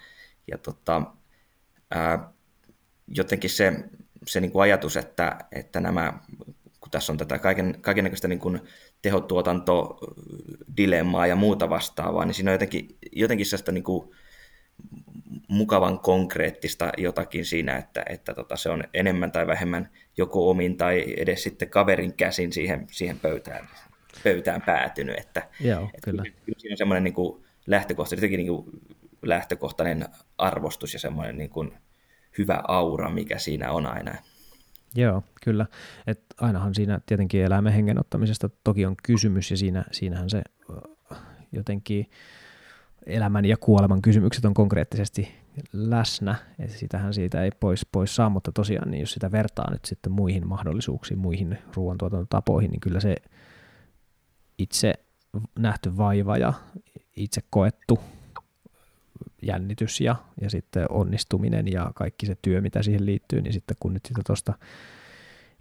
ja 0.50 0.58
tota, 0.58 1.02
ää, 1.90 2.32
jotenkin 3.08 3.50
se, 3.50 3.72
se 4.26 4.40
niin 4.40 4.50
kuin 4.50 4.62
ajatus, 4.62 4.96
että, 4.96 5.38
että 5.52 5.80
nämä, 5.80 6.12
kun 6.80 6.90
tässä 6.90 7.12
on 7.12 7.18
tätä 7.18 7.38
kaiken, 7.38 7.78
kaikenlaista 7.80 8.28
niin 8.28 8.38
kuin 8.38 8.60
tehotuotantodilemmaa 9.02 11.26
ja 11.26 11.36
muuta 11.36 11.70
vastaavaa, 11.70 12.24
niin 12.24 12.34
siinä 12.34 12.50
on 12.50 12.54
jotenkin, 12.54 12.96
jotenkin 13.12 13.46
sellaista 13.46 13.72
niin 13.72 13.84
kuin 13.84 14.10
mukavan 15.48 15.98
konkreettista 15.98 16.92
jotakin 16.98 17.44
siinä, 17.44 17.76
että, 17.76 18.02
että 18.08 18.34
tota, 18.34 18.56
se 18.56 18.70
on 18.70 18.84
enemmän 18.94 19.32
tai 19.32 19.46
vähemmän 19.46 19.90
joko 20.16 20.50
omin 20.50 20.76
tai 20.76 21.14
edes 21.16 21.42
sitten 21.42 21.70
kaverin 21.70 22.14
käsin 22.14 22.52
siihen, 22.52 22.86
siihen 22.90 23.20
pöytään 23.20 23.68
pöytään 24.24 24.62
päätynyt. 24.62 25.18
Että, 25.18 25.48
Joo, 25.60 25.84
että 25.84 26.10
kyllä. 26.10 26.22
Siinä 26.56 26.72
on 26.72 26.78
semmoinen 26.78 27.04
niin 27.04 27.14
kuin 27.14 27.44
lähtökohta, 27.66 28.16
niin 28.16 28.46
kuin 28.46 28.80
lähtökohtainen 29.22 30.08
arvostus 30.38 30.92
ja 30.92 31.00
semmoinen 31.00 31.38
niin 31.38 31.50
kuin 31.50 31.72
hyvä 32.38 32.62
aura, 32.68 33.10
mikä 33.10 33.38
siinä 33.38 33.72
on 33.72 33.86
aina. 33.86 34.14
Joo, 34.94 35.22
kyllä. 35.44 35.66
Et 36.06 36.20
ainahan 36.40 36.74
siinä 36.74 37.00
tietenkin 37.06 37.44
eläimen 37.44 37.72
hengen 37.72 38.00
ottamisesta 38.00 38.50
toki 38.64 38.86
on 38.86 38.96
kysymys 39.02 39.50
ja 39.50 39.56
siinä, 39.56 39.84
siinähän 39.92 40.30
se 40.30 40.42
jotenkin 41.52 42.10
elämän 43.06 43.44
ja 43.44 43.56
kuoleman 43.56 44.02
kysymykset 44.02 44.44
on 44.44 44.54
konkreettisesti 44.54 45.34
läsnä, 45.72 46.34
ja 46.58 46.68
sitähän 46.68 47.14
siitä 47.14 47.42
ei 47.42 47.50
pois, 47.60 47.86
pois 47.92 48.16
saa, 48.16 48.28
mutta 48.28 48.52
tosiaan 48.52 48.90
niin 48.90 49.00
jos 49.00 49.12
sitä 49.12 49.32
vertaa 49.32 49.70
nyt 49.70 49.84
sitten 49.84 50.12
muihin 50.12 50.48
mahdollisuuksiin, 50.48 51.18
muihin 51.18 51.58
ruoantuotantotapoihin, 51.76 52.70
niin 52.70 52.80
kyllä 52.80 53.00
se 53.00 53.16
itse 54.58 54.94
nähty 55.58 55.96
vaiva 55.96 56.36
ja 56.36 56.52
itse 57.16 57.40
koettu 57.50 58.00
jännitys 59.42 60.00
ja, 60.00 60.16
ja 60.40 60.50
sitten 60.50 60.86
onnistuminen 60.90 61.72
ja 61.72 61.90
kaikki 61.94 62.26
se 62.26 62.36
työ, 62.42 62.60
mitä 62.60 62.82
siihen 62.82 63.06
liittyy, 63.06 63.40
niin 63.40 63.52
sitten 63.52 63.76
kun 63.80 63.94
nyt 63.94 64.06
sitä 64.06 64.20
tuosta 64.26 64.54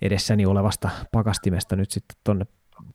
edessäni 0.01 0.45
olevasta 0.45 0.89
pakastimesta 1.11 1.75
nyt 1.75 1.91
sitten 1.91 2.17
tuonne 2.23 2.45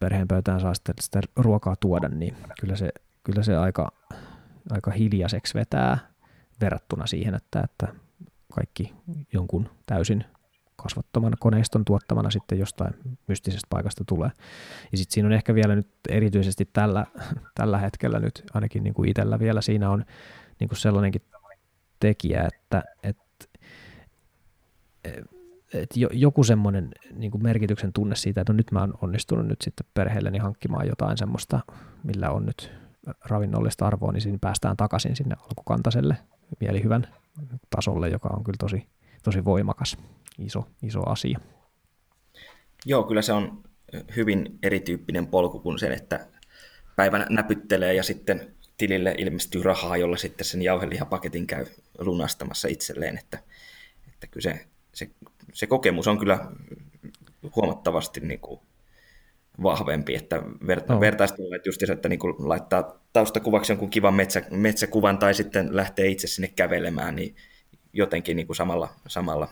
perheen 0.01 0.28
pöytään 0.28 0.61
saa 0.61 0.74
sitten 0.74 0.94
sitä 1.01 1.20
ruokaa 1.36 1.76
tuoda, 1.76 2.09
niin 2.09 2.36
kyllä 2.61 2.76
se, 2.76 2.90
kyllä 3.24 3.42
se 3.42 3.57
aika, 3.57 3.92
aika 4.70 4.90
hiljaiseksi 4.90 5.55
vetää 5.55 5.99
verrattuna 6.61 7.07
siihen, 7.07 7.34
että, 7.34 7.61
että 7.61 7.88
kaikki 8.55 8.94
jonkun 9.32 9.70
täysin 9.86 10.24
kasvattoman 10.82 11.32
koneiston 11.40 11.84
tuottamana 11.84 12.30
sitten 12.30 12.58
jostain 12.58 12.94
mystisestä 13.26 13.66
paikasta 13.70 14.04
tulee. 14.06 14.30
Ja 14.92 14.98
sitten 14.98 15.14
siinä 15.14 15.26
on 15.26 15.32
ehkä 15.32 15.54
vielä 15.54 15.74
nyt 15.76 15.88
erityisesti 16.08 16.68
tällä, 16.72 17.06
tällä 17.54 17.78
hetkellä 17.78 18.18
nyt 18.18 18.42
ainakin 18.54 18.82
niin 18.84 18.94
kuin 18.94 19.08
itsellä 19.08 19.38
vielä 19.38 19.60
siinä 19.60 19.90
on 19.90 20.04
niin 20.60 20.68
kuin 20.68 20.78
sellainenkin 20.78 21.22
tekijä, 22.00 22.48
että, 22.54 22.82
että, 23.02 23.44
että 25.74 26.00
joku 26.12 26.44
semmoinen 26.44 26.90
niin 27.14 27.30
kuin 27.30 27.42
merkityksen 27.42 27.92
tunne 27.92 28.16
siitä, 28.16 28.40
että 28.40 28.52
no 28.52 28.56
nyt 28.56 28.72
mä 28.72 28.80
oon 28.80 28.94
onnistunut 29.02 29.46
nyt 29.46 29.62
sitten 29.62 29.86
perheelleni 29.94 30.38
hankkimaan 30.38 30.88
jotain 30.88 31.18
semmoista, 31.18 31.60
millä 32.04 32.30
on 32.30 32.46
nyt 32.46 32.72
ravinnollista 33.24 33.86
arvoa, 33.86 34.12
niin 34.12 34.20
siinä 34.20 34.38
päästään 34.40 34.76
takaisin 34.76 35.16
sinne 35.16 35.36
alkukantaiselle 35.40 36.16
mielihyvän 36.60 37.06
tasolle, 37.70 38.08
joka 38.08 38.28
on 38.28 38.44
kyllä 38.44 38.56
tosi, 38.58 38.86
tosi 39.22 39.44
voimakas 39.44 39.96
iso, 40.39 40.64
iso 40.82 41.11
asia. 41.11 41.41
Joo, 42.86 43.03
kyllä 43.03 43.22
se 43.22 43.32
on 43.32 43.62
hyvin 44.16 44.59
erityyppinen 44.62 45.26
polku 45.26 45.61
kuin 45.61 45.78
sen, 45.78 45.93
että 45.93 46.26
päivän 46.97 47.26
näpyttelee 47.30 47.95
ja 47.95 48.03
sitten 48.03 48.55
tilille 48.78 49.14
ilmestyy 49.18 49.62
rahaa, 49.62 49.97
jolla 49.97 50.16
sitten 50.16 50.45
sen 50.45 50.62
jauhelihapaketin 50.62 51.47
käy 51.47 51.66
lunastamassa 51.99 52.68
itselleen, 52.68 53.18
että, 53.18 53.39
että 54.12 54.26
kyllä 54.26 54.43
se, 54.43 54.66
se, 54.95 55.11
se 55.53 55.66
kokemus 55.66 56.09
on 56.09 56.18
kyllä 56.18 56.39
huomattavasti 57.57 58.20
niin 58.20 58.41
kuin 58.41 58.61
vahvempi, 59.62 60.14
että 60.14 60.43
verta, 60.66 60.95
no. 60.95 61.01
että 61.57 61.68
just 61.68 61.82
että 61.82 62.09
niin 62.09 62.18
kuin 62.18 62.34
laittaa 62.39 63.01
taustakuvaksi 63.12 63.72
jonkun 63.72 63.91
kivan 63.91 64.14
metsä, 64.14 64.43
metsäkuvan 64.51 65.18
tai 65.18 65.34
sitten 65.34 65.76
lähtee 65.76 66.07
itse 66.07 66.26
sinne 66.26 66.49
kävelemään, 66.49 67.16
niin 67.16 67.36
jotenkin 67.93 68.36
niin 68.36 68.47
kuin 68.47 68.57
samalla, 68.57 68.89
samalla 69.07 69.49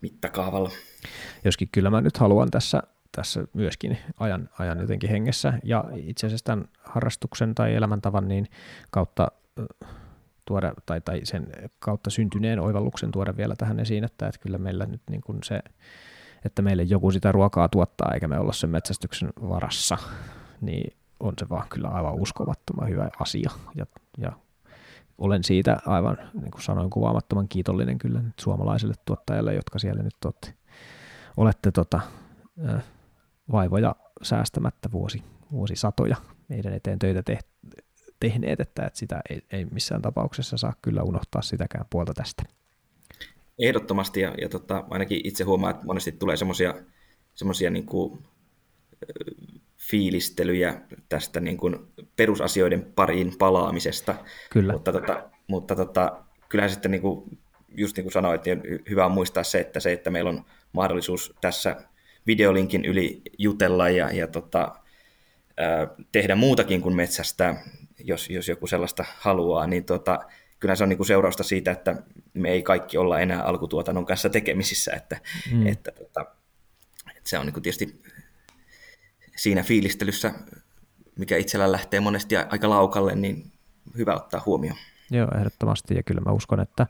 mittakaavalla. 0.00 0.70
Joskin 1.44 1.68
kyllä 1.72 1.90
mä 1.90 2.00
nyt 2.00 2.16
haluan 2.16 2.50
tässä, 2.50 2.82
tässä 3.12 3.44
myöskin 3.54 3.98
ajan, 4.20 4.48
ajan 4.58 4.80
jotenkin 4.80 5.10
hengessä 5.10 5.52
ja 5.64 5.84
itse 5.96 6.26
asiassa 6.26 6.44
tämän 6.44 6.68
harrastuksen 6.84 7.54
tai 7.54 7.74
elämäntavan 7.74 8.28
niin 8.28 8.46
kautta 8.90 9.28
tuoda, 10.44 10.74
tai, 10.86 11.00
tai 11.00 11.20
sen 11.24 11.46
kautta 11.78 12.10
syntyneen 12.10 12.60
oivalluksen 12.60 13.10
tuoda 13.10 13.36
vielä 13.36 13.54
tähän 13.56 13.80
esiin, 13.80 14.04
että, 14.04 14.26
että 14.26 14.40
kyllä 14.40 14.58
meillä 14.58 14.86
nyt 14.86 15.02
niin 15.10 15.20
kuin 15.20 15.38
se, 15.44 15.60
että 16.44 16.62
meille 16.62 16.82
joku 16.82 17.10
sitä 17.10 17.32
ruokaa 17.32 17.68
tuottaa 17.68 18.10
eikä 18.14 18.28
me 18.28 18.38
olla 18.38 18.52
sen 18.52 18.70
metsästyksen 18.70 19.28
varassa, 19.48 19.98
niin 20.60 20.96
on 21.20 21.34
se 21.38 21.48
vaan 21.48 21.68
kyllä 21.68 21.88
aivan 21.88 22.14
uskomattoman 22.14 22.88
hyvä 22.88 23.10
asia 23.20 23.50
ja, 23.74 23.86
ja 24.18 24.32
olen 25.20 25.44
siitä 25.44 25.76
aivan, 25.86 26.18
niin 26.34 26.50
kuin 26.50 26.62
sanoin, 26.62 26.90
kuvaamattoman 26.90 27.48
kiitollinen 27.48 27.98
kyllä 27.98 28.22
nyt 28.22 28.38
suomalaisille 28.40 28.94
tuottajille, 29.04 29.54
jotka 29.54 29.78
siellä 29.78 30.02
nyt 30.02 30.16
olette, 30.24 30.54
olette 31.36 31.70
tota, 31.70 32.00
vaivoja 33.52 33.96
säästämättä 34.22 34.88
vuosi, 34.92 35.22
vuosisatoja 35.52 36.16
meidän 36.48 36.72
eteen 36.72 36.98
töitä 36.98 37.22
te, 37.22 37.38
tehneet, 38.20 38.60
että, 38.60 38.86
että 38.86 38.98
sitä 38.98 39.20
ei, 39.30 39.40
ei 39.52 39.64
missään 39.64 40.02
tapauksessa 40.02 40.56
saa 40.56 40.72
kyllä 40.82 41.02
unohtaa 41.02 41.42
sitäkään 41.42 41.84
puolta 41.90 42.14
tästä. 42.14 42.42
Ehdottomasti, 43.58 44.20
ja, 44.20 44.34
ja 44.40 44.48
tota, 44.48 44.84
ainakin 44.90 45.20
itse 45.24 45.44
huomaan, 45.44 45.70
että 45.74 45.86
monesti 45.86 46.12
tulee 46.12 46.36
semmoisia 46.36 46.74
semmoisia 47.34 47.70
niin 47.70 47.86
kuin, 47.86 48.22
fiilistelyjä 49.90 50.80
tästä 51.08 51.40
niin 51.40 51.56
kuin 51.56 51.76
perusasioiden 52.16 52.82
pariin 52.94 53.32
palaamisesta. 53.38 54.14
Kyllä. 54.50 54.72
Mutta, 54.72 54.92
tota, 54.92 55.30
mutta 55.46 55.76
tota, 55.76 56.22
kyllähän 56.48 56.70
sitten 56.70 56.90
niin 56.90 57.02
kuin, 57.02 57.38
just 57.76 57.96
niin 57.96 58.04
kuin 58.04 58.12
sanoit, 58.12 58.44
niin 58.44 58.62
hyvä 58.90 59.06
on 59.06 59.12
muistaa 59.12 59.44
se, 59.44 59.60
että 59.60 59.80
se, 59.80 59.92
että 59.92 60.10
meillä 60.10 60.30
on 60.30 60.44
mahdollisuus 60.72 61.34
tässä 61.40 61.76
videolinkin 62.26 62.84
yli 62.84 63.22
jutella 63.38 63.88
ja, 63.88 64.10
ja 64.10 64.26
tota, 64.26 64.74
ää, 65.56 65.88
tehdä 66.12 66.34
muutakin 66.34 66.80
kuin 66.80 66.96
metsästä, 66.96 67.54
jos, 68.04 68.30
jos 68.30 68.48
joku 68.48 68.66
sellaista 68.66 69.04
haluaa, 69.18 69.66
niin 69.66 69.84
tota, 69.84 70.18
kyllä 70.60 70.76
se 70.76 70.82
on 70.82 70.88
niin 70.88 70.96
kuin 70.96 71.06
seurausta 71.06 71.42
siitä, 71.42 71.70
että 71.70 72.02
me 72.34 72.50
ei 72.50 72.62
kaikki 72.62 72.98
olla 72.98 73.20
enää 73.20 73.42
alkutuotannon 73.42 74.06
kanssa 74.06 74.30
tekemisissä, 74.30 74.92
että, 74.96 75.20
mm. 75.52 75.66
että, 75.66 75.92
tota, 75.92 76.26
että 77.16 77.30
se 77.30 77.38
on 77.38 77.46
niin 77.46 77.54
kuin 77.54 77.62
tietysti 77.62 78.02
siinä 79.40 79.62
fiilistelyssä, 79.62 80.32
mikä 81.18 81.36
itsellä 81.36 81.72
lähtee 81.72 82.00
monesti 82.00 82.36
aika 82.36 82.70
laukalle, 82.70 83.14
niin 83.14 83.52
hyvä 83.96 84.14
ottaa 84.14 84.42
huomioon. 84.46 84.78
Joo, 85.10 85.28
ehdottomasti, 85.38 85.94
ja 85.94 86.02
kyllä 86.02 86.20
mä 86.20 86.32
uskon, 86.32 86.60
että, 86.60 86.86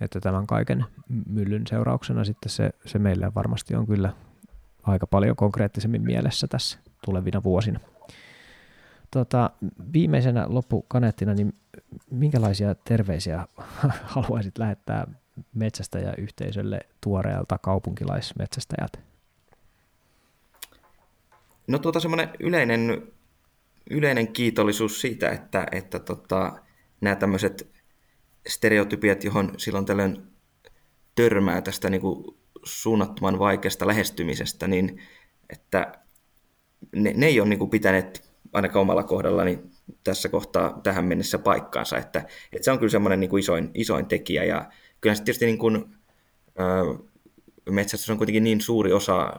että 0.00 0.20
tämän 0.20 0.46
kaiken 0.46 0.84
myllyn 1.26 1.66
seurauksena 1.66 2.24
sitten 2.24 2.50
se, 2.50 2.70
se 2.86 2.98
meille 2.98 3.34
varmasti 3.34 3.74
on 3.74 3.86
kyllä 3.86 4.12
aika 4.82 5.06
paljon 5.06 5.36
konkreettisemmin 5.36 6.02
mielessä 6.02 6.46
tässä 6.46 6.78
tulevina 7.04 7.42
vuosina. 7.42 7.80
Tota, 9.10 9.50
viimeisenä 9.92 10.46
loppukaneettina, 10.48 11.34
niin 11.34 11.54
minkälaisia 12.10 12.74
terveisiä 12.74 13.46
haluaisit 14.14 14.58
lähettää 14.58 15.06
metsästäjäyhteisölle 15.54 16.80
tuoreelta 17.00 17.58
kaupunkilaismetsästäjät? 17.58 19.05
No 21.66 21.78
tuota 21.78 22.00
semmoinen 22.00 22.28
yleinen, 22.40 23.12
yleinen 23.90 24.32
kiitollisuus 24.32 25.00
siitä, 25.00 25.30
että, 25.30 25.66
että 25.72 25.98
tota, 25.98 26.52
nämä 27.00 27.16
tämmöiset 27.16 27.70
stereotypiat, 28.46 29.24
johon 29.24 29.54
silloin 29.56 29.86
tällöin 29.86 30.22
törmää 31.14 31.62
tästä 31.62 31.90
niin 31.90 32.00
kuin 32.00 32.36
suunnattoman 32.64 33.38
vaikeasta 33.38 33.86
lähestymisestä, 33.86 34.66
niin 34.66 35.02
että 35.50 35.92
ne, 36.96 37.12
ne 37.16 37.26
ei 37.26 37.40
ole 37.40 37.48
niin 37.48 37.58
kuin 37.58 37.70
pitäneet 37.70 38.30
ainakaan 38.52 38.80
omalla 38.80 39.02
kohdallani 39.02 39.58
tässä 40.04 40.28
kohtaa 40.28 40.80
tähän 40.82 41.04
mennessä 41.04 41.38
paikkaansa, 41.38 41.98
että, 41.98 42.18
että 42.52 42.64
se 42.64 42.70
on 42.70 42.78
kyllä 42.78 42.90
semmoinen 42.90 43.20
niin 43.20 43.38
isoin, 43.38 43.70
isoin 43.74 44.06
tekijä. 44.06 44.44
Ja 44.44 44.70
kyllä 45.00 45.14
se 45.14 45.22
tietysti 45.22 45.46
niin 45.46 45.58
kuin, 45.58 45.84
ö, 46.60 47.04
metsästys 47.70 48.10
on 48.10 48.16
kuitenkin 48.16 48.44
niin 48.44 48.60
suuri 48.60 48.92
osa 48.92 49.32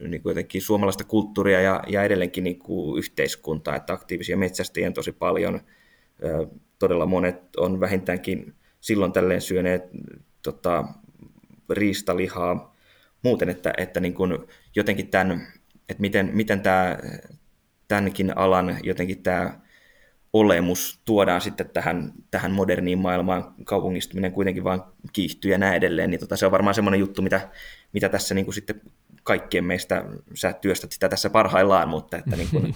niin 0.00 0.22
kuin 0.22 0.30
jotenkin 0.30 0.62
suomalaista 0.62 1.04
kulttuuria 1.04 1.60
ja, 1.60 1.82
ja 1.86 2.04
edelleenkin 2.04 2.44
niin 2.44 2.58
kuin 2.58 2.98
yhteiskuntaa, 2.98 3.76
että 3.76 3.92
aktiivisia 3.92 4.36
metsästäjiä 4.36 4.86
on 4.86 4.94
tosi 4.94 5.12
paljon. 5.12 5.60
Todella 6.78 7.06
monet 7.06 7.56
on 7.56 7.80
vähintäänkin 7.80 8.54
silloin 8.80 9.12
tälleen 9.12 9.40
syöneet 9.40 9.82
tota, 10.42 10.84
riistalihaa 11.70 12.76
muuten, 13.22 13.48
että, 13.48 13.72
että 13.76 14.00
niin 14.00 14.14
kuin 14.14 14.38
jotenkin 14.76 15.08
tämän, 15.08 15.46
että 15.88 16.00
miten, 16.00 16.30
miten 16.32 16.60
tämä, 16.60 16.98
tämänkin 17.88 18.38
alan 18.38 18.78
jotenkin 18.82 19.22
tämä 19.22 19.60
olemus 20.32 21.00
tuodaan 21.04 21.40
sitten 21.40 21.70
tähän, 21.70 22.12
tähän 22.30 22.52
moderniin 22.52 22.98
maailmaan, 22.98 23.54
kaupungistuminen 23.64 24.32
kuitenkin 24.32 24.64
vaan 24.64 24.84
kiihtyy 25.12 25.50
ja 25.50 25.58
näin 25.58 25.76
edelleen, 25.76 26.10
niin 26.10 26.20
tota, 26.20 26.36
se 26.36 26.46
on 26.46 26.52
varmaan 26.52 26.74
semmoinen 26.74 27.00
juttu, 27.00 27.22
mitä, 27.22 27.48
mitä 27.92 28.08
tässä 28.08 28.34
niin 28.34 28.44
kuin 28.44 28.54
sitten 28.54 28.80
kaikkien 29.28 29.64
meistä, 29.64 30.04
sä 30.34 30.52
työstät 30.52 30.92
sitä 30.92 31.08
tässä 31.08 31.30
parhaillaan, 31.30 31.88
mutta 31.88 32.16
että 32.16 32.36
niin 32.36 32.48
kuin, 32.50 32.74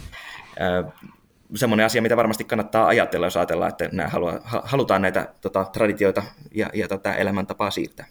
semmoinen 1.55 1.87
asia, 1.87 2.03
mitä 2.03 2.17
varmasti 2.17 2.45
kannattaa 2.45 2.87
ajatella, 2.87 3.27
jos 3.27 3.37
ajatellaan, 3.37 3.69
että 3.69 3.89
nämä 3.93 4.09
halua, 4.09 4.41
halutaan 4.45 5.03
näitä 5.03 5.35
tota, 5.41 5.65
traditioita 5.65 6.23
ja, 6.55 6.71
ja 6.75 6.89
tota, 6.89 7.15
elämäntapaa 7.15 7.71
siirtää. 7.71 8.07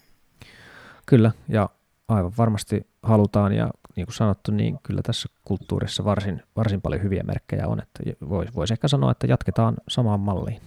Kyllä, 1.06 1.32
ja 1.48 1.70
aivan 2.08 2.32
varmasti 2.38 2.88
halutaan, 3.04 3.54
ja 3.54 3.70
niin 3.96 4.06
kuin 4.06 4.16
sanottu, 4.16 4.52
niin 4.52 4.80
kyllä 4.84 5.02
tässä 5.02 5.30
kulttuurissa 5.46 6.06
varsin, 6.06 6.44
varsin 6.56 6.82
paljon 6.82 7.04
hyviä 7.04 7.24
merkkejä 7.24 7.68
on, 7.68 7.82
että 7.82 8.04
voisi 8.30 8.54
vois 8.56 8.72
ehkä 8.72 8.88
sanoa, 8.88 9.12
että 9.12 9.28
jatketaan 9.28 9.78
samaan 9.88 10.20
malliin. 10.20 10.62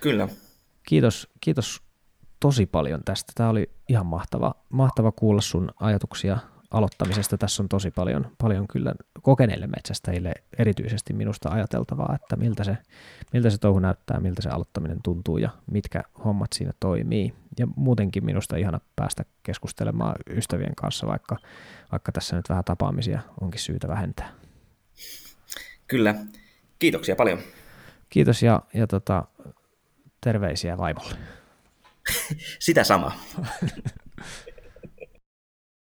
Kyllä. 0.00 0.28
Kiitos, 0.82 1.28
kiitos 1.40 1.82
tosi 2.40 2.66
paljon 2.66 3.00
tästä. 3.04 3.32
Tämä 3.34 3.48
oli 3.48 3.70
ihan 3.88 4.06
mahtava, 4.06 4.54
mahtava 4.68 5.12
kuulla 5.12 5.40
sun 5.40 5.70
ajatuksia 5.80 6.38
aloittamisesta. 6.70 7.38
Tässä 7.38 7.62
on 7.62 7.68
tosi 7.68 7.90
paljon, 7.90 8.30
paljon 8.38 8.68
kyllä 8.68 8.94
kokeneille 9.22 9.66
metsästäjille 9.66 10.32
erityisesti 10.58 11.12
minusta 11.12 11.48
ajateltavaa, 11.48 12.14
että 12.14 12.36
miltä 12.36 12.64
se, 12.64 12.76
miltä 13.32 13.50
se 13.50 13.58
touhu 13.58 13.78
näyttää, 13.78 14.20
miltä 14.20 14.42
se 14.42 14.48
aloittaminen 14.48 14.98
tuntuu 15.04 15.38
ja 15.38 15.50
mitkä 15.70 16.02
hommat 16.24 16.52
siinä 16.52 16.72
toimii. 16.80 17.34
Ja 17.58 17.66
muutenkin 17.76 18.24
minusta 18.24 18.56
ihana 18.56 18.80
päästä 18.96 19.24
keskustelemaan 19.42 20.14
ystävien 20.30 20.74
kanssa, 20.74 21.06
vaikka, 21.06 21.36
vaikka 21.92 22.12
tässä 22.12 22.36
nyt 22.36 22.48
vähän 22.48 22.64
tapaamisia 22.64 23.20
onkin 23.40 23.60
syytä 23.60 23.88
vähentää. 23.88 24.32
Kyllä. 25.86 26.14
Kiitoksia 26.78 27.16
paljon. 27.16 27.38
Kiitos 28.10 28.42
ja, 28.42 28.62
ja 28.74 28.86
tota, 28.86 29.24
terveisiä 30.20 30.78
vaimolle. 30.78 31.14
Sitä 32.58 32.84
samaa. 32.84 33.12